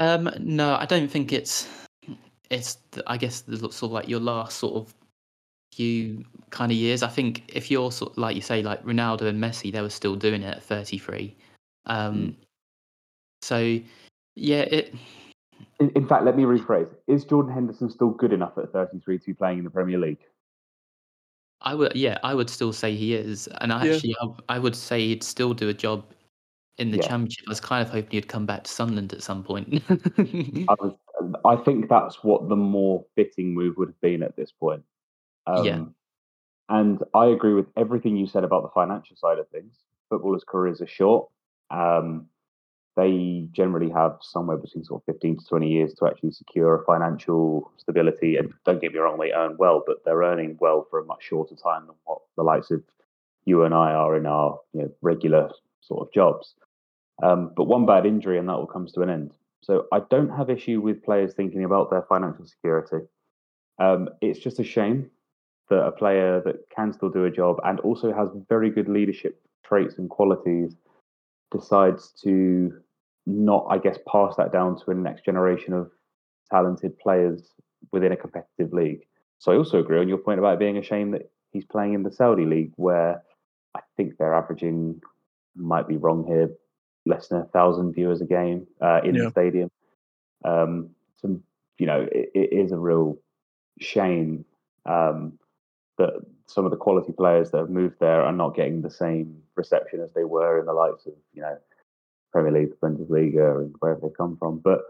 Um, 0.00 0.28
no, 0.40 0.74
I 0.74 0.86
don't 0.86 1.08
think 1.08 1.32
it's 1.32 1.68
it's. 2.50 2.78
I 3.06 3.16
guess 3.16 3.42
the 3.42 3.58
sort 3.58 3.82
of 3.82 3.92
like 3.92 4.08
your 4.08 4.20
last 4.20 4.58
sort 4.58 4.74
of 4.74 4.94
few 5.72 6.24
kind 6.50 6.72
of 6.72 6.78
years. 6.78 7.02
I 7.02 7.08
think 7.08 7.44
if 7.48 7.70
you're 7.70 7.92
sort 7.92 8.12
of, 8.12 8.18
like 8.18 8.34
you 8.34 8.42
say, 8.42 8.62
like 8.62 8.82
Ronaldo 8.84 9.22
and 9.22 9.42
Messi, 9.42 9.72
they 9.72 9.82
were 9.82 9.90
still 9.90 10.16
doing 10.16 10.42
it 10.42 10.56
at 10.56 10.62
33. 10.62 11.36
Um, 11.86 12.14
mm. 12.14 12.34
So, 13.42 13.78
yeah, 14.36 14.62
it. 14.62 14.94
In, 15.80 15.90
in, 15.90 16.08
fact, 16.08 16.24
let 16.24 16.36
me 16.36 16.44
rephrase: 16.44 16.88
Is 17.06 17.24
Jordan 17.24 17.52
Henderson 17.52 17.90
still 17.90 18.10
good 18.10 18.32
enough 18.32 18.56
at 18.56 18.72
33 18.72 19.18
to 19.18 19.26
be 19.26 19.34
playing 19.34 19.58
in 19.58 19.64
the 19.64 19.70
Premier 19.70 19.98
League? 19.98 20.20
I 21.64 21.74
would, 21.74 21.96
yeah, 21.96 22.18
I 22.22 22.34
would 22.34 22.48
still 22.50 22.72
say 22.72 22.94
he 22.94 23.14
is, 23.14 23.48
and 23.60 23.72
I 23.72 23.84
yeah. 23.84 23.94
actually, 23.94 24.16
I, 24.20 24.56
I, 24.56 24.58
would 24.58 24.76
say 24.76 25.00
he'd 25.00 25.22
still 25.22 25.54
do 25.54 25.68
a 25.68 25.74
job 25.74 26.04
in 26.78 26.90
the 26.90 26.98
yeah. 26.98 27.08
Championship. 27.08 27.44
I 27.48 27.50
was 27.50 27.60
kind 27.60 27.82
of 27.82 27.90
hoping 27.90 28.10
he'd 28.10 28.28
come 28.28 28.46
back 28.46 28.64
to 28.64 28.70
Sunderland 28.70 29.12
at 29.12 29.22
some 29.22 29.42
point. 29.42 29.82
I, 29.88 30.74
was, 30.78 30.94
I 31.44 31.56
think 31.56 31.88
that's 31.88 32.22
what 32.22 32.48
the 32.48 32.56
more 32.56 33.04
fitting 33.16 33.54
move 33.54 33.76
would 33.78 33.88
have 33.88 34.00
been 34.00 34.22
at 34.22 34.36
this 34.36 34.52
point. 34.52 34.82
Um, 35.46 35.64
yeah. 35.64 35.84
And 36.68 37.02
I 37.14 37.26
agree 37.26 37.54
with 37.54 37.66
everything 37.76 38.16
you 38.16 38.26
said 38.26 38.44
about 38.44 38.62
the 38.62 38.70
financial 38.70 39.16
side 39.16 39.38
of 39.38 39.48
things. 39.48 39.74
Footballers' 40.10 40.44
careers 40.46 40.80
are 40.80 40.86
short. 40.86 41.28
Um, 41.70 42.26
they 42.96 43.48
generally 43.52 43.90
have 43.90 44.18
somewhere 44.20 44.56
between 44.56 44.84
sort 44.84 45.02
of 45.02 45.14
15 45.14 45.38
to 45.38 45.44
20 45.46 45.68
years 45.68 45.94
to 45.94 46.06
actually 46.06 46.30
secure 46.30 46.84
financial 46.86 47.70
stability. 47.76 48.36
And 48.36 48.52
don't 48.64 48.80
get 48.80 48.92
me 48.92 48.98
wrong, 48.98 49.18
they 49.18 49.32
earn 49.32 49.56
well, 49.58 49.82
but 49.84 50.04
they're 50.04 50.22
earning 50.22 50.56
well 50.60 50.86
for 50.88 51.00
a 51.00 51.04
much 51.04 51.24
shorter 51.24 51.56
time 51.56 51.86
than 51.86 51.96
what 52.04 52.18
the 52.36 52.44
likes 52.44 52.70
of 52.70 52.82
you 53.44 53.64
and 53.64 53.74
I 53.74 53.92
are 53.92 54.16
in 54.16 54.26
our 54.26 54.60
you 54.72 54.82
know, 54.82 54.90
regular 55.02 55.50
sort 55.80 56.06
of 56.06 56.12
jobs. 56.12 56.54
Um, 57.22 57.52
but 57.56 57.64
one 57.64 57.86
bad 57.86 58.06
injury 58.06 58.38
and 58.38 58.48
that 58.48 58.54
all 58.54 58.66
comes 58.66 58.92
to 58.92 59.02
an 59.02 59.10
end. 59.10 59.32
So 59.60 59.86
I 59.92 60.00
don't 60.10 60.30
have 60.30 60.50
issue 60.50 60.80
with 60.80 61.02
players 61.02 61.34
thinking 61.34 61.64
about 61.64 61.90
their 61.90 62.02
financial 62.02 62.46
security. 62.46 63.06
Um, 63.78 64.08
it's 64.20 64.38
just 64.38 64.60
a 64.60 64.64
shame 64.64 65.10
that 65.70 65.84
a 65.84 65.92
player 65.92 66.42
that 66.44 66.68
can 66.74 66.92
still 66.92 67.08
do 67.08 67.24
a 67.24 67.30
job 67.30 67.56
and 67.64 67.80
also 67.80 68.12
has 68.12 68.28
very 68.48 68.70
good 68.70 68.88
leadership 68.88 69.40
traits 69.64 69.96
and 69.98 70.10
qualities 70.10 70.76
decides 71.54 72.12
to 72.22 72.72
not, 73.26 73.66
I 73.70 73.78
guess, 73.78 73.98
pass 74.10 74.36
that 74.36 74.52
down 74.52 74.78
to 74.80 74.90
a 74.90 74.94
next 74.94 75.24
generation 75.24 75.72
of 75.72 75.90
talented 76.50 76.98
players 76.98 77.52
within 77.92 78.12
a 78.12 78.16
competitive 78.16 78.72
league. 78.72 79.06
So 79.38 79.52
I 79.52 79.56
also 79.56 79.78
agree 79.78 80.00
on 80.00 80.08
your 80.08 80.18
point 80.18 80.38
about 80.38 80.54
it 80.54 80.58
being 80.58 80.78
a 80.78 80.82
shame 80.82 81.10
that 81.12 81.30
he's 81.52 81.64
playing 81.64 81.94
in 81.94 82.02
the 82.02 82.12
Saudi 82.12 82.44
league, 82.44 82.72
where 82.76 83.22
I 83.74 83.80
think 83.96 84.16
they're 84.18 84.34
averaging, 84.34 85.00
might 85.56 85.88
be 85.88 85.96
wrong 85.96 86.24
here, 86.26 86.50
less 87.06 87.28
than 87.28 87.40
a 87.40 87.44
thousand 87.46 87.94
viewers 87.94 88.20
a 88.20 88.26
game 88.26 88.66
uh, 88.80 89.00
in 89.04 89.14
yeah. 89.14 89.24
the 89.24 89.30
stadium. 89.30 89.70
Um, 90.44 90.90
so 91.20 91.40
you 91.78 91.86
know, 91.86 92.06
it, 92.10 92.30
it 92.34 92.52
is 92.52 92.72
a 92.72 92.78
real 92.78 93.18
shame 93.80 94.44
um, 94.86 95.38
that 95.98 96.12
some 96.46 96.64
of 96.64 96.70
the 96.70 96.76
quality 96.76 97.12
players 97.12 97.50
that 97.50 97.58
have 97.58 97.70
moved 97.70 97.96
there 98.00 98.22
are 98.22 98.32
not 98.32 98.54
getting 98.54 98.82
the 98.82 98.90
same 98.90 99.42
reception 99.56 100.00
as 100.00 100.12
they 100.14 100.24
were 100.24 100.60
in 100.60 100.66
the 100.66 100.72
likes 100.72 101.06
of 101.06 101.14
you 101.32 101.42
know 101.42 101.56
Premier 102.32 102.52
League, 102.52 102.80
Bundesliga, 102.80 103.60
and 103.60 103.74
wherever 103.78 104.00
they 104.00 104.14
come 104.16 104.36
from. 104.36 104.58
But 104.58 104.80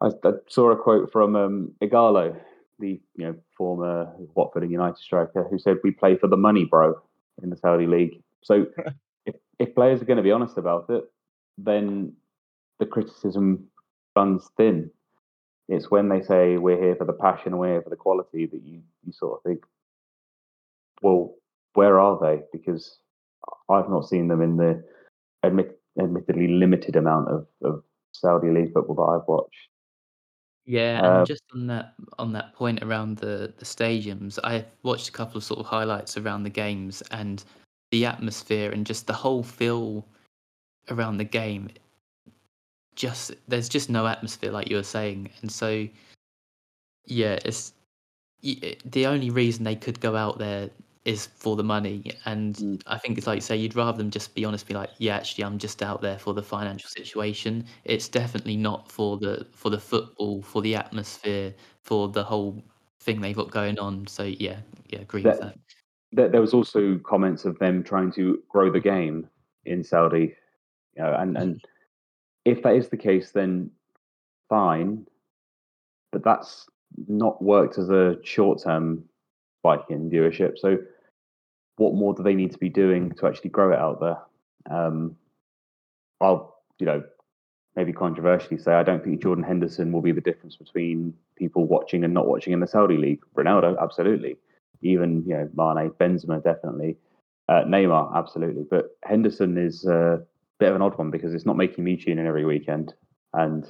I, 0.00 0.08
I 0.22 0.32
saw 0.48 0.70
a 0.70 0.76
quote 0.76 1.10
from 1.10 1.34
um, 1.34 1.72
Ighalo, 1.82 2.38
the 2.78 3.00
you 3.16 3.26
know 3.26 3.34
former 3.56 4.12
Watford 4.34 4.62
and 4.62 4.72
United 4.72 4.98
striker, 4.98 5.46
who 5.50 5.58
said, 5.58 5.78
"We 5.82 5.90
play 5.90 6.16
for 6.16 6.28
the 6.28 6.36
money, 6.36 6.64
bro," 6.64 6.94
in 7.42 7.50
the 7.50 7.56
Saudi 7.56 7.86
league. 7.86 8.22
So 8.42 8.66
if, 9.26 9.34
if 9.58 9.74
players 9.74 10.02
are 10.02 10.04
going 10.04 10.18
to 10.18 10.22
be 10.22 10.32
honest 10.32 10.58
about 10.58 10.86
it, 10.90 11.04
then 11.58 12.12
the 12.78 12.86
criticism 12.86 13.64
runs 14.16 14.50
thin. 14.56 14.90
It's 15.68 15.90
when 15.90 16.08
they 16.08 16.20
say 16.20 16.58
we're 16.58 16.80
here 16.80 16.96
for 16.96 17.06
the 17.06 17.12
passion, 17.14 17.56
we're 17.56 17.72
here 17.72 17.82
for 17.82 17.90
the 17.90 17.96
quality 17.96 18.46
that 18.46 18.62
you, 18.62 18.82
you 19.04 19.12
sort 19.12 19.38
of 19.38 19.42
think, 19.42 19.64
well, 21.04 21.34
where 21.74 22.00
are 22.00 22.18
they? 22.18 22.42
Because 22.50 22.98
I've 23.68 23.90
not 23.90 24.08
seen 24.08 24.26
them 24.26 24.40
in 24.40 24.56
the 24.56 24.82
admit, 25.42 25.78
admittedly 26.00 26.48
limited 26.48 26.96
amount 26.96 27.28
of, 27.28 27.46
of 27.62 27.82
Saudi 28.12 28.50
league 28.50 28.72
football 28.72 28.96
that 28.96 29.20
I've 29.20 29.28
watched. 29.28 29.68
Yeah, 30.64 30.96
and 30.96 31.06
uh, 31.06 31.24
just 31.26 31.42
on 31.52 31.66
that 31.66 31.92
on 32.18 32.32
that 32.32 32.54
point 32.54 32.82
around 32.82 33.18
the 33.18 33.52
the 33.58 33.66
stadiums, 33.66 34.38
I 34.42 34.64
watched 34.82 35.10
a 35.10 35.12
couple 35.12 35.36
of 35.36 35.44
sort 35.44 35.60
of 35.60 35.66
highlights 35.66 36.16
around 36.16 36.44
the 36.44 36.50
games 36.50 37.02
and 37.10 37.44
the 37.90 38.06
atmosphere 38.06 38.70
and 38.70 38.86
just 38.86 39.06
the 39.06 39.12
whole 39.12 39.42
feel 39.42 40.06
around 40.88 41.18
the 41.18 41.24
game. 41.24 41.68
Just 42.94 43.34
there's 43.46 43.68
just 43.68 43.90
no 43.90 44.06
atmosphere 44.06 44.52
like 44.52 44.70
you 44.70 44.76
were 44.76 44.82
saying, 44.82 45.28
and 45.42 45.52
so 45.52 45.86
yeah, 47.04 47.38
it's 47.44 47.74
the 48.40 49.06
only 49.06 49.28
reason 49.28 49.64
they 49.64 49.76
could 49.76 50.00
go 50.00 50.16
out 50.16 50.38
there 50.38 50.70
is 51.04 51.26
for 51.26 51.56
the 51.56 51.62
money. 51.62 52.12
And 52.24 52.54
mm. 52.56 52.82
I 52.86 52.98
think 52.98 53.18
it's 53.18 53.26
like 53.26 53.36
you 53.36 53.42
say, 53.42 53.56
you'd 53.56 53.76
rather 53.76 53.98
them 53.98 54.10
just 54.10 54.34
be 54.34 54.44
honest, 54.44 54.66
be 54.66 54.74
like, 54.74 54.90
yeah, 54.98 55.16
actually, 55.16 55.44
I'm 55.44 55.58
just 55.58 55.82
out 55.82 56.00
there 56.00 56.18
for 56.18 56.32
the 56.32 56.42
financial 56.42 56.88
situation. 56.88 57.66
It's 57.84 58.08
definitely 58.08 58.56
not 58.56 58.90
for 58.90 59.18
the 59.18 59.46
for 59.52 59.70
the 59.70 59.78
football, 59.78 60.42
for 60.42 60.62
the 60.62 60.74
atmosphere, 60.74 61.54
for 61.82 62.08
the 62.08 62.24
whole 62.24 62.62
thing 63.00 63.20
they've 63.20 63.36
got 63.36 63.50
going 63.50 63.78
on. 63.78 64.06
So 64.06 64.24
yeah, 64.24 64.58
yeah, 64.88 65.00
agree 65.00 65.22
that, 65.22 65.40
with 65.40 65.54
that. 66.12 66.32
There 66.32 66.40
was 66.40 66.54
also 66.54 66.98
comments 66.98 67.44
of 67.44 67.58
them 67.58 67.82
trying 67.82 68.12
to 68.12 68.42
grow 68.48 68.70
the 68.70 68.80
game 68.80 69.28
in 69.66 69.84
Saudi, 69.84 70.34
you 70.96 71.02
know, 71.02 71.14
and 71.14 71.36
and 71.36 71.60
if 72.46 72.62
that 72.62 72.76
is 72.76 72.88
the 72.88 72.96
case, 72.96 73.30
then 73.30 73.70
fine, 74.48 75.06
but 76.12 76.24
that's 76.24 76.66
not 77.08 77.42
worked 77.42 77.76
as 77.76 77.90
a 77.90 78.16
short 78.22 78.62
term 78.62 79.04
spike 79.60 79.84
in 79.90 80.10
viewership. 80.10 80.58
So 80.58 80.78
what 81.76 81.94
more 81.94 82.14
do 82.14 82.22
they 82.22 82.34
need 82.34 82.52
to 82.52 82.58
be 82.58 82.68
doing 82.68 83.12
to 83.12 83.26
actually 83.26 83.50
grow 83.50 83.72
it 83.72 83.78
out 83.78 84.00
there? 84.00 84.18
Um, 84.70 85.16
I'll, 86.20 86.62
you 86.78 86.86
know, 86.86 87.02
maybe 87.76 87.92
controversially 87.92 88.58
say 88.58 88.72
I 88.72 88.82
don't 88.82 89.02
think 89.02 89.22
Jordan 89.22 89.44
Henderson 89.44 89.92
will 89.92 90.02
be 90.02 90.12
the 90.12 90.20
difference 90.20 90.56
between 90.56 91.14
people 91.36 91.66
watching 91.66 92.04
and 92.04 92.14
not 92.14 92.28
watching 92.28 92.52
in 92.52 92.60
the 92.60 92.66
Saudi 92.66 92.96
league. 92.96 93.20
Ronaldo, 93.36 93.76
absolutely. 93.80 94.36
Even 94.82 95.24
you 95.26 95.34
know, 95.34 95.48
Mane, 95.54 95.90
Benzema, 95.90 96.42
definitely. 96.42 96.96
Uh, 97.48 97.64
Neymar, 97.66 98.14
absolutely. 98.16 98.64
But 98.70 98.96
Henderson 99.02 99.58
is 99.58 99.84
a 99.84 100.22
bit 100.58 100.70
of 100.70 100.76
an 100.76 100.82
odd 100.82 100.96
one 100.96 101.10
because 101.10 101.34
it's 101.34 101.46
not 101.46 101.56
making 101.56 101.84
me 101.84 101.96
tune 101.96 102.18
in 102.18 102.26
every 102.26 102.44
weekend. 102.44 102.94
And 103.32 103.66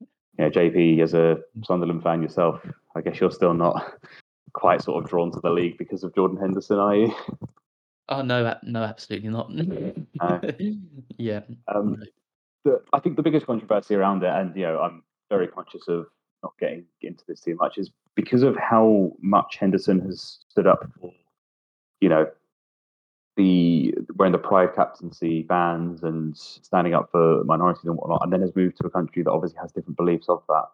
you 0.00 0.44
know, 0.44 0.50
JP, 0.50 1.02
as 1.02 1.14
a 1.14 1.38
Sunderland 1.64 2.02
fan 2.02 2.22
yourself, 2.22 2.60
I 2.94 3.00
guess 3.00 3.20
you're 3.20 3.30
still 3.30 3.54
not 3.54 3.98
quite 4.52 4.82
sort 4.82 5.02
of 5.02 5.10
drawn 5.10 5.32
to 5.32 5.40
the 5.40 5.50
league 5.50 5.78
because 5.78 6.04
of 6.04 6.14
Jordan 6.14 6.38
Henderson, 6.38 6.78
are 6.78 6.94
you? 6.94 7.14
Oh 8.08 8.22
no, 8.22 8.56
no, 8.62 8.82
absolutely 8.82 9.28
not. 9.28 9.50
uh, 10.20 10.40
yeah. 11.18 11.40
Um, 11.74 12.02
the, 12.64 12.80
I 12.92 13.00
think 13.00 13.16
the 13.16 13.22
biggest 13.22 13.46
controversy 13.46 13.94
around 13.94 14.22
it, 14.22 14.30
and 14.30 14.56
you 14.56 14.62
know, 14.62 14.80
I'm 14.80 15.02
very 15.28 15.46
conscious 15.46 15.88
of 15.88 16.06
not 16.42 16.52
getting 16.58 16.84
into 17.02 17.24
this 17.28 17.40
too 17.40 17.56
much, 17.56 17.76
is 17.76 17.90
because 18.14 18.42
of 18.42 18.56
how 18.56 19.12
much 19.20 19.56
Henderson 19.56 20.00
has 20.00 20.38
stood 20.48 20.66
up 20.66 20.88
for, 21.00 21.12
you 22.00 22.08
know, 22.08 22.26
the 23.36 23.94
wearing 24.16 24.32
the 24.32 24.38
pride 24.38 24.74
captaincy 24.74 25.42
bans 25.42 26.02
and 26.02 26.36
standing 26.36 26.94
up 26.94 27.10
for 27.12 27.44
minorities 27.44 27.84
and 27.84 27.96
whatnot, 27.96 28.22
and 28.22 28.32
then 28.32 28.40
has 28.40 28.56
moved 28.56 28.78
to 28.78 28.86
a 28.86 28.90
country 28.90 29.22
that 29.22 29.30
obviously 29.30 29.58
has 29.60 29.70
different 29.72 29.96
beliefs 29.96 30.28
of 30.28 30.42
that. 30.48 30.64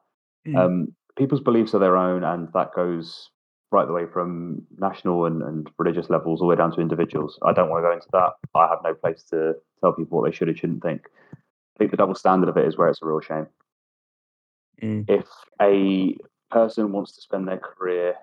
Mm. 0.47 0.57
Um, 0.57 0.95
people's 1.19 1.41
beliefs 1.41 1.75
are 1.75 1.81
their 1.81 1.97
own, 1.97 2.23
and 2.23 2.49
that 2.55 2.75
goes 2.75 3.31
right 3.75 3.87
the 3.87 3.93
way 3.93 4.07
from 4.07 4.63
national 4.79 5.27
and, 5.27 5.43
and 5.43 5.69
religious 5.79 6.09
levels 6.09 6.41
all 6.41 6.47
the 6.47 6.51
way 6.51 6.57
down 6.57 6.73
to 6.73 6.81
individuals. 6.81 7.39
I 7.43 7.53
don't 7.53 7.69
want 7.69 7.83
to 7.83 7.89
go 7.89 7.93
into 7.93 8.07
that. 8.13 8.33
I 8.55 8.69
have 8.69 8.79
no 8.85 8.95
place 8.95 9.25
to 9.31 9.55
tell 9.81 9.93
people 9.93 10.21
what 10.21 10.31
they 10.31 10.35
should 10.35 10.49
or 10.49 10.57
shouldn't 10.57 10.83
think. 10.83 11.07
I 11.35 11.79
think 11.79 11.91
the 11.91 11.97
double 11.97 12.15
standard 12.15 12.49
of 12.49 12.57
it 12.57 12.67
is 12.67 12.79
where 12.79 12.89
it's 12.89 13.03
a 13.03 13.07
real 13.07 13.21
shame. 13.21 13.49
Mm. 14.81 15.11
If 15.11 15.27
a 15.61 16.17
person 16.51 16.93
wants 16.93 17.17
to 17.17 17.21
spend 17.21 17.49
their 17.49 17.59
career 17.59 18.15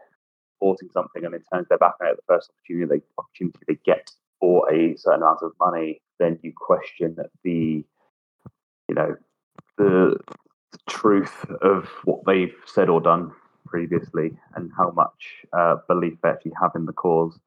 supporting 0.56 0.90
something 0.94 1.26
and 1.26 1.34
then 1.34 1.44
turns 1.54 1.68
their 1.68 1.78
back 1.78 1.96
on 2.00 2.08
it 2.08 2.12
at 2.12 2.18
the 2.18 2.24
first 2.28 2.50
opportunity 2.50 3.00
they 3.00 3.02
opportunity 3.18 3.60
they 3.68 3.78
get 3.86 4.10
for 4.40 4.72
a 4.74 4.96
certain 4.96 5.22
amount 5.22 5.40
of 5.42 5.52
money, 5.60 6.02
then 6.18 6.40
you 6.42 6.54
question 6.56 7.18
the 7.44 7.84
you 8.88 8.96
know 8.96 9.16
the, 9.78 10.18
the 10.72 10.80
truth 10.88 11.46
of 11.62 11.90
what 12.06 12.22
they've 12.26 12.56
said 12.66 12.90
or 12.90 13.02
done 13.02 13.34
previously 13.72 14.38
and 14.56 14.70
how 14.78 14.92
much 14.92 15.46
uh, 15.54 15.78
belief 15.88 16.14
they 16.22 16.30
actually 16.30 16.54
have 16.62 16.72
in 16.76 16.86
the 16.86 16.94
cause. 16.94 17.40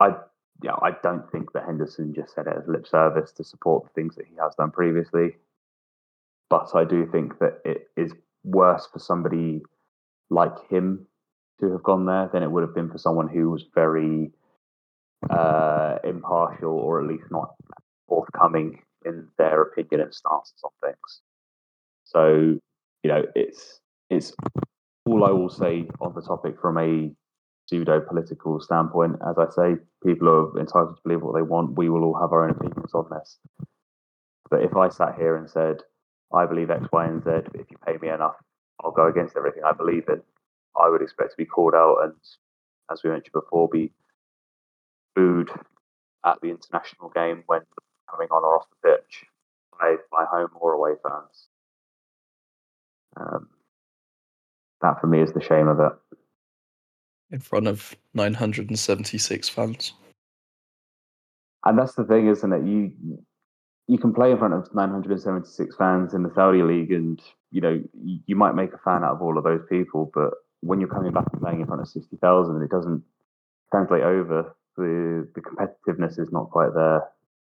I 0.00 0.14
yeah, 0.62 0.76
I 0.82 0.92
don't 1.02 1.30
think 1.32 1.52
that 1.52 1.64
Henderson 1.64 2.14
just 2.14 2.34
said 2.34 2.46
it 2.46 2.56
as 2.56 2.68
lip 2.68 2.86
service 2.86 3.32
to 3.32 3.44
support 3.44 3.84
the 3.84 3.90
things 3.90 4.14
that 4.16 4.26
he 4.26 4.36
has 4.40 4.54
done 4.54 4.70
previously. 4.70 5.36
But 6.48 6.70
I 6.74 6.84
do 6.84 7.06
think 7.10 7.38
that 7.40 7.60
it 7.64 7.88
is 7.96 8.12
worse 8.44 8.86
for 8.92 9.00
somebody 9.00 9.62
like 10.30 10.54
him 10.70 11.06
to 11.60 11.72
have 11.72 11.82
gone 11.82 12.06
there 12.06 12.30
than 12.32 12.42
it 12.42 12.50
would 12.50 12.62
have 12.62 12.74
been 12.74 12.90
for 12.90 12.98
someone 12.98 13.28
who 13.28 13.50
was 13.50 13.64
very 13.74 14.30
uh, 15.30 15.96
impartial 16.04 16.72
or 16.72 17.00
at 17.00 17.08
least 17.08 17.24
not 17.30 17.54
forthcoming 18.08 18.80
in 19.04 19.28
their 19.38 19.62
opinion 19.62 20.00
and 20.00 20.14
stances 20.14 20.60
on 20.62 20.70
things. 20.82 21.20
So, 22.04 22.58
you 23.02 23.10
know, 23.10 23.24
it's 23.34 23.80
it's 24.10 24.34
all 25.06 25.24
I 25.24 25.30
will 25.30 25.50
say 25.50 25.86
on 26.00 26.14
the 26.14 26.22
topic 26.22 26.60
from 26.60 26.78
a 26.78 27.10
pseudo 27.66 28.00
political 28.00 28.60
standpoint. 28.60 29.16
As 29.26 29.36
I 29.38 29.48
say, 29.50 29.76
people 30.04 30.28
are 30.28 30.58
entitled 30.58 30.96
to 30.96 31.02
believe 31.02 31.22
what 31.22 31.34
they 31.34 31.42
want. 31.42 31.76
We 31.76 31.88
will 31.88 32.04
all 32.04 32.20
have 32.20 32.32
our 32.32 32.44
own 32.44 32.50
opinions 32.50 32.94
on 32.94 33.06
this. 33.10 33.38
But 34.50 34.62
if 34.62 34.76
I 34.76 34.88
sat 34.88 35.16
here 35.16 35.36
and 35.36 35.48
said, 35.48 35.76
I 36.32 36.46
believe 36.46 36.70
X, 36.70 36.86
Y, 36.92 37.06
and 37.06 37.22
Z, 37.22 37.30
if 37.54 37.70
you 37.70 37.76
pay 37.86 37.96
me 38.00 38.08
enough, 38.08 38.36
I'll 38.82 38.90
go 38.90 39.06
against 39.06 39.36
everything 39.36 39.62
I 39.64 39.72
believe 39.72 40.04
in, 40.08 40.20
I 40.76 40.88
would 40.88 41.02
expect 41.02 41.30
to 41.30 41.36
be 41.36 41.46
called 41.46 41.74
out 41.74 41.98
and, 42.02 42.14
as 42.90 43.02
we 43.02 43.10
mentioned 43.10 43.32
before, 43.32 43.68
be 43.68 43.92
booed 45.14 45.50
at 46.24 46.40
the 46.40 46.50
international 46.50 47.10
game 47.10 47.44
when 47.46 47.60
coming 48.10 48.28
on 48.30 48.42
or 48.42 48.58
off 48.58 48.66
the 48.82 48.88
pitch 48.90 49.24
by, 49.78 49.96
by 50.10 50.24
home 50.24 50.50
or 50.58 50.72
away 50.72 50.92
fans. 51.02 51.48
Um, 53.16 53.48
that 54.84 55.00
for 55.00 55.08
me 55.08 55.20
is 55.20 55.32
the 55.32 55.42
shame 55.42 55.68
of 55.68 55.80
it 55.80 55.92
in 57.34 57.40
front 57.40 57.66
of 57.66 57.96
976 58.14 59.48
fans. 59.48 59.92
And 61.64 61.78
that's 61.78 61.94
the 61.94 62.04
thing, 62.04 62.28
isn't 62.28 62.52
it? 62.52 62.64
You 62.64 62.92
you 63.86 63.98
can 63.98 64.14
play 64.14 64.30
in 64.30 64.38
front 64.38 64.54
of 64.54 64.72
976 64.74 65.76
fans 65.76 66.14
in 66.14 66.22
the 66.22 66.32
Saudi 66.34 66.62
league, 66.62 66.92
and 66.92 67.20
you 67.50 67.60
know 67.60 67.82
you, 68.02 68.36
might 68.36 68.54
make 68.54 68.72
a 68.72 68.78
fan 68.78 69.04
out 69.04 69.12
of 69.12 69.22
all 69.22 69.36
of 69.36 69.44
those 69.44 69.62
people. 69.68 70.10
But 70.14 70.30
when 70.60 70.80
you're 70.80 70.88
coming 70.88 71.12
back 71.12 71.26
and 71.32 71.42
playing 71.42 71.60
in 71.60 71.66
front 71.66 71.82
of 71.82 71.88
60,000, 71.88 72.62
it 72.62 72.70
doesn't 72.70 73.02
translate 73.70 74.02
over. 74.02 74.54
The 74.76 75.28
the 75.34 75.40
competitiveness 75.40 76.18
is 76.18 76.30
not 76.30 76.50
quite 76.50 76.74
there, 76.74 77.02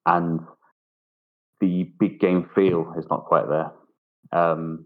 and 0.05 0.39
the 1.59 1.91
big 1.99 2.19
game 2.19 2.49
feel 2.55 2.93
is 2.97 3.07
not 3.09 3.25
quite 3.25 3.47
there. 3.49 3.71
Um, 4.31 4.85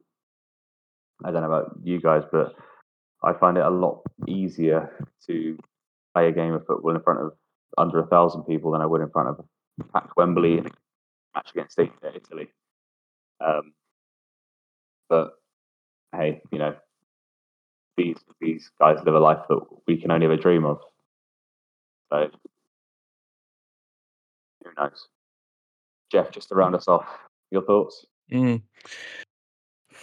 I 1.24 1.32
don't 1.32 1.42
know 1.42 1.52
about 1.52 1.76
you 1.84 2.00
guys, 2.00 2.24
but 2.32 2.56
I 3.24 3.34
find 3.34 3.58
it 3.58 3.66
a 3.66 3.70
lot 3.70 4.02
easier 4.28 5.08
to 5.28 5.58
play 6.14 6.28
a 6.28 6.32
game 6.32 6.54
of 6.54 6.66
football 6.66 6.96
in 6.96 7.02
front 7.02 7.20
of 7.20 7.34
under 7.78 8.00
a 8.00 8.08
thousand 8.08 8.44
people 8.44 8.72
than 8.72 8.82
I 8.82 8.86
would 8.86 9.02
in 9.02 9.10
front 9.10 9.30
of 9.30 9.46
packed 9.94 10.16
Wembley 10.18 10.58
in 10.58 10.66
a 10.68 10.70
match 11.36 11.52
against 11.52 11.80
Italy. 11.80 12.48
Um, 13.46 13.74
but 15.08 15.34
hey, 16.14 16.42
you 16.52 16.60
know, 16.60 16.76
these 17.98 18.18
these 18.40 18.70
guys 18.80 18.98
live 19.06 19.16
a 19.16 19.20
life 19.20 19.46
that 19.50 19.60
we 19.88 19.98
can 19.98 20.12
only 20.12 20.26
ever 20.26 20.38
dream 20.38 20.66
of. 20.66 20.80
So 22.12 22.30
who 24.64 24.72
knows? 24.78 25.08
Jeff, 26.12 26.32
just 26.32 26.50
to 26.50 26.56
round 26.56 26.76
us 26.76 26.88
off, 26.88 27.06
your 27.52 27.64
thoughts? 27.64 28.06
Mm. 28.32 28.62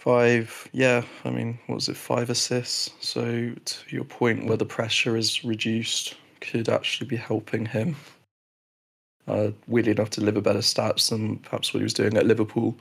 Five, 0.06 0.68
yeah. 0.70 1.02
I 1.24 1.30
mean, 1.30 1.58
what 1.66 1.74
was 1.74 1.88
it? 1.88 1.96
Five 1.96 2.30
assists. 2.30 2.92
So 3.00 3.52
to 3.52 3.76
your 3.88 4.04
point, 4.04 4.46
where 4.46 4.56
the 4.56 4.64
pressure 4.64 5.16
is 5.16 5.44
reduced, 5.44 6.14
could 6.40 6.68
actually 6.68 7.08
be 7.08 7.16
helping 7.16 7.66
him. 7.66 7.96
Uh, 9.26 9.50
weirdly 9.66 9.90
enough, 9.90 10.10
to 10.10 10.20
deliver 10.20 10.40
better 10.40 10.60
stats 10.60 11.10
than 11.10 11.38
perhaps 11.38 11.74
what 11.74 11.80
he 11.80 11.82
was 11.82 11.92
doing 11.92 12.16
at 12.16 12.24
Liverpool. 12.24 12.78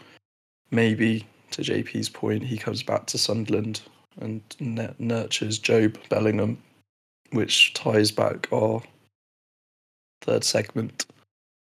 Maybe 0.70 1.26
to 1.50 1.64
JP's 1.64 2.10
point, 2.10 2.44
he 2.44 2.60
comes 2.60 2.84
back 2.84 3.08
to 3.08 3.18
Sunderland 3.18 3.82
and 4.22 4.44
n- 4.62 4.94
nurtures 5.00 5.60
Jobe 5.60 5.98
Bellingham, 6.10 6.60
which 7.32 7.74
ties 7.74 8.12
back 8.12 8.48
our 8.54 8.84
third 10.22 10.44
segment 10.44 11.08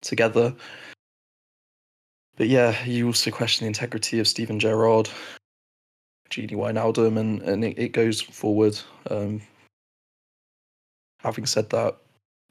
together. 0.01 0.53
But 2.35 2.49
yeah, 2.49 2.83
you 2.83 3.07
also 3.07 3.31
question 3.31 3.63
the 3.63 3.69
integrity 3.69 4.19
of 4.19 4.27
Steven 4.27 4.59
Gerrard 4.59 5.09
Gini 6.37 6.51
Wijnaldum, 6.51 7.17
and 7.17 7.41
and 7.41 7.63
it, 7.63 7.77
it 7.77 7.89
goes 7.89 8.21
forward. 8.21 8.79
Um, 9.09 9.41
having 11.19 11.45
said 11.45 11.69
that, 11.69 11.97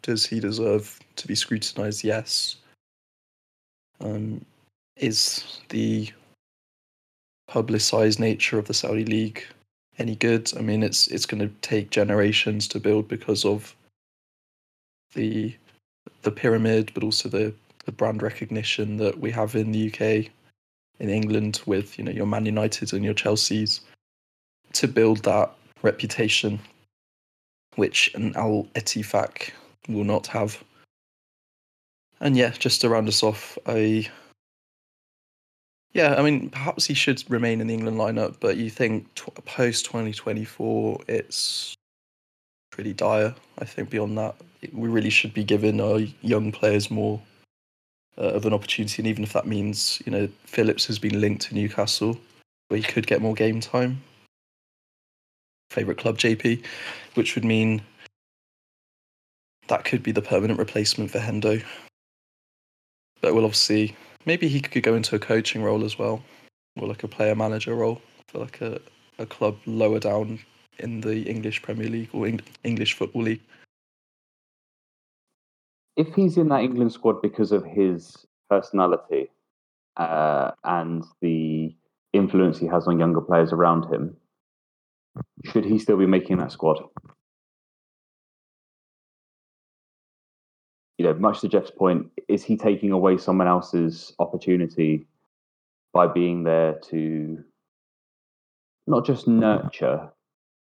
does 0.03 0.27
he 0.27 0.41
deserve 0.41 0.99
to 1.17 1.27
be 1.27 1.35
scrutinised? 1.35 2.05
Yes. 2.05 2.57
Um, 4.01 4.45
is 4.97 5.61
the 5.69 6.11
publicised 7.49 8.19
nature 8.19 8.59
of 8.59 8.67
the 8.67 8.75
Saudi 8.75 9.05
league 9.05 9.45
any 9.99 10.17
good? 10.17 10.53
I 10.57 10.61
mean, 10.61 10.83
it's 10.83 11.09
it's 11.09 11.27
going 11.27 11.41
to 11.41 11.55
take 11.61 11.91
generations 11.91 12.69
to 12.69 12.81
build 12.81 13.09
because 13.09 13.45
of 13.45 13.75
the 15.15 15.55
the 16.23 16.31
pyramid, 16.31 16.93
but 16.95 17.05
also 17.05 17.29
the 17.29 17.55
the 17.85 17.93
brand 17.93 18.23
recognition 18.23 18.97
that 18.99 19.19
we 19.19 19.31
have 19.33 19.57
in 19.57 19.73
the 19.73 19.89
UK 19.93 20.31
in 21.03 21.11
England 21.11 21.61
with 21.67 21.99
you 21.99 22.05
know 22.05 22.13
your 22.13 22.27
Man 22.27 22.47
United 22.47 22.95
and 22.95 23.05
your 23.05 23.13
Chelseas 23.13 23.81
to 24.73 24.89
build 24.89 25.25
that 25.25 25.53
reputation, 25.83 26.59
which 27.75 28.15
an 28.15 28.35
Al 28.37 28.67
Ettifaq 28.75 29.51
will 29.89 30.05
not 30.05 30.29
have. 30.29 30.63
And 32.21 32.37
yeah, 32.37 32.51
just 32.51 32.81
to 32.81 32.89
round 32.89 33.09
us 33.09 33.23
off, 33.23 33.59
I 33.67 34.09
yeah, 35.93 36.15
I 36.15 36.23
mean 36.23 36.51
perhaps 36.51 36.87
he 36.87 36.95
should 36.95 37.29
remain 37.29 37.61
in 37.61 37.67
the 37.67 37.75
England 37.75 37.99
lineup, 37.99 38.37
but 38.41 38.57
you 38.57 38.71
think 38.71 39.13
t- 39.17 39.25
post 39.45 39.85
twenty 39.85 40.13
twenty 40.13 40.45
four, 40.45 41.01
it's 41.09 41.75
pretty 42.71 42.93
dire. 42.93 43.35
I 43.59 43.65
think 43.65 43.91
beyond 43.91 44.17
that, 44.19 44.37
we 44.73 44.89
really 44.89 45.11
should 45.11 45.35
be 45.35 45.43
giving 45.43 45.81
our 45.81 45.99
young 46.23 46.53
players 46.53 46.93
more 46.93 47.21
uh, 48.19 48.23
of 48.23 48.47
an 48.47 48.53
opportunity, 48.53 49.03
and 49.03 49.07
even 49.07 49.25
if 49.25 49.33
that 49.33 49.47
means 49.47 50.03
you 50.05 50.13
know 50.13 50.29
Phillips 50.45 50.87
has 50.87 50.99
been 50.99 51.21
linked 51.21 51.43
to 51.43 51.55
Newcastle, 51.55 52.19
where 52.69 52.79
he 52.79 52.85
could 52.85 53.07
get 53.07 53.23
more 53.23 53.35
game 53.35 53.61
time. 53.61 54.03
Favorite 55.71 55.99
club, 55.99 56.19
JP, 56.19 56.65
which 57.15 57.35
would 57.35 57.45
mean 57.45 57.83
that 59.69 59.85
could 59.85 60.03
be 60.03 60.13
the 60.13 60.23
permanent 60.23 60.59
replacement 60.59 61.11
for 61.11 61.19
Hendo. 61.19 61.65
But 63.21 63.35
we'll 63.35 63.45
obviously 63.45 63.97
maybe 64.27 64.49
he 64.49 64.61
could 64.61 64.83
go 64.83 64.95
into 64.95 65.17
a 65.17 65.19
coaching 65.19 65.63
role 65.63 65.85
as 65.85 65.99
well, 65.99 66.23
or 66.77 66.89
like 66.89 67.03
a 67.03 67.09
player 67.09 67.35
manager 67.35 67.75
role 67.75 68.03
for 68.29 68.39
like 68.39 68.61
a, 68.61 68.81
a 69.19 69.27
club 69.27 69.57
lower 69.67 69.99
down 69.99 70.41
in 70.79 71.01
the 71.01 71.23
English 71.23 71.63
Premier 71.63 71.89
League 71.89 72.11
or 72.13 72.31
English 72.65 72.95
Football 72.95 73.23
League. 73.23 73.41
If 75.97 76.15
he's 76.15 76.39
in 76.39 76.49
that 76.49 76.63
England 76.63 76.93
squad 76.93 77.21
because 77.21 77.53
of 77.53 77.65
his 77.65 78.27
personality 78.49 79.31
uh, 79.97 80.53
and 80.65 81.05
the 81.21 81.75
influence 82.13 82.59
he 82.59 82.67
has 82.67 82.87
on 82.87 82.99
younger 82.99 83.21
players 83.21 83.53
around 83.53 83.93
him, 83.93 84.17
should 85.45 85.65
he 85.65 85.79
still 85.79 85.99
be 85.99 86.07
making 86.07 86.39
that 86.39 86.53
squad? 86.53 86.83
You 90.99 91.07
know, 91.07 91.15
much 91.15 91.41
to 91.41 91.49
Jeff's 91.49 91.71
point, 91.71 92.11
is 92.29 92.45
he 92.45 92.57
taking 92.57 92.93
away 92.93 93.19
someone 93.19 93.49
else's 93.49 94.15
opportunity 94.19 95.07
by 95.93 96.07
being 96.07 96.45
there 96.45 96.75
to 96.91 97.43
not 98.87 99.05
just 99.05 99.29
nurture, 99.29 100.11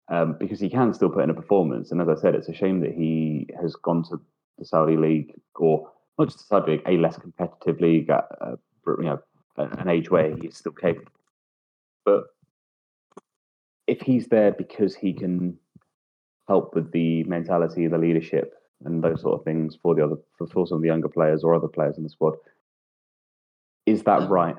um, 0.09 0.37
because 0.39 0.61
he 0.61 0.69
can 0.69 0.95
still 0.95 1.09
put 1.09 1.25
in 1.25 1.31
a 1.31 1.35
performance. 1.35 1.91
And 1.91 2.01
as 2.01 2.09
I 2.09 2.15
said, 2.15 2.35
it's 2.35 2.49
a 2.49 2.55
shame 2.55 2.81
that 2.81 2.93
he 2.93 3.49
has 3.61 3.75
gone 3.75 4.05
to 4.05 4.21
the 4.59 4.65
Saudi 4.65 4.97
league, 4.97 5.33
or 5.55 5.91
not 6.19 6.29
just 6.29 6.39
the 6.39 6.45
Saudi 6.45 6.73
league, 6.73 6.83
a 6.87 6.93
less 6.93 7.17
competitive 7.17 7.81
league 7.81 8.11
at 8.11 8.27
uh, 8.41 8.57
you 8.87 9.05
know 9.05 9.19
an 9.57 9.89
age 9.89 10.11
where 10.11 10.37
he's 10.37 10.59
still 10.59 10.73
capable. 10.73 11.11
But 12.05 12.25
if 13.87 14.01
he's 14.01 14.27
there 14.27 14.53
because 14.53 14.95
he 14.95 15.13
can 15.13 15.59
help 16.49 16.75
with 16.75 16.93
the 16.93 17.25
mentality, 17.25 17.87
the 17.87 17.99
leadership, 17.99 18.55
and 18.85 19.03
those 19.03 19.23
sort 19.23 19.39
of 19.39 19.45
things 19.45 19.77
for 19.83 19.95
the 19.95 20.05
other 20.05 20.17
for 20.39 20.67
some 20.67 20.77
of 20.77 20.83
the 20.83 20.89
younger 20.89 21.09
players 21.09 21.43
or 21.43 21.55
other 21.55 21.69
players 21.69 21.97
in 21.97 22.05
the 22.05 22.11
squad, 22.11 22.35
is 23.87 24.03
that 24.05 24.23
um, 24.23 24.29
right? 24.29 24.57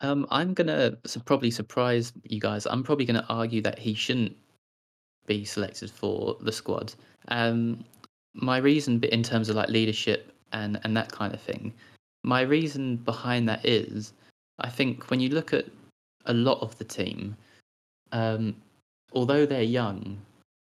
Um, 0.00 0.26
I'm 0.30 0.54
gonna 0.54 0.96
probably 1.24 1.50
surprise 1.50 2.12
you 2.24 2.40
guys. 2.40 2.66
I'm 2.66 2.82
probably 2.82 3.04
gonna 3.04 3.26
argue 3.28 3.60
that 3.62 3.78
he 3.78 3.94
shouldn't 3.94 4.36
be 5.26 5.44
selected 5.44 5.90
for 5.90 6.36
the 6.40 6.52
squad. 6.52 6.94
Um, 7.28 7.84
my 8.34 8.58
reason, 8.58 9.02
in 9.04 9.22
terms 9.22 9.48
of 9.48 9.56
like 9.56 9.68
leadership 9.68 10.32
and 10.52 10.80
and 10.84 10.96
that 10.96 11.12
kind 11.12 11.34
of 11.34 11.40
thing, 11.40 11.72
my 12.24 12.42
reason 12.42 12.96
behind 12.96 13.48
that 13.48 13.64
is, 13.64 14.12
I 14.58 14.68
think 14.70 15.10
when 15.10 15.20
you 15.20 15.30
look 15.30 15.52
at 15.52 15.66
a 16.26 16.34
lot 16.34 16.60
of 16.60 16.76
the 16.78 16.84
team, 16.84 17.36
um, 18.12 18.54
although 19.12 19.46
they're 19.46 19.62
young, 19.62 20.18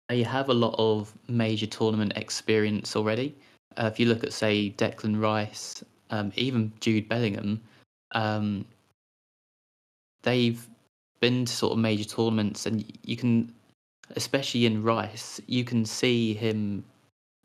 they 0.09 0.23
have 0.23 0.49
a 0.49 0.53
lot 0.53 0.75
of 0.77 1.13
major 1.27 1.65
tournament 1.67 2.13
experience 2.15 2.95
already. 2.95 3.35
Uh, 3.77 3.89
if 3.91 3.99
you 3.99 4.07
look 4.07 4.23
at, 4.23 4.33
say, 4.33 4.71
Declan 4.77 5.21
Rice, 5.21 5.83
um, 6.09 6.31
even 6.35 6.71
Jude 6.79 7.09
Bellingham, 7.09 7.61
um, 8.13 8.65
they've 10.23 10.67
been 11.19 11.45
to 11.45 11.51
sort 11.51 11.73
of 11.73 11.79
major 11.79 12.05
tournaments, 12.05 12.65
and 12.65 12.85
you 13.03 13.17
can, 13.17 13.53
especially 14.15 14.65
in 14.65 14.83
Rice, 14.83 15.41
you 15.47 15.63
can 15.63 15.85
see 15.85 16.33
him 16.33 16.83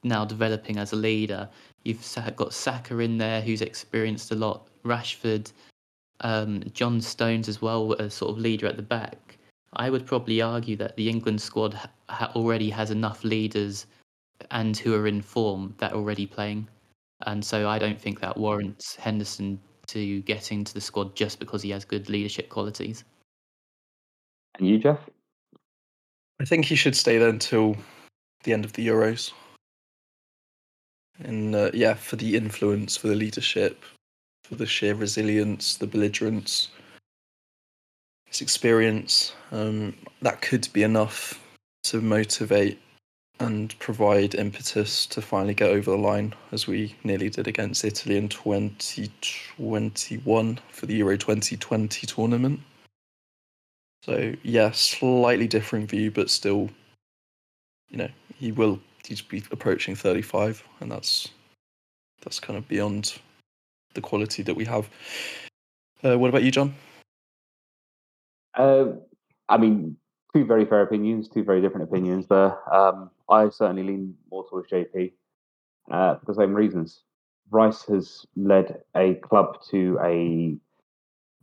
now 0.03 0.25
developing 0.25 0.79
as 0.79 0.93
a 0.93 0.97
leader. 0.97 1.49
You've 1.85 2.05
got 2.37 2.53
Saka 2.53 2.99
in 2.99 3.19
there, 3.19 3.41
who's 3.41 3.63
experienced 3.63 4.31
a 4.31 4.37
lot. 4.37 4.69
Rashford, 4.85 5.53
um, 6.21 6.63
John 6.73 7.01
Stones 7.01 7.49
as 7.49 7.63
well, 7.63 7.93
a 7.95 8.11
sort 8.11 8.33
of 8.33 8.39
leader 8.39 8.67
at 8.67 8.77
the 8.77 8.83
back. 8.83 9.39
I 9.75 9.91
would 9.91 10.07
probably 10.07 10.43
argue 10.43 10.77
that 10.77 10.97
the 10.97 11.09
England 11.09 11.41
squad 11.41 11.79
ha- 12.09 12.33
already 12.35 12.69
has 12.71 12.91
enough 12.91 13.25
leaders 13.25 13.87
and 14.51 14.77
who 14.77 14.95
are 14.95 15.07
in 15.07 15.23
form 15.23 15.75
that 15.79 15.93
are 15.93 15.97
already 15.97 16.27
playing, 16.27 16.69
and 17.27 17.45
so 17.45 17.69
I 17.69 17.79
don't 17.79 18.01
think 18.01 18.21
that 18.21 18.37
warrants 18.37 18.97
Henderson 18.97 19.59
to 19.87 20.21
get 20.23 20.53
into 20.53 20.75
the 20.75 20.81
squad 20.81 21.15
just 21.15 21.39
because 21.39 21.63
he 21.63 21.71
has 21.71 21.85
good 21.85 22.09
leadership 22.09 22.49
qualities. 22.49 23.05
And 24.57 24.69
you, 24.69 24.79
Jeff? 24.79 24.99
I 26.41 26.45
think 26.45 26.65
he 26.65 26.75
should 26.75 26.97
stay 26.97 27.19
there 27.19 27.29
until 27.29 27.77
the 28.45 28.53
end 28.53 28.65
of 28.65 28.73
the 28.73 28.87
Euros. 28.87 29.33
And 31.19 31.55
uh, 31.55 31.71
yeah, 31.75 31.95
for 31.95 32.17
the 32.17 32.37
influence, 32.37 32.97
for 32.97 33.09
the 33.09 33.15
leadership, 33.15 33.85
for 34.45 34.55
the 34.57 34.67
sheer 34.67 34.95
resilience, 34.95 35.77
the 35.77 35.87
belligerence, 35.87 36.69
his 38.27 38.41
experience, 38.41 39.35
um, 39.51 39.95
that 40.23 40.41
could 40.41 40.69
be 40.73 40.83
enough 40.83 41.39
to 41.85 42.01
motivate 42.01 42.81
and 43.41 43.79
provide 43.79 44.35
impetus 44.35 45.07
to 45.07 45.21
finally 45.21 45.55
get 45.55 45.71
over 45.71 45.91
the 45.91 45.97
line, 45.97 46.33
as 46.53 46.67
we 46.67 46.95
nearly 47.03 47.29
did 47.29 47.49
against 47.49 47.85
Italy 47.85 48.17
in 48.17 48.29
2021 48.29 50.59
for 50.71 50.87
the 50.87 50.95
Euro 50.97 51.17
2020 51.17 52.07
tournament. 52.07 52.61
So, 54.05 54.35
yeah, 54.43 54.71
slightly 54.73 55.49
different 55.49 55.91
view, 55.91 56.11
but 56.11 56.31
still, 56.31 56.71
you 57.91 57.99
know, 57.99 58.09
he 58.37 58.53
will 58.53 58.81
he's 59.07 59.23
be 59.23 59.43
approaching 59.51 59.95
35, 59.95 60.63
and 60.81 60.91
that's 60.91 61.29
that's 62.23 62.41
kind 62.41 62.57
of 62.57 62.69
beyond 62.69 63.15
the 63.95 64.01
quality 64.01 64.43
that 64.43 64.55
we 64.55 64.65
have. 64.65 64.89
Uh, 66.05 66.19
what 66.19 66.29
about 66.29 66.43
you, 66.43 66.51
John? 66.51 66.75
Uh, 68.55 68.87
I 69.49 69.57
mean, 69.57 69.97
two 70.35 70.45
very 70.45 70.65
fair 70.65 70.83
opinions, 70.83 71.29
two 71.29 71.45
very 71.45 71.61
different 71.61 71.89
opinions 71.89 72.27
there. 72.29 72.59
Um, 72.75 73.11
I 73.29 73.49
certainly 73.49 73.83
lean 73.83 74.15
more 74.31 74.47
towards 74.49 74.71
JP 74.71 75.13
uh, 75.91 76.17
for 76.17 76.25
the 76.27 76.35
same 76.35 76.55
reasons. 76.55 77.03
Rice 77.51 77.85
has 77.85 78.25
led 78.37 78.83
a 78.97 79.15
club 79.15 79.59
to 79.71 79.99
a, 80.03 80.57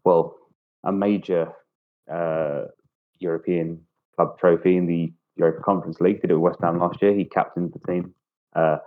well, 0.04 0.38
a 0.84 0.92
major 0.92 1.52
uh, 2.12 2.66
European 3.20 3.82
club 4.16 4.40
trophy 4.40 4.78
in 4.78 4.88
the 4.88 5.14
Europa 5.40 5.62
Conference 5.64 6.00
League. 6.00 6.22
Did 6.22 6.32
it 6.32 6.36
with 6.36 6.52
West 6.52 6.60
Ham 6.62 6.80
last 6.80 7.02
year. 7.02 7.14
He 7.14 7.26
captained 7.26 7.74
the 7.74 7.92
team. 7.92 8.14
Uh, 8.56 8.78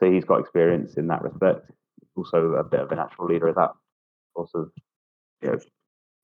so 0.00 0.10
he's 0.10 0.24
got 0.24 0.40
experience 0.40 0.94
in 0.94 1.06
that 1.08 1.22
respect. 1.22 1.70
Also 2.16 2.52
a 2.52 2.64
bit 2.64 2.80
of 2.80 2.92
a 2.92 2.96
natural 2.96 3.28
leader 3.28 3.48
of 3.48 3.54
that 3.54 3.70
sort 4.34 4.50
of 4.54 4.70
you 5.42 5.52
know, 5.52 5.58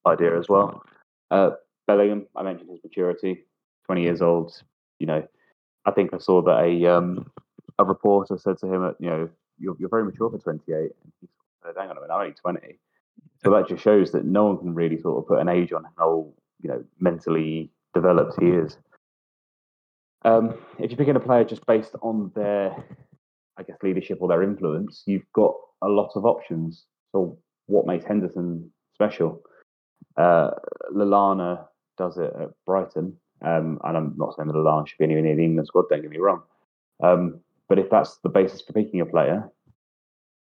idea 0.07 0.39
as 0.39 0.49
well. 0.49 0.83
Uh, 1.31 1.51
Bellingham, 1.87 2.26
I 2.37 2.43
mentioned 2.43 2.70
his 2.70 2.81
maturity, 2.85 3.45
20 3.87 4.03
years 4.03 4.20
old. 4.20 4.53
You 4.99 5.07
know, 5.07 5.26
I 5.87 5.91
think 5.93 6.12
I 6.12 6.18
saw 6.18 6.43
that 6.43 6.61
a 6.61 6.87
um, 6.87 7.31
a 7.79 7.85
reporter 7.85 8.37
said 8.37 8.59
to 8.59 8.66
him, 8.66 8.95
you 8.99 9.09
know, 9.09 9.29
you're, 9.59 9.76
you're 9.79 9.89
very 9.89 10.05
mature 10.05 10.31
for 10.31 10.39
28. 10.39 10.74
And 10.76 10.91
he 11.20 11.29
said, 11.62 11.74
hang 11.76 11.91
on 11.91 11.97
a 11.97 12.01
minute, 12.01 12.12
I'm 12.12 12.20
only 12.20 12.35
20. 12.35 12.79
So 13.43 13.51
that 13.53 13.68
just 13.68 13.83
shows 13.83 14.12
that 14.12 14.24
no 14.24 14.47
one 14.47 14.59
can 14.59 14.74
really 14.74 15.01
sort 15.01 15.18
of 15.18 15.29
put 15.29 15.39
an 15.39 15.49
age 15.49 15.72
on 15.72 15.87
how, 15.97 16.29
you 16.61 16.68
know, 16.68 16.85
mentally 16.99 17.70
developed 17.95 18.41
he 18.41 18.49
is. 18.49 18.76
Um, 20.29 20.55
if 20.79 20.91
you're 20.91 20.99
picking 20.99 21.16
a 21.16 21.20
player 21.20 21.45
just 21.45 21.64
based 21.64 21.95
on 22.03 22.31
their, 22.35 22.76
I 23.57 23.62
guess, 23.62 23.79
leadership 23.83 24.18
or 24.20 24.29
their 24.29 24.43
influence, 24.43 25.03
you've 25.07 25.31
got 25.33 25.55
a 25.83 25.89
lot 25.89 26.11
of 26.16 26.26
options. 26.26 26.85
So 27.12 27.39
what 27.66 27.87
makes 27.87 28.05
Henderson 28.05 28.70
special? 28.93 29.43
Uh, 30.18 30.51
Lallana 30.95 31.64
does 31.97 32.18
it 32.18 32.31
at 32.39 32.51
Brighton. 32.66 33.16
Um, 33.41 33.79
and 33.85 33.97
I'm 33.97 34.14
not 34.18 34.37
saying 34.37 34.49
that 34.49 34.55
Lallana 34.55 34.87
should 34.87 34.99
be 34.99 35.05
anywhere 35.05 35.22
near 35.22 35.37
the 35.37 35.45
England 35.45 35.68
squad, 35.68 35.87
don't 35.89 36.03
get 36.03 36.11
me 36.11 36.18
wrong. 36.18 36.43
Um, 37.03 37.41
but 37.68 37.79
if 37.79 37.89
that's 37.89 38.18
the 38.18 38.29
basis 38.29 38.61
for 38.61 38.74
picking 38.74 39.01
a 39.01 39.07
player, 39.07 39.51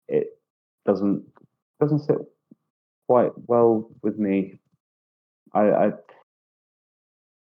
it 0.09 0.39
doesn't 0.85 1.25
doesn't 1.81 2.01
sit 2.01 2.19
quite 3.07 3.33
well 3.47 3.91
with 4.03 4.19
me. 4.19 4.59
I, 5.55 5.61
I 5.71 5.93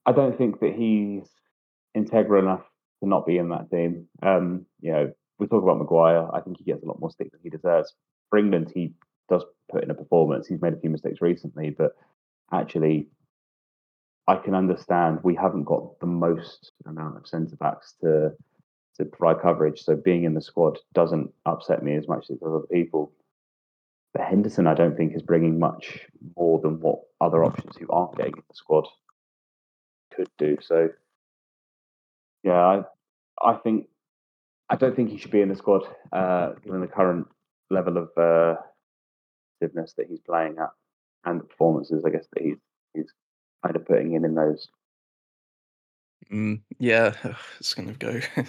I 0.06 0.12
don't 0.12 0.38
think 0.38 0.60
that 0.60 0.76
he's 0.76 1.30
integral 1.96 2.44
enough 2.44 2.64
to 3.02 3.10
not 3.10 3.26
be 3.26 3.38
in 3.38 3.50
that 3.50 3.70
team. 3.72 4.08
Um, 4.22 4.66
you 4.82 4.92
know, 4.92 5.12
we 5.38 5.48
talk 5.48 5.64
about 5.64 5.80
Maguire. 5.80 6.28
I 6.34 6.42
think 6.42 6.58
he 6.58 6.66
gets 6.66 6.84
a 6.84 6.86
lot 6.86 7.00
more 7.00 7.12
stick 7.12 7.32
than 7.32 7.40
he 7.44 7.50
deserves. 7.50 7.94
For 8.30 8.38
England, 8.40 8.72
he 8.74 8.94
does 9.30 9.44
put 9.72 9.84
in 9.84 9.92
a 9.92 9.96
performance. 9.96 10.48
He's 10.48 10.62
made 10.62 10.74
a 10.74 10.80
few 10.80 10.90
mistakes 10.90 11.22
recently, 11.22 11.70
but 11.70 11.96
actually, 12.52 13.08
I 14.28 14.36
can 14.36 14.54
understand 14.54 15.20
we 15.24 15.36
haven't 15.36 15.64
got 15.64 16.00
the 16.00 16.06
most 16.06 16.72
amount 16.86 17.18
of 17.18 17.28
centre 17.28 17.56
backs 17.56 17.96
to 18.02 18.34
to 18.98 19.06
provide 19.06 19.42
coverage. 19.42 19.82
So 19.82 19.96
being 19.96 20.26
in 20.26 20.34
the 20.34 20.42
squad 20.42 20.78
doesn't 20.94 21.32
upset 21.46 21.82
me 21.82 21.96
as 21.96 22.08
much 22.08 22.26
as 22.30 22.38
other 22.46 22.60
people. 22.72 23.14
But 24.14 24.28
Henderson, 24.28 24.68
I 24.68 24.74
don't 24.74 24.98
think 24.98 25.16
is 25.16 25.22
bringing 25.22 25.58
much 25.58 26.02
more 26.36 26.60
than 26.60 26.80
what 26.82 27.00
other 27.22 27.44
options 27.44 27.78
who 27.78 27.88
aren't 27.90 28.18
getting 28.18 28.34
in 28.34 28.44
the 28.48 28.56
squad 28.56 28.88
could 30.14 30.30
do. 30.38 30.58
So, 30.62 30.90
yeah, 32.44 32.54
I 32.54 32.84
I 33.42 33.54
think 33.56 33.88
I 34.70 34.76
don't 34.76 34.96
think 34.96 35.10
he 35.10 35.18
should 35.18 35.32
be 35.32 35.42
in 35.42 35.50
the 35.50 35.56
squad 35.56 35.84
uh, 36.12 36.54
given 36.64 36.82
the 36.82 36.88
current 36.88 37.28
level 37.70 37.98
of 37.98 38.10
uh, 38.18 38.60
that 39.62 40.08
he's 40.08 40.20
playing 40.20 40.58
at 40.60 40.70
and 41.26 41.40
the 41.40 41.44
performances, 41.44 42.04
I 42.06 42.10
guess 42.10 42.28
that 42.34 42.44
he's 42.44 42.58
he's 42.94 43.12
kind 43.64 43.76
of 43.76 43.86
putting 43.86 44.14
in 44.14 44.26
in 44.26 44.36
those. 44.36 44.68
Mm, 46.32 46.62
yeah, 46.78 47.14
it's 47.60 47.74
going 47.74 47.94
to 47.94 47.96
go. 47.96 48.20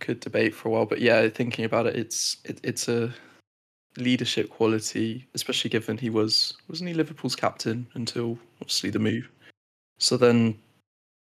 Could 0.00 0.20
debate 0.20 0.54
for 0.54 0.68
a 0.68 0.70
while, 0.70 0.86
but 0.86 1.00
yeah, 1.00 1.28
thinking 1.28 1.64
about 1.64 1.86
it, 1.86 1.96
it's 1.96 2.38
it, 2.44 2.58
it's 2.62 2.88
a 2.88 3.12
leadership 3.96 4.48
quality, 4.48 5.28
especially 5.34 5.68
given 5.68 5.98
he 5.98 6.10
was 6.10 6.54
wasn't 6.68 6.88
he 6.88 6.94
Liverpool's 6.94 7.36
captain 7.36 7.86
until 7.94 8.38
obviously 8.62 8.90
the 8.90 8.98
move. 8.98 9.30
So 9.98 10.16
then 10.16 10.58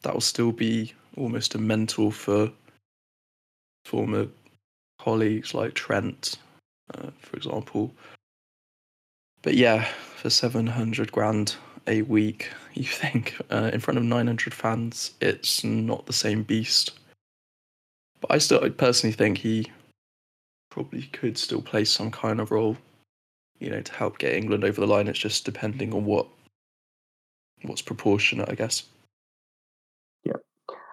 that 0.02 0.14
will 0.14 0.22
still 0.22 0.52
be 0.52 0.94
almost 1.18 1.56
a 1.56 1.58
mentor 1.58 2.12
for 2.12 2.52
former 3.86 4.28
colleagues 5.00 5.54
like 5.54 5.74
Trent, 5.74 6.38
uh, 6.94 7.10
for 7.20 7.38
example. 7.38 7.92
But 9.42 9.54
yeah, 9.54 9.86
for 10.18 10.30
700 10.30 11.12
grand 11.12 11.56
a 11.88 12.02
week, 12.04 12.50
you 12.74 12.84
think 12.84 13.36
uh, 13.52 13.70
in 13.72 13.80
front 13.80 13.98
of 13.98 14.04
900 14.04 14.54
fans, 14.54 15.12
it's 15.22 15.64
not 15.64 16.06
the 16.06 16.14
same 16.14 16.44
beast. 16.44 16.92
But 18.22 18.32
I 18.32 18.38
still 18.40 18.64
I 18.64 18.70
personally 18.70 19.14
think 19.14 19.38
he 19.38 19.72
probably 20.72 21.04
could 21.04 21.38
still 21.38 21.62
play 21.62 21.86
some 21.86 22.12
kind 22.12 22.42
of 22.42 22.52
role, 22.52 22.76
you 23.60 23.70
know, 23.70 23.82
to 23.82 23.94
help 23.94 24.18
get 24.18 24.34
England 24.34 24.64
over 24.64 24.82
the 24.82 24.88
line. 24.88 25.08
It's 25.08 25.20
just 25.20 25.46
depending 25.46 25.94
on 25.94 26.06
what 26.06 26.28
what's 27.62 27.82
proportionate, 27.82 28.50
I 28.50 28.56
guess. 28.56 28.84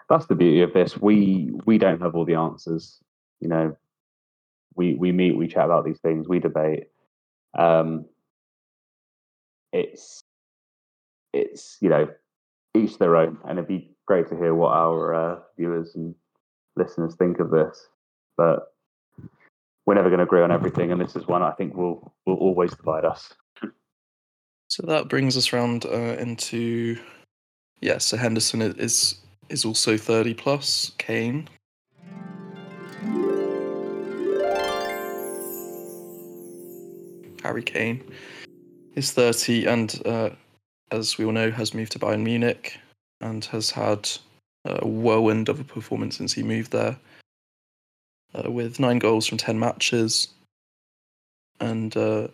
That's 0.09 0.27
the 0.27 0.35
beauty 0.35 0.63
of 0.63 0.73
this. 0.73 0.99
We 0.99 1.53
we 1.65 1.79
don't 1.79 2.01
have 2.01 2.15
all 2.15 2.25
the 2.25 2.35
answers. 2.35 2.99
You 3.41 3.49
know, 3.49 3.77
we 4.75 4.95
we 4.95 5.13
meet, 5.13 5.37
we 5.37 5.49
chat 5.49 5.65
about 5.65 5.85
these 5.85 6.01
things, 6.01 6.29
we 6.29 6.39
debate. 6.39 6.85
Um, 7.57 8.07
it's 9.73 10.23
it's 11.33 11.79
you 11.81 11.89
know 11.89 12.09
each 12.75 12.99
their 12.99 13.17
own, 13.17 13.39
and 13.45 13.59
it'd 13.59 13.69
be 13.69 13.95
great 14.07 14.29
to 14.29 14.37
hear 14.37 14.55
what 14.55 14.73
our 14.73 15.15
uh, 15.15 15.39
viewers 15.57 15.95
and 15.95 16.15
listeners 16.77 17.15
think 17.17 17.39
of 17.39 17.51
this. 17.51 17.89
But 18.37 18.73
we're 19.87 19.95
never 19.95 20.09
going 20.09 20.19
to 20.19 20.25
agree 20.25 20.43
on 20.43 20.53
everything, 20.53 20.93
and 20.93 21.01
this 21.01 21.17
is 21.17 21.27
one 21.27 21.43
I 21.43 21.53
think 21.53 21.75
will 21.75 22.15
will 22.27 22.37
always 22.37 22.75
divide 22.75 23.05
us. 23.05 23.33
So 24.69 24.87
that 24.87 25.09
brings 25.09 25.37
us 25.37 25.53
round 25.53 25.85
uh, 25.85 26.17
into 26.19 26.99
yeah. 27.81 27.99
So 27.99 28.17
Henderson 28.17 28.63
is 28.63 29.17
is 29.53 29.65
also 29.65 29.97
thirty 29.97 30.35
plus. 30.35 30.93
Kane. 30.99 31.49
Harry 37.43 37.63
Kane 37.63 38.03
is 38.95 39.13
30 39.13 39.67
and 39.67 40.03
uh, 40.07 40.31
as 40.91 41.19
we 41.19 41.25
all 41.25 41.33
know 41.33 41.51
has 41.51 41.75
moved 41.75 41.93
to 41.93 41.99
Bayern 41.99 42.23
Munich 42.23 42.79
and 43.21 43.45
has 43.47 43.71
had 43.71 44.09
a 44.65 44.87
whirlwind 44.87 45.49
of 45.49 45.59
a 45.59 45.65
performance 45.65 46.17
since 46.19 46.33
he 46.33 46.43
moved 46.43 46.71
there 46.71 46.97
uh, 48.35 48.51
with 48.51 48.79
nine 48.79 48.99
goals 48.99 49.27
from 49.27 49.39
10 49.39 49.59
matches 49.59 50.29
and 51.61 51.97
uh, 51.97 52.29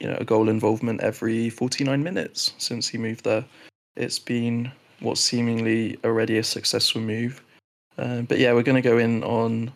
you 0.00 0.06
know 0.08 0.16
a 0.18 0.24
goal 0.24 0.48
involvement 0.48 1.00
every 1.02 1.50
49 1.50 2.02
minutes 2.02 2.54
since 2.58 2.88
he 2.88 2.96
moved 2.96 3.24
there 3.24 3.44
it's 3.96 4.18
been 4.18 4.72
what's 5.00 5.20
seemingly 5.20 5.98
already 6.04 6.38
a 6.38 6.42
successful 6.42 7.00
move 7.00 7.42
uh, 7.98 8.22
but 8.22 8.38
yeah 8.38 8.52
we're 8.52 8.62
going 8.62 8.82
to 8.82 8.88
go 8.88 8.98
in 8.98 9.22
on 9.24 9.70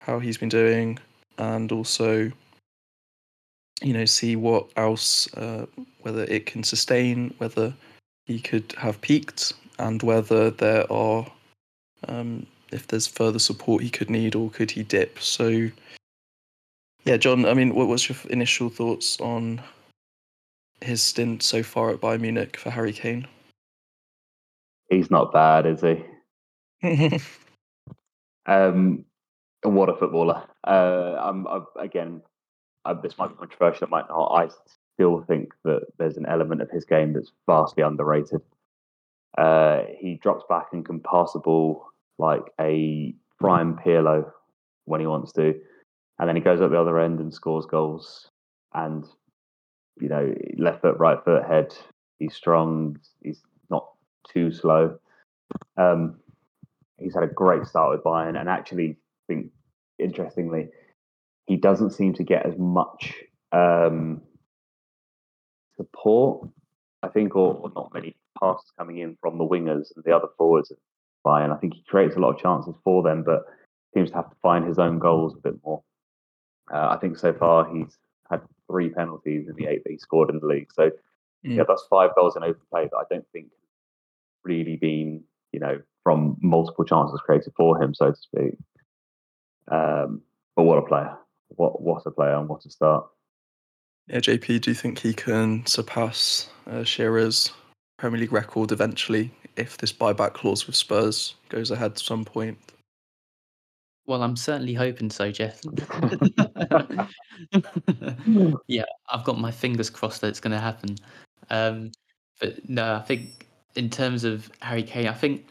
how 0.00 0.18
he's 0.18 0.38
been 0.38 0.48
doing 0.48 0.98
and 1.38 1.72
also 1.72 2.30
you 3.82 3.92
know 3.92 4.04
see 4.04 4.36
what 4.36 4.66
else 4.76 5.32
uh, 5.34 5.66
whether 6.02 6.24
it 6.24 6.46
can 6.46 6.62
sustain 6.62 7.34
whether 7.38 7.72
he 8.24 8.40
could 8.40 8.74
have 8.78 9.00
peaked 9.00 9.52
and 9.78 10.02
whether 10.02 10.50
there 10.50 10.90
are 10.90 11.26
um, 12.08 12.46
if 12.72 12.86
there's 12.86 13.06
further 13.06 13.38
support 13.38 13.82
he 13.82 13.90
could 13.90 14.10
need 14.10 14.34
or 14.34 14.50
could 14.50 14.70
he 14.70 14.82
dip. 14.82 15.20
So, 15.20 15.70
yeah, 17.04 17.16
John, 17.16 17.46
I 17.46 17.54
mean, 17.54 17.74
what 17.74 17.88
was 17.88 18.08
your 18.08 18.18
initial 18.30 18.68
thoughts 18.68 19.20
on 19.20 19.62
his 20.80 21.02
stint 21.02 21.42
so 21.42 21.62
far 21.62 21.90
at 21.90 22.00
Bayern 22.00 22.20
Munich 22.20 22.56
for 22.56 22.70
Harry 22.70 22.92
Kane? 22.92 23.26
He's 24.88 25.10
not 25.10 25.32
bad, 25.32 25.66
is 25.66 25.80
he? 25.80 26.04
um, 28.46 29.04
what 29.62 29.88
a 29.88 29.96
footballer! 29.96 30.44
Uh, 30.66 31.16
I'm, 31.18 31.46
I'm 31.46 31.66
again. 31.78 32.22
I, 32.84 32.94
this 32.94 33.18
might 33.18 33.30
be 33.30 33.36
controversial, 33.36 33.86
it 33.86 33.90
might 33.90 34.08
not. 34.08 34.28
I 34.28 34.48
still 34.94 35.24
think 35.26 35.52
that 35.64 35.82
there's 35.98 36.16
an 36.16 36.26
element 36.26 36.62
of 36.62 36.70
his 36.70 36.84
game 36.84 37.12
that's 37.12 37.32
vastly 37.46 37.82
underrated. 37.82 38.40
Uh, 39.36 39.82
he 39.98 40.14
drops 40.22 40.44
back 40.48 40.68
and 40.72 40.86
can 40.86 41.00
pass 41.00 41.32
the 41.32 41.40
ball 41.40 41.86
like 42.18 42.44
a 42.60 43.14
prime 43.38 43.76
Pirlo 43.76 44.30
when 44.84 45.00
he 45.00 45.06
wants 45.06 45.32
to, 45.32 45.54
and 46.18 46.28
then 46.28 46.36
he 46.36 46.42
goes 46.42 46.60
up 46.60 46.70
the 46.70 46.80
other 46.80 47.00
end 47.00 47.18
and 47.18 47.34
scores 47.34 47.66
goals. 47.66 48.30
And 48.72 49.04
you 50.00 50.08
know, 50.08 50.34
left 50.58 50.82
foot, 50.82 50.98
right 50.98 51.22
foot, 51.24 51.44
head. 51.44 51.74
He's 52.18 52.34
strong. 52.34 52.98
He's 53.22 53.42
too 54.32 54.52
slow. 54.52 54.98
Um, 55.76 56.16
he's 56.98 57.14
had 57.14 57.22
a 57.22 57.28
great 57.28 57.66
start 57.66 57.90
with 57.90 58.04
Bayern, 58.04 58.38
and 58.38 58.48
actually, 58.48 58.90
I 58.90 59.32
think 59.32 59.50
interestingly, 59.98 60.68
he 61.46 61.56
doesn't 61.56 61.90
seem 61.92 62.14
to 62.14 62.24
get 62.24 62.46
as 62.46 62.54
much 62.58 63.14
um, 63.52 64.22
support. 65.76 66.48
I 67.02 67.08
think, 67.08 67.36
or, 67.36 67.54
or 67.54 67.70
not 67.76 67.94
many 67.94 68.16
passes 68.40 68.72
coming 68.78 68.98
in 68.98 69.16
from 69.20 69.38
the 69.38 69.46
wingers 69.46 69.94
and 69.94 70.04
the 70.04 70.16
other 70.16 70.28
forwards 70.36 70.72
Bayern. 71.24 71.54
I 71.54 71.58
think 71.58 71.74
he 71.74 71.82
creates 71.82 72.16
a 72.16 72.20
lot 72.20 72.34
of 72.34 72.40
chances 72.40 72.74
for 72.84 73.02
them, 73.02 73.22
but 73.22 73.44
seems 73.94 74.10
to 74.10 74.16
have 74.16 74.30
to 74.30 74.36
find 74.42 74.66
his 74.66 74.78
own 74.78 74.98
goals 74.98 75.34
a 75.34 75.40
bit 75.40 75.54
more. 75.64 75.82
Uh, 76.72 76.88
I 76.90 76.96
think 76.96 77.18
so 77.18 77.32
far 77.32 77.72
he's 77.72 77.98
had 78.30 78.40
three 78.68 78.90
penalties 78.90 79.48
in 79.48 79.54
the 79.56 79.66
eight 79.66 79.84
that 79.84 79.90
he 79.90 79.98
scored 79.98 80.30
in 80.30 80.38
the 80.40 80.46
league. 80.46 80.72
So 80.72 80.90
mm. 80.90 80.92
yeah, 81.42 81.62
that's 81.66 81.86
five 81.88 82.10
goals 82.14 82.36
in 82.36 82.42
open 82.42 82.60
play 82.70 82.84
that 82.84 82.96
I 82.96 83.04
don't 83.10 83.26
think 83.32 83.48
really 84.46 84.76
been, 84.76 85.22
you 85.52 85.60
know, 85.60 85.80
from 86.02 86.36
multiple 86.40 86.84
chances 86.84 87.20
created 87.20 87.52
for 87.56 87.82
him, 87.82 87.94
so 87.94 88.12
to 88.12 88.16
speak. 88.16 88.54
Um, 89.68 90.22
but 90.54 90.62
what 90.62 90.78
a 90.78 90.82
player! 90.82 91.16
What 91.48 91.82
what 91.82 92.02
a 92.06 92.10
player 92.10 92.36
and 92.36 92.48
what 92.48 92.64
a 92.64 92.70
start! 92.70 93.06
Yeah, 94.08 94.18
JP, 94.18 94.60
do 94.60 94.70
you 94.70 94.74
think 94.74 95.00
he 95.00 95.12
can 95.12 95.66
surpass 95.66 96.48
uh, 96.70 96.84
Shearer's 96.84 97.50
Premier 97.98 98.20
League 98.20 98.32
record 98.32 98.72
eventually 98.72 99.32
if 99.56 99.78
this 99.78 99.92
buyback 99.92 100.34
clause 100.34 100.66
with 100.66 100.76
Spurs 100.76 101.34
goes 101.48 101.70
ahead 101.70 101.92
at 101.92 101.98
some 101.98 102.24
point. 102.24 102.58
Well, 104.06 104.22
I'm 104.22 104.36
certainly 104.36 104.74
hoping 104.74 105.10
so, 105.10 105.32
Jeff. 105.32 105.60
yeah, 108.68 108.84
I've 109.10 109.24
got 109.24 109.40
my 109.40 109.50
fingers 109.50 109.90
crossed 109.90 110.20
that 110.20 110.28
it's 110.28 110.40
going 110.40 110.52
to 110.52 110.60
happen. 110.60 110.96
Um, 111.50 111.90
but 112.40 112.68
no, 112.68 112.94
I 112.94 113.00
think 113.00 113.45
in 113.76 113.90
terms 113.90 114.24
of 114.24 114.50
Harry 114.62 114.82
Kane, 114.82 115.08
I 115.08 115.12
think 115.12 115.46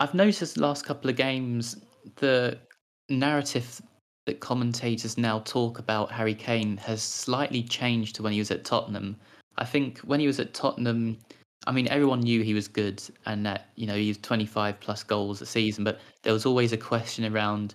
I've 0.00 0.14
noticed 0.14 0.54
the 0.54 0.62
last 0.62 0.84
couple 0.84 1.10
of 1.10 1.16
games 1.16 1.76
the 2.16 2.58
narrative 3.08 3.80
that 4.26 4.40
commentators 4.40 5.16
now 5.16 5.40
talk 5.40 5.78
about 5.78 6.10
Harry 6.10 6.34
Kane 6.34 6.76
has 6.78 7.02
slightly 7.02 7.62
changed 7.62 8.16
to 8.16 8.22
when 8.22 8.32
he 8.32 8.38
was 8.38 8.50
at 8.50 8.64
Tottenham. 8.64 9.16
I 9.58 9.64
think 9.64 9.98
when 10.00 10.20
he 10.20 10.26
was 10.26 10.40
at 10.40 10.52
Tottenham, 10.52 11.16
I 11.66 11.72
mean, 11.72 11.88
everyone 11.88 12.20
knew 12.20 12.42
he 12.42 12.54
was 12.54 12.68
good 12.68 13.02
and 13.24 13.46
that, 13.46 13.70
you 13.76 13.86
know, 13.86 13.94
he 13.94 14.08
was 14.08 14.18
25 14.18 14.80
plus 14.80 15.02
goals 15.02 15.40
a 15.40 15.46
season, 15.46 15.84
but 15.84 16.00
there 16.22 16.32
was 16.32 16.44
always 16.46 16.72
a 16.72 16.76
question 16.76 17.24
around 17.32 17.74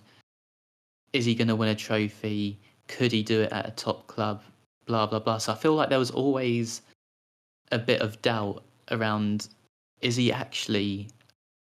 is 1.12 1.24
he 1.24 1.34
going 1.34 1.48
to 1.48 1.56
win 1.56 1.68
a 1.68 1.74
trophy? 1.74 2.58
Could 2.88 3.12
he 3.12 3.22
do 3.22 3.42
it 3.42 3.52
at 3.52 3.68
a 3.68 3.70
top 3.72 4.06
club? 4.06 4.42
Blah, 4.86 5.06
blah, 5.06 5.18
blah. 5.18 5.38
So 5.38 5.52
I 5.52 5.56
feel 5.56 5.74
like 5.74 5.90
there 5.90 5.98
was 5.98 6.10
always 6.10 6.82
a 7.70 7.78
bit 7.78 8.00
of 8.00 8.20
doubt 8.22 8.62
around 8.90 9.48
is 10.00 10.16
he 10.16 10.32
actually 10.32 11.08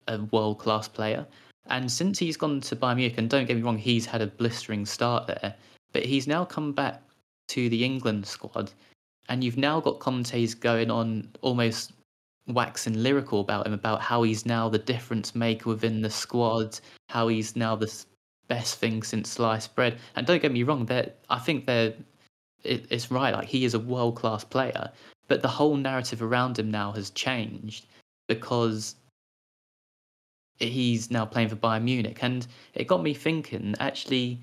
a 0.09 0.19
world 0.33 0.59
class 0.59 0.89
player? 0.89 1.27
And 1.67 1.91
since 1.91 2.19
he's 2.19 2.37
gone 2.37 2.61
to 2.63 2.77
Bayern 2.77 2.97
Munich, 2.97 3.19
and 3.19 3.31
don't 3.31 3.47
get 3.47 3.57
me 3.57 3.63
wrong, 3.63 3.79
he's 3.79 4.07
had 4.07 4.21
a 4.21 4.27
blistering 4.27 4.85
start 4.85 5.27
there, 5.27 5.55
but 5.93 6.05
he's 6.05 6.27
now 6.27 6.45
come 6.45 6.73
back 6.73 7.03
to 7.49 7.69
the 7.69 7.85
England 7.85 8.27
squad, 8.27 8.73
and 9.29 9.45
you've 9.45 9.59
now 9.59 9.81
got 9.81 10.01
commentators 10.01 10.55
going 10.55 10.91
on 10.91 11.29
almost 11.43 11.93
waxing 12.49 13.01
lyrical 13.01 13.41
about 13.41 13.67
him 13.67 13.73
about 13.73 14.01
how 14.01 14.25
he's 14.25 14.45
now 14.45 14.69
the 14.69 14.79
difference 14.79 15.35
maker 15.35 15.69
within 15.69 16.03
the 16.03 16.11
squad, 16.11 16.81
how 17.09 17.29
he's 17.29 17.55
now 17.55 17.77
the 17.77 17.93
best 18.49 18.79
thing 18.79 19.03
since 19.03 19.31
sliced 19.31 19.75
bread. 19.77 19.99
And 20.17 20.27
don't 20.27 20.43
get 20.43 20.53
me 20.53 20.65
wrong, 20.65 20.89
I 21.31 21.39
think 21.39 21.67
they're 21.67 21.95
it, 22.65 22.87
it's 22.91 23.11
right. 23.11 23.35
Like 23.35 23.49
he 23.49 23.65
is 23.65 23.75
a 23.75 23.79
world 23.79 24.17
class 24.17 24.45
player, 24.45 24.91
but 25.29 25.43
the 25.43 25.49
whole 25.49 25.77
narrative 25.77 26.23
around 26.23 26.59
him 26.59 26.71
now 26.71 26.93
has 26.93 27.11
changed 27.11 27.87
because 28.29 28.97
he's 30.59 31.11
now 31.11 31.25
playing 31.25 31.49
for 31.49 31.57
Bayern 31.57 31.83
Munich, 31.85 32.19
and 32.23 32.47
it 32.75 32.87
got 32.87 33.03
me 33.03 33.15
thinking. 33.15 33.75
Actually, 33.81 34.41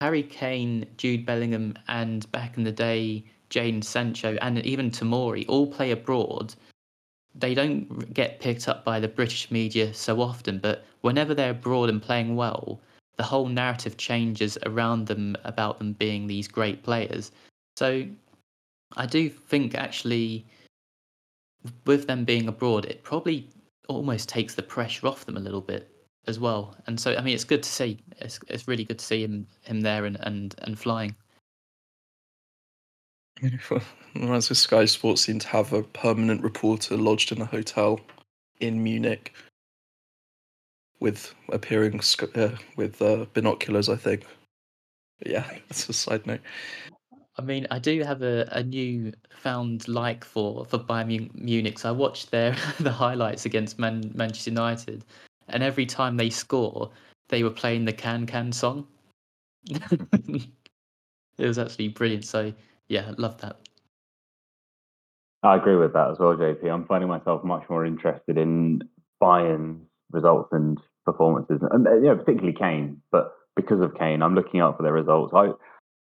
Harry 0.00 0.22
Kane, 0.22 0.86
Jude 0.96 1.26
Bellingham, 1.26 1.74
and 1.88 2.30
back 2.32 2.56
in 2.56 2.64
the 2.64 2.72
day, 2.72 3.24
Jadon 3.50 3.84
Sancho, 3.84 4.36
and 4.40 4.58
even 4.64 4.90
Tomori 4.90 5.44
all 5.48 5.66
play 5.66 5.90
abroad 5.90 6.54
they 7.34 7.54
don't 7.54 8.12
get 8.12 8.40
picked 8.40 8.68
up 8.68 8.84
by 8.84 8.98
the 8.98 9.08
British 9.08 9.50
media 9.50 9.94
so 9.94 10.20
often, 10.20 10.58
but 10.58 10.84
whenever 11.02 11.34
they're 11.34 11.50
abroad 11.50 11.88
and 11.88 12.02
playing 12.02 12.36
well, 12.36 12.80
the 13.16 13.22
whole 13.22 13.48
narrative 13.48 13.96
changes 13.96 14.58
around 14.66 15.06
them 15.06 15.36
about 15.44 15.78
them 15.78 15.92
being 15.92 16.26
these 16.26 16.48
great 16.48 16.82
players. 16.82 17.30
So 17.76 18.06
I 18.96 19.06
do 19.06 19.28
think 19.28 19.74
actually 19.74 20.46
with 21.86 22.06
them 22.06 22.24
being 22.24 22.48
abroad, 22.48 22.86
it 22.86 23.02
probably 23.02 23.48
almost 23.88 24.28
takes 24.28 24.54
the 24.54 24.62
pressure 24.62 25.06
off 25.06 25.26
them 25.26 25.36
a 25.36 25.40
little 25.40 25.60
bit 25.60 25.90
as 26.26 26.38
well. 26.38 26.76
And 26.86 26.98
so 26.98 27.14
I 27.16 27.22
mean 27.22 27.34
it's 27.34 27.44
good 27.44 27.62
to 27.62 27.68
see. 27.68 27.98
It's 28.18 28.40
it's 28.48 28.68
really 28.68 28.84
good 28.84 28.98
to 28.98 29.04
see 29.04 29.22
him 29.22 29.46
him 29.62 29.80
there 29.80 30.04
and 30.04 30.16
and, 30.20 30.54
and 30.62 30.78
flying. 30.78 31.14
Whereas 34.14 34.46
Sky 34.58 34.84
Sports 34.84 35.22
seem 35.22 35.38
to 35.38 35.48
have 35.48 35.72
a 35.72 35.82
permanent 35.82 36.42
reporter 36.42 36.96
lodged 36.96 37.32
in 37.32 37.40
a 37.40 37.46
hotel 37.46 38.00
in 38.60 38.82
Munich 38.82 39.32
with 41.00 41.34
appearing 41.48 42.00
uh, 42.34 42.50
with 42.76 43.00
uh, 43.00 43.24
binoculars, 43.32 43.88
I 43.88 43.96
think. 43.96 44.26
Yeah, 45.24 45.46
that's 45.68 45.88
a 45.88 45.92
side 45.92 46.26
note. 46.26 46.40
I 47.40 47.42
mean, 47.42 47.66
I 47.70 47.78
do 47.78 48.02
have 48.02 48.20
a, 48.20 48.46
a 48.52 48.62
new 48.62 49.12
found 49.30 49.88
like 49.88 50.24
for 50.24 50.66
for 50.66 50.78
Bayern 50.78 51.34
Munich. 51.34 51.78
So 51.78 51.88
I 51.88 51.92
watched 51.92 52.30
their 52.30 52.54
the 52.80 52.92
highlights 52.92 53.46
against 53.46 53.78
Man, 53.78 54.12
Manchester 54.14 54.50
United, 54.50 55.06
and 55.48 55.62
every 55.62 55.86
time 55.86 56.18
they 56.18 56.28
score, 56.28 56.90
they 57.30 57.42
were 57.42 57.50
playing 57.50 57.86
the 57.86 57.94
Can 57.94 58.26
Can 58.26 58.52
song. 58.52 58.86
it 59.70 60.48
was 61.38 61.58
actually 61.58 61.88
brilliant. 61.88 62.26
So 62.26 62.52
yeah, 62.88 63.12
love 63.16 63.40
that. 63.40 63.56
I 65.42 65.56
agree 65.56 65.76
with 65.76 65.94
that 65.94 66.10
as 66.10 66.18
well, 66.18 66.36
JP. 66.36 66.70
I'm 66.70 66.84
finding 66.84 67.08
myself 67.08 67.42
much 67.42 67.64
more 67.70 67.86
interested 67.86 68.36
in 68.36 68.82
Bayern 69.22 69.80
results 70.12 70.50
and 70.52 70.78
performances, 71.06 71.62
and 71.70 71.86
you 71.86 72.10
know, 72.10 72.16
particularly 72.16 72.52
Kane. 72.52 73.00
But 73.10 73.32
because 73.56 73.80
of 73.80 73.96
Kane, 73.98 74.20
I'm 74.22 74.34
looking 74.34 74.60
out 74.60 74.76
for 74.76 74.82
their 74.82 74.92
results. 74.92 75.32
I 75.34 75.52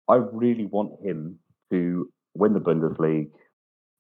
I 0.08 0.16
really 0.16 0.64
want 0.64 1.00
him 1.04 1.38
to 1.70 2.10
win 2.34 2.54
the 2.54 2.60
Bundesliga. 2.60 3.30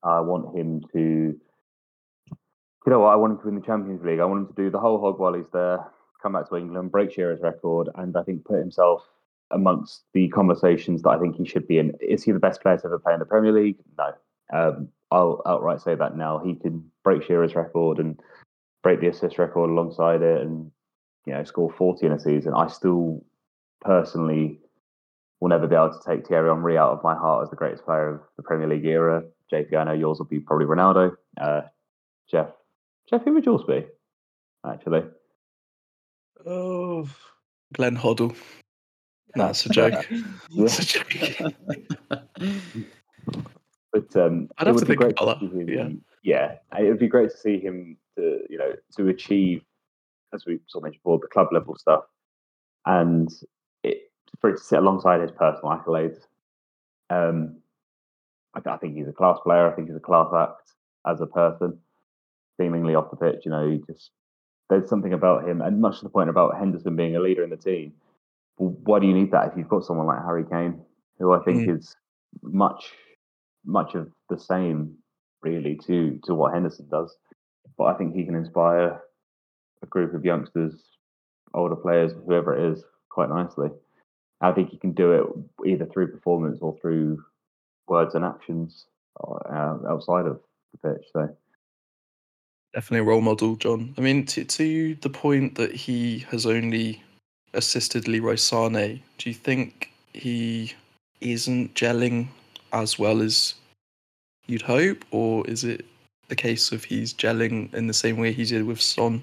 I 0.02 0.20
want 0.20 0.56
him 0.56 0.82
to, 0.92 0.98
you 0.98 2.86
know 2.86 3.00
what? 3.00 3.12
I 3.12 3.16
want 3.16 3.32
him 3.32 3.38
to 3.40 3.46
win 3.46 3.54
the 3.56 3.66
Champions 3.66 4.02
League. 4.02 4.20
I 4.20 4.24
want 4.24 4.48
him 4.48 4.54
to 4.54 4.62
do 4.62 4.70
the 4.70 4.78
whole 4.78 5.00
hog 5.00 5.18
while 5.18 5.34
he's 5.34 5.50
there, 5.52 5.84
come 6.22 6.32
back 6.32 6.48
to 6.48 6.56
England, 6.56 6.92
break 6.92 7.12
Shearer's 7.12 7.40
record, 7.40 7.88
and 7.96 8.16
I 8.16 8.22
think 8.22 8.44
put 8.44 8.58
himself 8.58 9.02
amongst 9.50 10.04
the 10.14 10.28
conversations 10.28 11.02
that 11.02 11.10
I 11.10 11.18
think 11.18 11.36
he 11.36 11.44
should 11.44 11.66
be 11.66 11.78
in. 11.78 11.92
Is 12.00 12.22
he 12.22 12.32
the 12.32 12.38
best 12.38 12.62
player 12.62 12.76
to 12.76 12.86
ever 12.86 12.98
play 12.98 13.14
in 13.14 13.18
the 13.18 13.26
Premier 13.26 13.52
League? 13.52 13.78
No. 13.96 14.12
Um, 14.52 14.88
I'll 15.10 15.42
outright 15.46 15.80
say 15.80 15.94
that 15.94 16.16
now. 16.16 16.38
He 16.38 16.54
can 16.54 16.90
break 17.02 17.22
Shearer's 17.22 17.54
record 17.54 17.98
and 17.98 18.18
break 18.82 19.00
the 19.00 19.08
assist 19.08 19.38
record 19.38 19.70
alongside 19.70 20.22
it 20.22 20.40
and 20.40 20.70
you 21.26 21.32
know 21.32 21.44
score 21.44 21.70
40 21.70 22.06
in 22.06 22.12
a 22.12 22.20
season. 22.20 22.52
I 22.54 22.68
still 22.68 23.24
personally 23.80 24.60
will 25.40 25.48
never 25.48 25.66
be 25.66 25.74
able 25.74 25.92
to 25.92 26.00
take 26.04 26.26
Thierry 26.26 26.48
Henry 26.48 26.76
out 26.76 26.92
of 26.92 27.02
my 27.02 27.14
heart 27.14 27.44
as 27.44 27.50
the 27.50 27.56
greatest 27.56 27.84
player 27.84 28.14
of 28.14 28.20
the 28.36 28.42
Premier 28.42 28.66
League 28.68 28.84
era. 28.84 29.22
JP, 29.52 29.74
I 29.74 29.84
know 29.84 29.92
yours 29.92 30.18
will 30.18 30.26
be 30.26 30.40
probably 30.40 30.66
Ronaldo. 30.66 31.16
Uh, 31.40 31.62
Jeff, 32.30 32.48
Jeff, 33.08 33.24
who 33.24 33.34
would 33.34 33.46
yours 33.46 33.62
be? 33.66 33.86
Actually, 34.66 35.04
oh, 36.44 37.08
Glenn 37.72 37.96
Hoddle. 37.96 38.36
That's 39.34 39.64
a 39.66 39.68
joke. 39.68 40.06
That's 40.56 40.78
a 40.80 40.84
joke. 40.84 41.12
but 43.92 44.16
um, 44.16 44.48
I'd 44.58 44.66
have 44.66 44.76
to 44.76 44.84
think 44.84 45.00
about 45.00 45.40
that. 45.40 45.66
Yeah, 45.68 45.88
yeah, 46.22 46.78
it 46.78 46.88
would 46.88 46.98
be 46.98 47.08
great 47.08 47.30
to 47.30 47.36
see 47.36 47.58
him 47.60 47.96
to 48.16 48.40
you 48.50 48.58
know 48.58 48.72
to 48.96 49.08
achieve, 49.08 49.62
as 50.34 50.44
we 50.44 50.58
sort 50.66 50.82
of 50.82 50.84
mentioned 50.84 51.02
before, 51.02 51.18
the 51.20 51.28
club 51.28 51.48
level 51.52 51.76
stuff, 51.76 52.04
and 52.84 53.30
it 53.30 53.48
for 54.40 54.50
it 54.50 54.56
to 54.58 54.62
sit 54.62 54.78
alongside 54.78 55.20
his 55.20 55.30
personal 55.30 55.76
accolades. 55.76 56.18
Um, 57.10 57.58
I, 58.54 58.70
I 58.70 58.76
think 58.78 58.96
he's 58.96 59.08
a 59.08 59.12
class 59.12 59.38
player. 59.42 59.70
I 59.70 59.74
think 59.74 59.88
he's 59.88 59.96
a 59.96 60.00
class 60.00 60.28
act 60.36 60.72
as 61.06 61.20
a 61.20 61.26
person. 61.26 61.78
Seemingly 62.60 62.94
off 62.94 63.10
the 63.10 63.16
pitch, 63.16 63.42
you 63.44 63.52
know, 63.52 63.70
he 63.70 63.80
just 63.86 64.10
there's 64.68 64.88
something 64.88 65.12
about 65.12 65.48
him, 65.48 65.62
and 65.62 65.80
much 65.80 65.98
to 65.98 66.04
the 66.04 66.10
point 66.10 66.28
about 66.28 66.58
Henderson 66.58 66.96
being 66.96 67.16
a 67.16 67.20
leader 67.20 67.44
in 67.44 67.50
the 67.50 67.56
team 67.56 67.92
well, 68.58 68.76
why 68.84 68.98
do 68.98 69.06
you 69.06 69.14
need 69.14 69.30
that 69.30 69.48
if 69.48 69.52
you've 69.56 69.68
got 69.68 69.84
someone 69.84 70.06
like 70.06 70.22
Harry 70.24 70.44
Kane, 70.44 70.80
who 71.18 71.32
I 71.32 71.42
think 71.44 71.68
mm. 71.68 71.78
is 71.78 71.96
much, 72.42 72.92
much 73.64 73.94
of 73.94 74.10
the 74.28 74.38
same, 74.38 74.96
really, 75.42 75.78
to 75.86 76.18
to 76.24 76.34
what 76.34 76.52
Henderson 76.52 76.88
does. 76.90 77.16
But 77.76 77.84
I 77.84 77.94
think 77.94 78.14
he 78.14 78.24
can 78.24 78.34
inspire 78.34 79.00
a 79.82 79.86
group 79.86 80.14
of 80.14 80.24
youngsters, 80.24 80.74
older 81.54 81.76
players, 81.76 82.12
whoever 82.26 82.56
it 82.56 82.72
is, 82.72 82.84
quite 83.08 83.28
nicely. 83.28 83.68
I 84.40 84.52
think 84.52 84.70
he 84.70 84.76
can 84.76 84.92
do 84.92 85.12
it 85.12 85.68
either 85.68 85.86
through 85.86 86.12
performance 86.12 86.58
or 86.60 86.76
through 86.80 87.24
words 87.88 88.14
and 88.14 88.24
actions 88.24 88.86
uh, 89.20 89.78
outside 89.88 90.26
of 90.26 90.40
the 90.72 90.94
pitch. 90.94 91.06
So 91.12 91.28
definitely 92.72 93.00
a 93.00 93.10
role 93.10 93.20
model, 93.20 93.56
John. 93.56 93.94
I 93.98 94.00
mean, 94.00 94.26
to, 94.26 94.44
to 94.44 94.94
the 94.96 95.10
point 95.10 95.56
that 95.56 95.74
he 95.74 96.20
has 96.30 96.46
only 96.46 97.02
assisted 97.54 98.06
Leroy 98.06 98.36
Sane, 98.36 99.02
do 99.18 99.30
you 99.30 99.34
think 99.34 99.90
he 100.12 100.72
isn't 101.20 101.74
gelling 101.74 102.28
as 102.72 102.98
well 102.98 103.20
as 103.22 103.54
you'd 104.46 104.62
hope, 104.62 105.04
or 105.10 105.46
is 105.48 105.64
it 105.64 105.84
the 106.28 106.36
case 106.36 106.72
of 106.72 106.84
he's 106.84 107.14
gelling 107.14 107.72
in 107.74 107.86
the 107.86 107.94
same 107.94 108.18
way 108.18 108.32
he 108.32 108.44
did 108.44 108.64
with 108.64 108.80
Son 108.80 109.22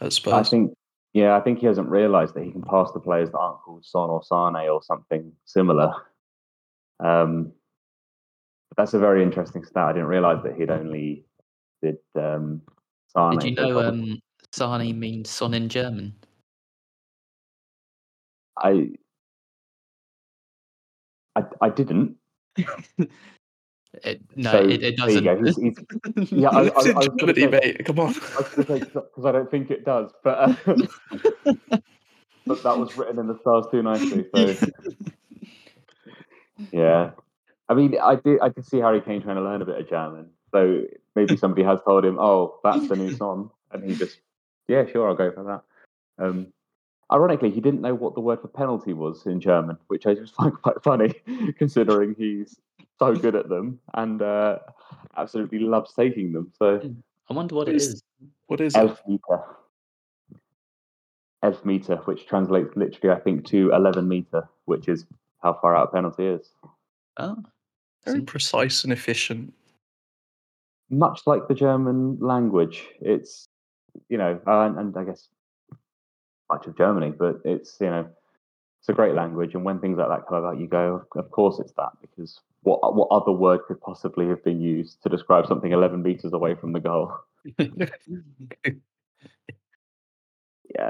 at 0.00 0.12
Spurs? 0.12 0.34
I 0.34 0.42
think, 0.42 0.74
yeah, 1.16 1.34
I 1.34 1.40
think 1.40 1.60
he 1.60 1.66
hasn't 1.66 1.88
realised 1.88 2.34
that 2.34 2.44
he 2.44 2.50
can 2.50 2.60
pass 2.60 2.92
the 2.92 3.00
players 3.00 3.30
that 3.30 3.38
aren't 3.38 3.62
called 3.62 3.86
Son 3.86 4.10
or 4.10 4.22
Sane 4.22 4.68
or 4.68 4.82
something 4.82 5.32
similar. 5.46 5.90
Um, 7.02 7.52
that's 8.76 8.92
a 8.92 8.98
very 8.98 9.22
interesting 9.22 9.64
stat. 9.64 9.84
I 9.84 9.92
didn't 9.94 10.08
realise 10.08 10.42
that 10.44 10.56
he'd 10.56 10.70
only 10.70 11.24
did 11.82 11.96
um, 12.16 12.60
Sane. 13.16 13.38
Did 13.38 13.44
you 13.44 13.54
know 13.54 13.80
um, 13.80 14.18
Sane 14.52 15.00
means 15.00 15.30
son 15.30 15.54
in 15.54 15.70
German? 15.70 16.14
I 18.58 18.90
I, 21.34 21.44
I 21.62 21.70
didn't. 21.70 22.16
It, 24.04 24.20
no, 24.36 24.52
so, 24.52 24.58
it, 24.58 24.82
it 24.82 24.96
doesn't. 24.96 25.44
He's, 25.44 25.56
he's, 25.56 25.78
yeah, 26.32 26.48
I, 26.48 26.62
I, 26.62 26.64
I, 26.64 26.68
I 26.68 27.08
Germany, 27.18 27.40
say, 27.40 27.46
mate. 27.46 27.84
Come 27.84 27.98
on. 28.00 28.14
because 28.14 29.24
I 29.24 29.32
don't 29.32 29.50
think 29.50 29.70
it 29.70 29.84
does, 29.84 30.10
but 30.22 30.38
uh, 30.38 30.54
but 32.46 32.62
that 32.62 32.78
was 32.78 32.96
written 32.96 33.18
in 33.18 33.26
the 33.26 33.38
stars 33.40 33.66
too 33.70 33.82
nicely. 33.82 34.26
So 34.34 34.54
yeah, 36.72 37.10
I 37.68 37.74
mean, 37.74 37.96
I 38.02 38.16
did 38.16 38.40
I 38.40 38.48
did 38.48 38.66
see 38.66 38.78
Harry 38.78 39.00
Kane 39.00 39.22
trying 39.22 39.36
to 39.36 39.42
learn 39.42 39.62
a 39.62 39.66
bit 39.66 39.80
of 39.80 39.88
German, 39.88 40.30
so 40.52 40.84
maybe 41.14 41.36
somebody 41.36 41.62
has 41.62 41.80
told 41.84 42.04
him, 42.04 42.18
"Oh, 42.18 42.60
that's 42.62 42.88
the 42.88 42.96
new 42.96 43.14
song," 43.14 43.50
and 43.72 43.84
he 43.84 43.94
just, 43.96 44.18
yeah, 44.68 44.84
sure, 44.86 45.08
I'll 45.08 45.14
go 45.14 45.32
for 45.32 45.44
that. 45.44 46.24
Um, 46.24 46.52
Ironically, 47.12 47.52
he 47.52 47.60
didn't 47.60 47.82
know 47.82 47.94
what 47.94 48.14
the 48.14 48.20
word 48.20 48.40
for 48.40 48.48
penalty 48.48 48.92
was 48.92 49.26
in 49.26 49.40
German, 49.40 49.78
which 49.86 50.06
I 50.06 50.14
just 50.14 50.34
find 50.34 50.52
quite 50.52 50.82
funny, 50.82 51.14
considering 51.56 52.16
he's 52.18 52.58
so 52.98 53.14
good 53.14 53.36
at 53.36 53.48
them 53.48 53.78
and 53.94 54.22
uh, 54.22 54.58
absolutely 55.16 55.60
loves 55.60 55.92
taking 55.94 56.32
them. 56.32 56.52
So 56.58 56.78
hmm. 56.78 56.92
I 57.30 57.34
wonder 57.34 57.54
what, 57.54 57.66
what 57.66 57.74
it 57.74 57.76
is, 57.76 57.88
is. 57.88 58.02
What 58.46 58.60
is 58.60 58.74
Elfmeter. 58.74 59.42
Elfmeter, 61.44 62.06
which 62.06 62.26
translates 62.26 62.74
literally, 62.76 63.14
I 63.14 63.20
think, 63.20 63.46
to 63.46 63.70
11 63.72 64.08
meter, 64.08 64.48
which 64.64 64.88
is 64.88 65.06
how 65.42 65.58
far 65.60 65.76
out 65.76 65.88
a 65.88 65.92
penalty 65.92 66.26
is. 66.26 66.50
Oh, 67.18 67.36
very 68.04 68.22
precise 68.22 68.84
and 68.84 68.92
efficient. 68.92 69.52
Much 70.90 71.22
like 71.26 71.48
the 71.48 71.54
German 71.54 72.18
language, 72.20 72.84
it's 73.00 73.48
you 74.08 74.18
know, 74.18 74.40
uh, 74.46 74.60
and, 74.60 74.78
and 74.78 74.96
I 74.96 75.04
guess 75.04 75.28
much 76.50 76.66
of 76.66 76.76
Germany, 76.76 77.12
but 77.16 77.40
it's 77.44 77.76
you 77.80 77.88
know 77.88 78.06
it's 78.86 78.92
a 78.92 78.94
great 78.94 79.16
language, 79.16 79.54
and 79.54 79.64
when 79.64 79.80
things 79.80 79.98
like 79.98 80.08
that 80.08 80.28
come 80.28 80.38
about, 80.38 80.60
you 80.60 80.68
go, 80.68 81.02
of 81.16 81.30
course 81.32 81.58
it's 81.58 81.72
that, 81.72 81.90
because 82.00 82.38
what 82.62 82.94
what 82.94 83.08
other 83.10 83.32
word 83.32 83.62
could 83.66 83.80
possibly 83.80 84.28
have 84.28 84.44
been 84.44 84.60
used 84.60 85.02
to 85.02 85.08
describe 85.08 85.44
something 85.48 85.72
11 85.72 86.04
meters 86.04 86.32
away 86.32 86.54
from 86.54 86.72
the 86.72 86.78
goal? 86.78 87.12
yeah, 87.58 87.88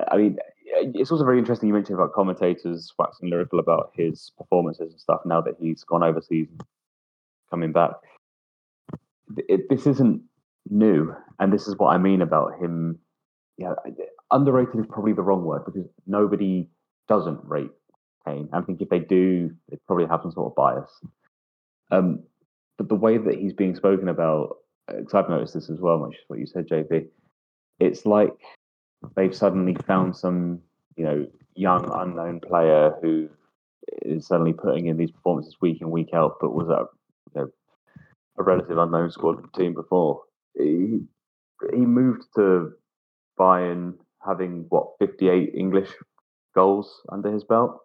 I 0.08 0.16
mean, 0.18 0.36
eh, 0.76 0.90
it's 0.94 1.10
also 1.10 1.24
very 1.24 1.38
interesting. 1.38 1.68
You 1.68 1.72
mentioned 1.72 1.98
about 1.98 2.12
commentators 2.12 2.92
waxing 2.98 3.30
lyrical 3.30 3.60
about 3.60 3.92
his 3.94 4.30
performances 4.36 4.92
and 4.92 5.00
stuff. 5.00 5.22
Now 5.24 5.40
that 5.40 5.54
he's 5.58 5.82
gone 5.82 6.02
overseas, 6.02 6.48
coming 7.48 7.72
back, 7.72 7.92
it, 9.48 9.70
this 9.70 9.86
isn't 9.86 10.20
new, 10.68 11.14
and 11.38 11.50
this 11.50 11.66
is 11.66 11.78
what 11.78 11.94
I 11.94 11.96
mean 11.96 12.20
about 12.20 12.60
him. 12.60 12.98
Yeah, 13.56 13.72
underrated 14.30 14.80
is 14.80 14.86
probably 14.86 15.14
the 15.14 15.22
wrong 15.22 15.46
word 15.46 15.64
because 15.64 15.88
nobody 16.06 16.68
doesn't 17.08 17.40
rate 17.42 17.70
I 18.26 18.60
think 18.62 18.80
if 18.80 18.88
they 18.88 18.98
do, 18.98 19.50
they 19.70 19.78
probably 19.86 20.06
have 20.06 20.22
some 20.22 20.32
sort 20.32 20.52
of 20.52 20.56
bias. 20.56 20.90
Um, 21.90 22.24
but 22.76 22.88
the 22.88 22.94
way 22.94 23.18
that 23.18 23.38
he's 23.38 23.52
being 23.52 23.74
spoken 23.76 24.08
about, 24.08 24.58
because 24.88 25.14
I've 25.14 25.28
noticed 25.28 25.54
this 25.54 25.70
as 25.70 25.80
well, 25.80 25.98
much 25.98 26.16
what 26.28 26.38
you 26.38 26.46
said, 26.46 26.68
JP, 26.68 27.06
it's 27.78 28.04
like 28.04 28.34
they've 29.14 29.34
suddenly 29.34 29.76
found 29.86 30.16
some, 30.16 30.60
you 30.96 31.04
know, 31.04 31.26
young 31.54 31.90
unknown 31.94 32.40
player 32.40 32.94
who 33.00 33.28
is 34.02 34.26
suddenly 34.26 34.52
putting 34.52 34.86
in 34.86 34.96
these 34.96 35.10
performances 35.10 35.56
week 35.60 35.80
in 35.80 35.90
week 35.90 36.10
out, 36.12 36.36
but 36.40 36.54
was 36.54 36.68
at 36.68 36.86
you 37.34 37.42
know, 37.42 37.48
a 38.38 38.42
relative 38.42 38.78
unknown 38.78 39.10
squad 39.10 39.42
team 39.54 39.74
before. 39.74 40.22
He 40.58 41.00
he 41.72 41.80
moved 41.80 42.24
to 42.34 42.72
Bayern 43.38 43.94
having 44.26 44.66
what 44.68 44.98
58 44.98 45.54
English 45.54 45.90
goals 46.54 47.02
under 47.10 47.30
his 47.32 47.44
belt. 47.44 47.80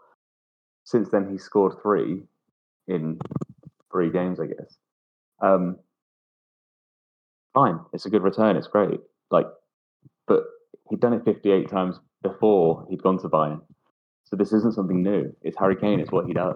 Since 0.83 1.09
then, 1.09 1.29
he 1.29 1.37
scored 1.37 1.81
three 1.81 2.23
in 2.87 3.19
three 3.91 4.11
games, 4.11 4.39
I 4.39 4.47
guess. 4.47 4.77
Um, 5.41 5.77
fine, 7.53 7.79
it's 7.93 8.05
a 8.05 8.09
good 8.09 8.23
return. 8.23 8.55
It's 8.55 8.67
great. 8.67 8.99
Like, 9.29 9.47
but 10.27 10.43
he'd 10.89 10.99
done 10.99 11.13
it 11.13 11.23
58 11.25 11.69
times 11.69 11.99
before 12.21 12.85
he'd 12.89 13.01
gone 13.01 13.19
to 13.19 13.29
Bayern. 13.29 13.61
So 14.25 14.35
this 14.35 14.53
isn't 14.53 14.75
something 14.75 15.03
new. 15.03 15.35
It's 15.41 15.57
Harry 15.57 15.75
Kane. 15.75 15.99
It's 15.99 16.11
what 16.11 16.25
he 16.25 16.33
does. 16.33 16.55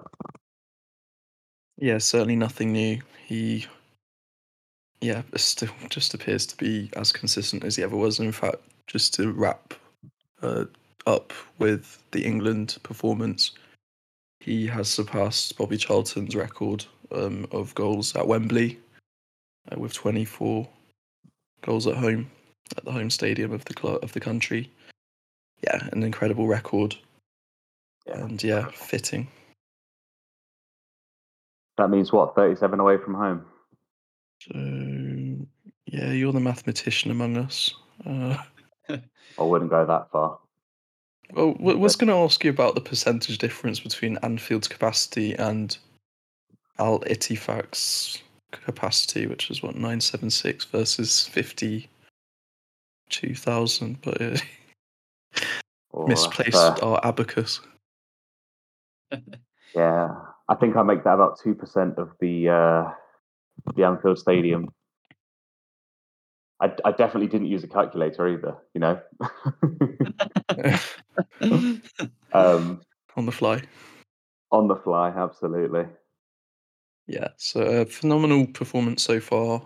Yeah, 1.76 1.98
certainly 1.98 2.36
nothing 2.36 2.72
new. 2.72 3.00
He, 3.26 3.66
yeah, 5.00 5.22
still 5.34 5.68
just 5.90 6.14
appears 6.14 6.46
to 6.46 6.56
be 6.56 6.90
as 6.96 7.12
consistent 7.12 7.64
as 7.64 7.76
he 7.76 7.82
ever 7.82 7.96
was. 7.96 8.18
in 8.18 8.32
fact, 8.32 8.56
just 8.86 9.12
to 9.14 9.32
wrap 9.32 9.74
uh, 10.42 10.64
up 11.06 11.32
with 11.58 12.02
the 12.12 12.24
England 12.24 12.78
performance, 12.82 13.50
he 14.46 14.64
has 14.64 14.88
surpassed 14.88 15.58
Bobby 15.58 15.76
Charlton's 15.76 16.36
record 16.36 16.86
um, 17.10 17.48
of 17.50 17.74
goals 17.74 18.14
at 18.14 18.28
Wembley 18.28 18.78
uh, 19.72 19.78
with 19.78 19.92
24 19.92 20.68
goals 21.62 21.88
at 21.88 21.96
home 21.96 22.30
at 22.76 22.84
the 22.84 22.92
home 22.92 23.10
stadium 23.10 23.52
of 23.52 23.64
the 23.64 23.74
club 23.74 23.98
of 24.04 24.12
the 24.12 24.20
country. 24.20 24.70
Yeah, 25.64 25.88
an 25.90 26.04
incredible 26.04 26.46
record. 26.46 26.94
Yeah. 28.06 28.20
And 28.20 28.42
yeah, 28.42 28.68
fitting. 28.68 29.26
That 31.76 31.90
means 31.90 32.12
what, 32.12 32.36
37 32.36 32.78
away 32.78 32.98
from 32.98 33.14
home? 33.14 33.44
So, 34.42 35.46
yeah, 35.86 36.12
you're 36.12 36.32
the 36.32 36.38
mathematician 36.38 37.10
among 37.10 37.36
us. 37.36 37.74
Uh, 38.06 38.36
I 38.88 39.42
wouldn't 39.42 39.70
go 39.70 39.84
that 39.84 40.12
far. 40.12 40.38
Well, 41.32 41.56
I 41.60 41.74
was 41.74 41.96
going 41.96 42.08
to 42.08 42.14
ask 42.14 42.44
you 42.44 42.50
about 42.50 42.74
the 42.74 42.80
percentage 42.80 43.36
difference 43.38 43.80
between 43.80 44.18
Anfield's 44.22 44.68
capacity 44.68 45.34
and 45.34 45.76
Al 46.78 47.00
Ettifaq's 47.00 48.22
capacity, 48.52 49.26
which 49.26 49.50
is 49.50 49.62
what 49.62 49.74
976 49.74 50.64
versus 50.66 51.26
52,000, 51.28 54.00
but 54.02 54.22
uh, 54.22 54.36
misplaced 56.06 56.56
uh, 56.56 56.76
our 56.82 57.00
abacus. 57.04 57.60
yeah, 59.74 60.14
I 60.48 60.54
think 60.54 60.76
I 60.76 60.82
make 60.82 61.02
that 61.04 61.14
about 61.14 61.38
two 61.42 61.54
percent 61.54 61.98
of 61.98 62.10
the 62.20 62.48
uh, 62.48 62.90
the 63.74 63.84
Anfield 63.84 64.18
Stadium. 64.18 64.68
I, 66.60 66.72
I 66.84 66.92
definitely 66.92 67.28
didn't 67.28 67.48
use 67.48 67.64
a 67.64 67.68
calculator 67.68 68.28
either. 68.28 68.56
You 68.74 68.80
know, 68.80 69.00
um, 72.32 72.80
on 73.16 73.26
the 73.26 73.32
fly. 73.32 73.62
On 74.52 74.68
the 74.68 74.76
fly, 74.76 75.10
absolutely. 75.10 75.84
Yeah, 77.06 77.28
so 77.36 77.60
a 77.60 77.82
uh, 77.82 77.84
phenomenal 77.84 78.46
performance 78.46 79.02
so 79.02 79.20
far. 79.20 79.62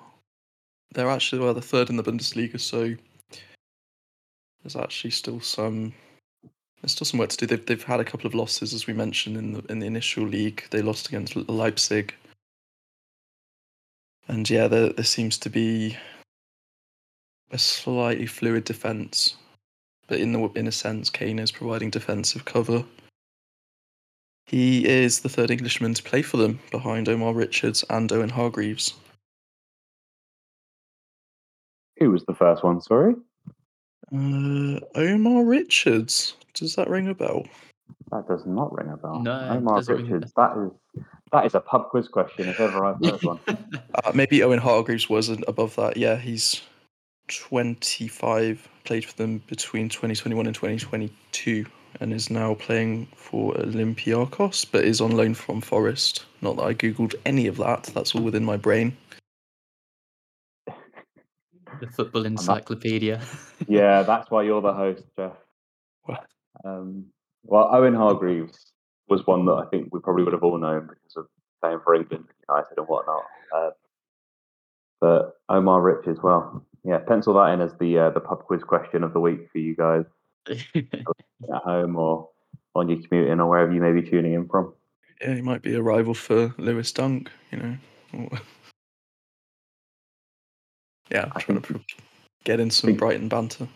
They're 0.93 1.09
actually 1.09 1.43
well, 1.43 1.55
the 1.55 1.63
third 1.63 1.89
in 1.89 1.97
the 1.97 2.03
Bundesliga, 2.03 2.59
so 2.61 2.95
there's 4.63 4.77
actually 4.77 5.11
still 5.11 5.41
some 5.41 5.95
there's 6.81 6.93
still 6.93 7.05
some 7.05 7.21
work 7.21 7.31
to 7.31 7.37
do. 7.37 7.47
They've 7.47 7.65
they've 7.65 7.83
had 7.83 8.01
a 8.01 8.05
couple 8.05 8.27
of 8.27 8.35
losses, 8.35 8.75
as 8.75 8.87
we 8.87 8.95
mentioned 8.95 9.37
in 9.37 9.53
the 9.53 9.65
in 9.69 9.79
the 9.79 9.87
initial 9.87 10.25
league. 10.25 10.65
They 10.71 10.83
lost 10.83 11.09
against 11.09 11.37
Leipzig, 11.37 12.15
and 14.29 14.49
yeah, 14.51 14.67
there 14.67 14.91
there 14.91 15.05
seems 15.05 15.39
to 15.39 15.51
be 15.51 15.97
a 17.51 17.59
slightly 17.59 18.27
fluid 18.27 18.65
defense, 18.65 19.37
but 20.07 20.21
in 20.21 20.33
the 20.33 20.49
in 20.55 20.67
a 20.67 20.73
sense, 20.73 21.11
Kane 21.11 21.39
is 21.39 21.51
providing 21.51 21.91
defensive 21.91 22.45
cover. 22.45 22.85
He 24.47 24.87
is 24.87 25.21
the 25.21 25.29
third 25.29 25.51
Englishman 25.51 25.95
to 25.95 26.03
play 26.03 26.23
for 26.23 26.37
them, 26.37 26.59
behind 26.73 27.09
Omar 27.09 27.33
Richards 27.35 27.85
and 27.89 28.11
Owen 28.11 28.31
Hargreaves. 28.31 28.95
Who 31.99 32.11
was 32.11 32.25
the 32.25 32.35
first 32.35 32.65
one? 32.65 32.81
Sorry. 32.81 33.15
Uh, 34.13 34.81
Omar 34.97 35.45
Richards. 35.45 36.35
Does 36.55 36.75
that 36.75 36.89
ring 36.89 37.09
a 37.09 37.15
bell? 37.15 37.47
That 38.11 38.27
does 38.27 38.45
not 38.45 38.73
ring 38.77 38.91
a 38.93 38.97
bell. 38.97 39.21
No, 39.21 39.39
Omar 39.51 39.83
Richards. 39.83 40.33
That 40.35 40.57
is 40.57 41.05
that 41.33 41.47
is 41.47 41.55
a 41.55 41.61
pub 41.61 41.91
quiz 41.91 42.09
question 42.09 42.49
if 42.49 42.59
ever 42.59 42.85
I've 42.85 43.05
heard 43.05 43.23
one. 43.23 43.39
uh, 43.47 44.13
maybe 44.15 44.43
Owen 44.43 44.59
Hargreaves 44.59 45.09
wasn't 45.09 45.45
above 45.47 45.77
that. 45.77 45.97
Yeah, 45.97 46.17
he's 46.17 46.61
25, 47.31 48.69
played 48.85 49.05
for 49.05 49.17
them 49.17 49.43
between 49.47 49.89
2021 49.89 50.47
and 50.47 50.55
2022 50.55 51.67
and 52.01 52.13
is 52.13 52.31
now 52.31 52.55
playing 52.55 53.07
for 53.15 53.55
Olympiacos, 53.55 54.67
but 54.71 54.85
is 54.85 55.01
on 55.01 55.17
loan 55.17 55.35
from 55.35 55.61
Forest. 55.61 56.25
Not 56.41 56.57
that 56.57 56.63
I 56.63 56.75
googled 56.75 57.15
any 57.27 57.47
of 57.47 57.57
that. 57.57 57.85
That's 57.95 58.15
all 58.15 58.23
within 58.23 58.45
my 58.45 58.57
brain. 58.57 58.97
The 60.67 61.87
football 61.91 62.27
encyclopedia. 62.27 63.21
yeah, 63.69 64.03
that's 64.03 64.31
why 64.31 64.43
you're 64.43 64.61
the 64.61 64.73
host, 64.73 65.05
Jeff. 65.17 65.33
Um, 66.65 67.07
well, 67.45 67.71
Owen 67.73 67.95
Hargreaves 67.95 68.73
was 69.09 69.27
one 69.27 69.47
that 69.47 69.55
I 69.55 69.65
think 69.71 69.93
we 69.93 70.01
probably 70.01 70.25
would 70.25 70.33
have 70.35 70.43
all 70.43 70.59
known 70.59 70.89
because 70.89 71.17
of 71.17 71.27
playing 71.63 71.81
for 71.85 71.95
England, 71.95 72.27
United, 72.49 72.77
and 72.77 72.87
whatnot. 72.87 73.23
Uh, 73.55 73.71
but 75.01 75.33
Omar 75.49 75.81
Rich 75.81 76.07
as 76.07 76.19
well, 76.23 76.65
yeah, 76.85 76.99
pencil 76.99 77.35
that 77.35 77.53
in 77.53 77.61
as 77.61 77.73
the 77.79 77.99
uh, 77.99 78.11
the 78.11 78.21
pub 78.21 78.45
quiz 78.45 78.63
question 78.63 79.05
of 79.05 79.13
the 79.13 79.21
week 79.21 79.51
for 79.51 79.59
you 79.59 79.77
guys 79.77 80.05
at 80.49 81.63
home 81.63 81.97
or 81.97 82.29
on 82.75 82.89
your 82.89 82.99
commute 83.03 83.29
in 83.29 83.41
or 83.41 83.49
wherever 83.49 83.73
you 83.73 83.81
may 83.81 83.93
be 83.93 84.03
tuning 84.09 84.35
in 84.35 84.49
from. 84.49 84.73
Yeah, 85.21 85.35
he 85.35 85.43
might 85.43 85.63
be 85.63 85.75
a 85.75 85.83
rival 85.83 86.15
for 86.15 86.55
Lewis 86.57 86.93
Dunk, 86.93 87.31
you 87.51 87.59
know. 87.59 87.77
yeah, 91.11 91.31
I'm 91.33 91.41
trying 91.41 91.61
to 91.61 91.81
get 92.45 92.61
in 92.61 92.71
some 92.71 92.89
think, 92.89 92.99
Brighton 92.99 93.29
banter. 93.29 93.69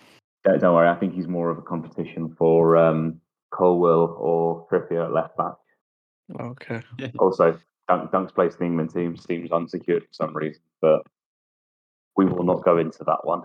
Yeah, 0.47 0.57
don't 0.57 0.75
worry, 0.75 0.89
I 0.89 0.95
think 0.95 1.15
he's 1.15 1.29
more 1.29 1.51
of 1.51 1.59
a 1.59 1.63
competition 1.63 2.35
for 2.39 2.77
um, 2.77 3.21
Colwill 3.53 4.17
or 4.19 4.67
Trippier 4.69 5.05
at 5.05 5.13
left 5.13 5.37
back. 5.37 5.55
Okay. 6.41 6.83
Also, 7.19 7.59
Dunk, 7.89 8.11
Dunk's 8.11 8.33
place 8.33 8.55
in 8.55 8.59
the 8.61 8.65
England 8.65 8.95
team 8.95 9.17
seems 9.17 9.53
unsecured 9.53 10.05
for 10.05 10.13
some 10.13 10.35
reason, 10.35 10.63
but 10.81 11.03
we 12.17 12.27
will 12.27 12.45
not 12.45 12.65
go 12.65 12.79
into 12.79 13.05
that 13.05 13.25
one. 13.25 13.43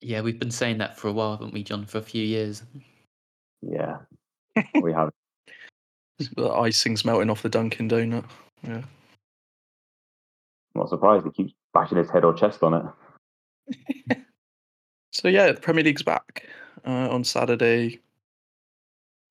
Yeah, 0.00 0.20
we've 0.20 0.38
been 0.38 0.50
saying 0.50 0.78
that 0.78 0.98
for 0.98 1.08
a 1.08 1.12
while, 1.12 1.32
haven't 1.32 1.54
we, 1.54 1.62
Jon? 1.62 1.86
For 1.86 1.98
a 1.98 2.02
few 2.02 2.24
years. 2.24 2.62
Yeah, 3.62 3.98
we 4.82 4.92
have. 4.92 5.10
the 6.36 6.50
icing's 6.50 7.04
melting 7.04 7.30
off 7.30 7.42
the 7.42 7.48
Dunkin' 7.48 7.88
Donut. 7.88 8.24
Yeah. 8.62 8.82
I'm 10.74 10.80
not 10.80 10.88
surprised 10.88 11.24
he 11.24 11.30
keeps 11.30 11.54
bashing 11.72 11.98
his 11.98 12.10
head 12.10 12.24
or 12.24 12.34
chest 12.34 12.62
on 12.62 12.94
it. 13.68 14.18
so 15.12 15.28
yeah, 15.28 15.52
the 15.52 15.60
Premier 15.60 15.84
League's 15.84 16.02
back 16.02 16.46
uh, 16.86 17.08
on 17.08 17.24
Saturday 17.24 18.00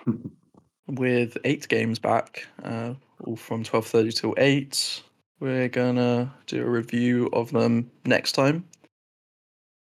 with 0.88 1.38
eight 1.44 1.68
games 1.68 2.00
back, 2.00 2.48
uh, 2.64 2.94
all 3.26 3.36
from 3.36 3.64
twelve 3.64 3.86
thirty 3.86 4.12
till 4.12 4.34
eight. 4.38 5.04
We're 5.40 5.70
gonna 5.70 6.34
do 6.48 6.66
a 6.66 6.70
review 6.70 7.30
of 7.34 7.52
them 7.52 7.92
next 8.06 8.34
time. 8.34 8.66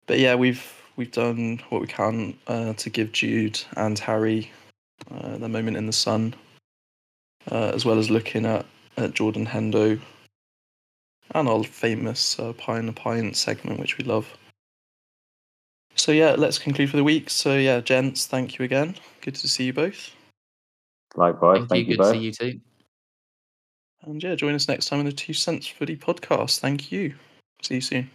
But 0.07 0.19
yeah, 0.19 0.35
we've 0.35 0.65
we've 0.97 1.13
done 1.13 1.61
what 1.69 1.81
we 1.81 1.87
can 1.87 2.37
uh, 2.47 2.73
to 2.75 2.91
give 2.91 3.13
Jude 3.13 3.61
and 3.77 3.99
Harry 3.99 4.51
uh, 5.11 5.39
the 5.39 5.49
moment 5.49 5.77
in 5.77 5.87
the 5.87 5.93
sun, 5.93 6.35
uh, 7.51 7.73
as 7.75 7.85
well 7.85 7.99
as 7.99 8.11
looking 8.11 8.47
at, 8.47 8.67
at 8.97 9.15
Jordan 9.15 9.47
Hendo 9.47 10.01
and 11.35 11.49
our 11.49 11.63
famous 11.65 12.39
uh, 12.39 12.53
Pie 12.55 12.79
in 12.79 12.87
the 12.87 12.93
Pint 12.93 13.37
segment, 13.37 13.81
which 13.81 13.99
we 13.99 14.05
love. 14.05 14.27
So 15.95 16.13
yeah, 16.13 16.37
let's 16.39 16.59
conclude 16.59 16.91
for 16.91 16.97
the 16.97 17.05
week. 17.05 17.29
So 17.29 17.57
yeah, 17.57 17.81
gents, 17.81 18.27
thank 18.27 18.59
you 18.59 18.65
again. 18.65 18.95
Good 19.21 19.35
to 19.37 19.49
see 19.49 19.65
you 19.65 19.73
both. 19.73 20.11
Likewise, 21.17 21.59
thank, 21.59 21.69
thank 21.69 21.87
you. 21.87 21.93
you. 21.93 21.97
Good 21.97 22.03
both. 22.03 22.13
to 22.13 22.19
see 22.19 22.25
you 22.25 22.33
too. 22.33 22.61
And 24.03 24.23
yeah, 24.23 24.35
join 24.35 24.55
us 24.55 24.69
next 24.69 24.87
time 24.87 25.01
on 25.01 25.05
the 25.05 25.13
Two 25.13 25.33
Cents 25.33 25.67
Footy 25.67 25.97
podcast. 25.97 26.61
Thank 26.61 26.93
you. 26.93 27.15
See 27.63 27.77
you 27.77 27.81
soon. 27.81 28.11